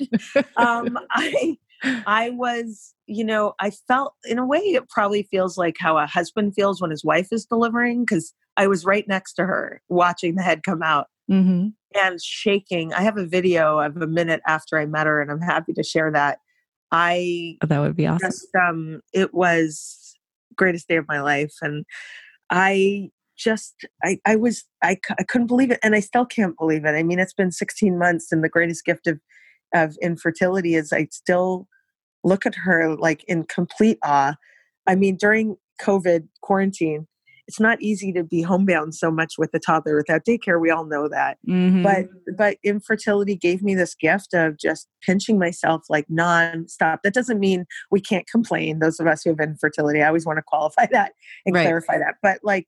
Um, 0.58 0.98
I 1.12 1.58
I 1.84 2.30
was, 2.30 2.94
you 3.08 3.24
know, 3.24 3.54
I 3.60 3.72
felt 3.72 4.14
in 4.26 4.40
a 4.40 4.46
way 4.46 4.60
it 4.60 4.88
probably 4.90 5.24
feels 5.24 5.58
like 5.58 5.76
how 5.80 5.98
a 5.98 6.06
husband 6.06 6.54
feels 6.56 6.82
when 6.82 6.92
his 6.92 7.04
wife 7.04 7.28
is 7.32 7.46
delivering 7.46 8.06
because 8.06 8.34
I 8.58 8.68
was 8.68 8.86
right 8.86 9.08
next 9.08 9.34
to 9.34 9.46
her 9.46 9.82
watching 9.90 10.36
the 10.36 10.44
head 10.44 10.64
come 10.64 10.82
out 10.82 11.08
mm-hmm. 11.30 11.68
and 11.96 12.22
shaking. 12.22 12.94
I 12.94 13.02
have 13.02 13.18
a 13.18 13.26
video 13.26 13.80
of 13.80 13.98
a 13.98 14.08
minute 14.08 14.42
after 14.48 14.78
I 14.78 14.86
met 14.86 15.08
her, 15.08 15.22
and 15.22 15.32
I'm 15.32 15.42
happy 15.42 15.74
to 15.74 15.84
share 15.84 16.12
that. 16.12 16.40
I 16.92 17.58
oh, 17.62 17.68
that 17.68 17.80
would 17.80 17.96
be 17.96 18.08
awesome. 18.08 18.30
Just, 18.30 18.48
um, 18.56 19.02
it 19.14 19.34
was 19.34 20.16
greatest 20.56 20.88
day 20.88 20.96
of 20.96 21.08
my 21.08 21.22
life, 21.22 21.54
and 21.62 21.86
I 22.50 23.10
just 23.38 23.86
I, 24.04 24.20
I 24.26 24.36
was 24.36 24.64
I, 24.84 24.98
I 25.20 25.24
couldn't 25.24 25.48
believe 25.48 25.72
it 25.72 25.80
and 25.84 25.96
i 25.96 26.00
still 26.00 26.26
can't 26.26 26.58
believe 26.58 26.86
it 26.86 26.92
i 26.92 27.04
mean 27.04 27.20
it's 27.20 27.34
been 27.34 27.52
16 27.52 27.98
months 27.98 28.32
and 28.32 28.44
the 28.44 28.50
greatest 28.50 28.86
gift 28.86 29.08
of 29.08 29.20
of 29.74 29.98
infertility 30.02 30.76
is 30.76 30.94
i 30.94 31.08
still 31.12 31.68
look 32.24 32.46
at 32.46 32.56
her 32.56 32.96
like 32.96 33.24
in 33.26 33.44
complete 33.44 33.98
awe 34.04 34.36
i 34.88 34.96
mean 34.96 35.18
during 35.18 35.58
covid 35.82 36.28
quarantine 36.42 37.08
it's 37.48 37.60
not 37.60 37.82
easy 37.82 38.12
to 38.12 38.24
be 38.24 38.42
homebound 38.42 38.96
so 38.96 39.12
much 39.12 39.36
with 39.38 39.52
a 39.54 39.60
toddler 39.60 39.96
without 39.96 40.26
daycare 40.26 40.60
we 40.60 40.70
all 40.70 40.86
know 40.86 41.08
that 41.08 41.38
mm-hmm. 41.48 41.84
but 41.84 42.08
but 42.38 42.58
infertility 42.64 43.36
gave 43.36 43.62
me 43.62 43.76
this 43.76 43.96
gift 43.96 44.34
of 44.34 44.58
just 44.58 44.88
pinching 45.02 45.38
myself 45.38 45.84
like 45.90 46.06
non-stop 46.10 47.02
that 47.04 47.14
doesn't 47.14 47.40
mean 47.40 47.66
we 47.92 48.02
can't 48.02 48.28
complain 48.28 48.80
those 48.80 49.00
of 49.00 49.08
us 49.08 49.24
who 49.24 49.30
have 49.30 49.40
infertility 49.40 50.02
i 50.02 50.08
always 50.08 50.26
want 50.26 50.38
to 50.38 50.44
qualify 50.44 50.86
that 50.92 51.14
and 51.46 51.56
right. 51.56 51.64
clarify 51.64 51.98
that 51.98 52.16
but 52.22 52.40
like 52.44 52.68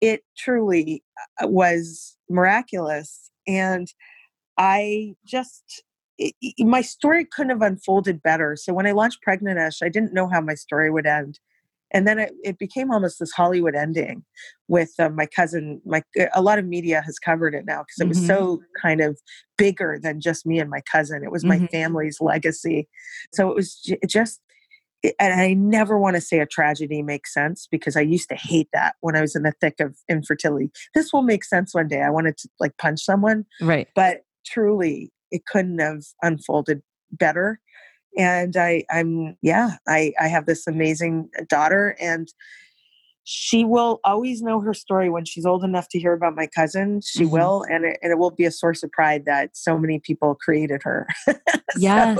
it 0.00 0.22
truly 0.36 1.02
uh, 1.42 1.48
was 1.48 2.16
miraculous. 2.28 3.30
And 3.46 3.88
I 4.56 5.14
just, 5.26 5.82
it, 6.18 6.34
my 6.58 6.82
story 6.82 7.24
couldn't 7.24 7.50
have 7.50 7.62
unfolded 7.62 8.22
better. 8.22 8.56
So 8.56 8.72
when 8.72 8.86
I 8.86 8.92
launched 8.92 9.20
Pregnantish, 9.26 9.82
I 9.82 9.88
didn't 9.88 10.12
know 10.12 10.28
how 10.28 10.40
my 10.40 10.54
story 10.54 10.90
would 10.90 11.06
end. 11.06 11.38
And 11.92 12.06
then 12.06 12.18
it, 12.18 12.32
it 12.44 12.58
became 12.58 12.90
almost 12.90 13.18
this 13.18 13.32
Hollywood 13.32 13.74
ending 13.74 14.24
with 14.68 14.92
uh, 14.98 15.08
my 15.08 15.26
cousin. 15.26 15.80
My 15.84 16.02
a 16.34 16.42
lot 16.42 16.58
of 16.58 16.66
media 16.66 17.02
has 17.02 17.18
covered 17.18 17.54
it 17.54 17.64
now 17.66 17.82
because 17.82 18.00
it 18.00 18.08
was 18.08 18.18
mm-hmm. 18.18 18.26
so 18.26 18.60
kind 18.80 19.00
of 19.00 19.18
bigger 19.56 19.98
than 20.02 20.20
just 20.20 20.46
me 20.46 20.58
and 20.58 20.70
my 20.70 20.82
cousin. 20.90 21.24
It 21.24 21.32
was 21.32 21.44
my 21.44 21.56
mm-hmm. 21.56 21.66
family's 21.66 22.20
legacy. 22.20 22.88
So 23.32 23.48
it 23.50 23.56
was 23.56 23.80
j- 23.80 23.98
just 24.06 24.40
and 25.18 25.40
I 25.40 25.54
never 25.54 25.98
want 25.98 26.16
to 26.16 26.20
say 26.20 26.40
a 26.40 26.46
tragedy 26.46 27.02
makes 27.02 27.32
sense 27.32 27.68
because 27.70 27.96
I 27.96 28.00
used 28.00 28.28
to 28.30 28.34
hate 28.34 28.68
that 28.72 28.96
when 29.00 29.14
I 29.14 29.20
was 29.20 29.36
in 29.36 29.44
the 29.44 29.52
thick 29.60 29.78
of 29.80 29.96
infertility. 30.08 30.70
This 30.94 31.12
will 31.12 31.22
make 31.22 31.44
sense 31.44 31.74
one 31.74 31.88
day. 31.88 32.02
I 32.02 32.10
wanted 32.10 32.36
to 32.38 32.48
like 32.58 32.76
punch 32.78 33.00
someone. 33.00 33.46
Right. 33.60 33.86
But 33.94 34.22
truly, 34.44 35.12
it 35.30 35.46
couldn't 35.46 35.78
have 35.78 36.02
unfolded 36.22 36.82
better. 37.12 37.60
And 38.16 38.56
I, 38.56 38.84
I'm, 38.90 39.36
yeah, 39.42 39.76
I, 39.86 40.12
I 40.20 40.28
have 40.28 40.46
this 40.46 40.66
amazing 40.66 41.28
daughter 41.48 41.96
and 42.00 42.28
she 43.30 43.62
will 43.62 44.00
always 44.04 44.40
know 44.40 44.58
her 44.58 44.72
story 44.72 45.10
when 45.10 45.26
she's 45.26 45.44
old 45.44 45.62
enough 45.62 45.86
to 45.90 45.98
hear 45.98 46.14
about 46.14 46.34
my 46.34 46.46
cousin. 46.46 47.02
She 47.02 47.24
mm-hmm. 47.24 47.32
will, 47.32 47.62
and 47.68 47.84
it, 47.84 47.98
and 48.02 48.10
it 48.10 48.16
will 48.16 48.30
be 48.30 48.46
a 48.46 48.50
source 48.50 48.82
of 48.82 48.90
pride 48.90 49.26
that 49.26 49.54
so 49.54 49.76
many 49.76 49.98
people 49.98 50.34
created 50.34 50.80
her. 50.82 51.06
yes, 51.76 52.18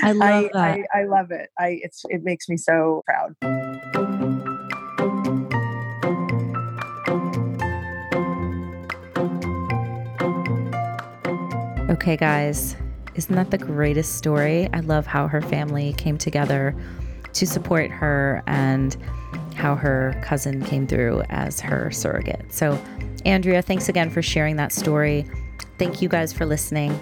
I 0.00 0.12
love 0.12 0.44
I, 0.44 0.50
that. 0.52 0.54
I, 0.54 0.84
I 0.94 1.04
love 1.06 1.32
it. 1.32 1.50
I 1.58 1.80
it's 1.82 2.04
it 2.08 2.22
makes 2.22 2.48
me 2.48 2.56
so 2.56 3.02
proud. 3.04 3.34
Okay, 11.90 12.16
guys, 12.16 12.76
isn't 13.14 13.34
that 13.34 13.50
the 13.50 13.58
greatest 13.58 14.16
story? 14.16 14.68
I 14.72 14.80
love 14.80 15.06
how 15.06 15.28
her 15.28 15.40
family 15.40 15.92
came 15.94 16.18
together 16.18 16.74
to 17.34 17.46
support 17.46 17.90
her 17.90 18.42
and 18.46 18.96
how 19.54 19.74
her 19.76 20.20
cousin 20.22 20.64
came 20.64 20.86
through 20.86 21.22
as 21.30 21.60
her 21.60 21.90
surrogate. 21.90 22.52
So, 22.52 22.80
Andrea, 23.24 23.62
thanks 23.62 23.88
again 23.88 24.10
for 24.10 24.22
sharing 24.22 24.56
that 24.56 24.72
story. 24.72 25.26
Thank 25.78 26.02
you 26.02 26.08
guys 26.08 26.32
for 26.32 26.46
listening. 26.46 26.92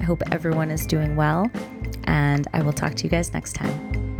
I 0.00 0.04
hope 0.04 0.22
everyone 0.30 0.70
is 0.70 0.86
doing 0.86 1.16
well, 1.16 1.50
and 2.04 2.46
I 2.52 2.62
will 2.62 2.72
talk 2.72 2.94
to 2.94 3.04
you 3.04 3.10
guys 3.10 3.32
next 3.32 3.54
time. 3.54 4.11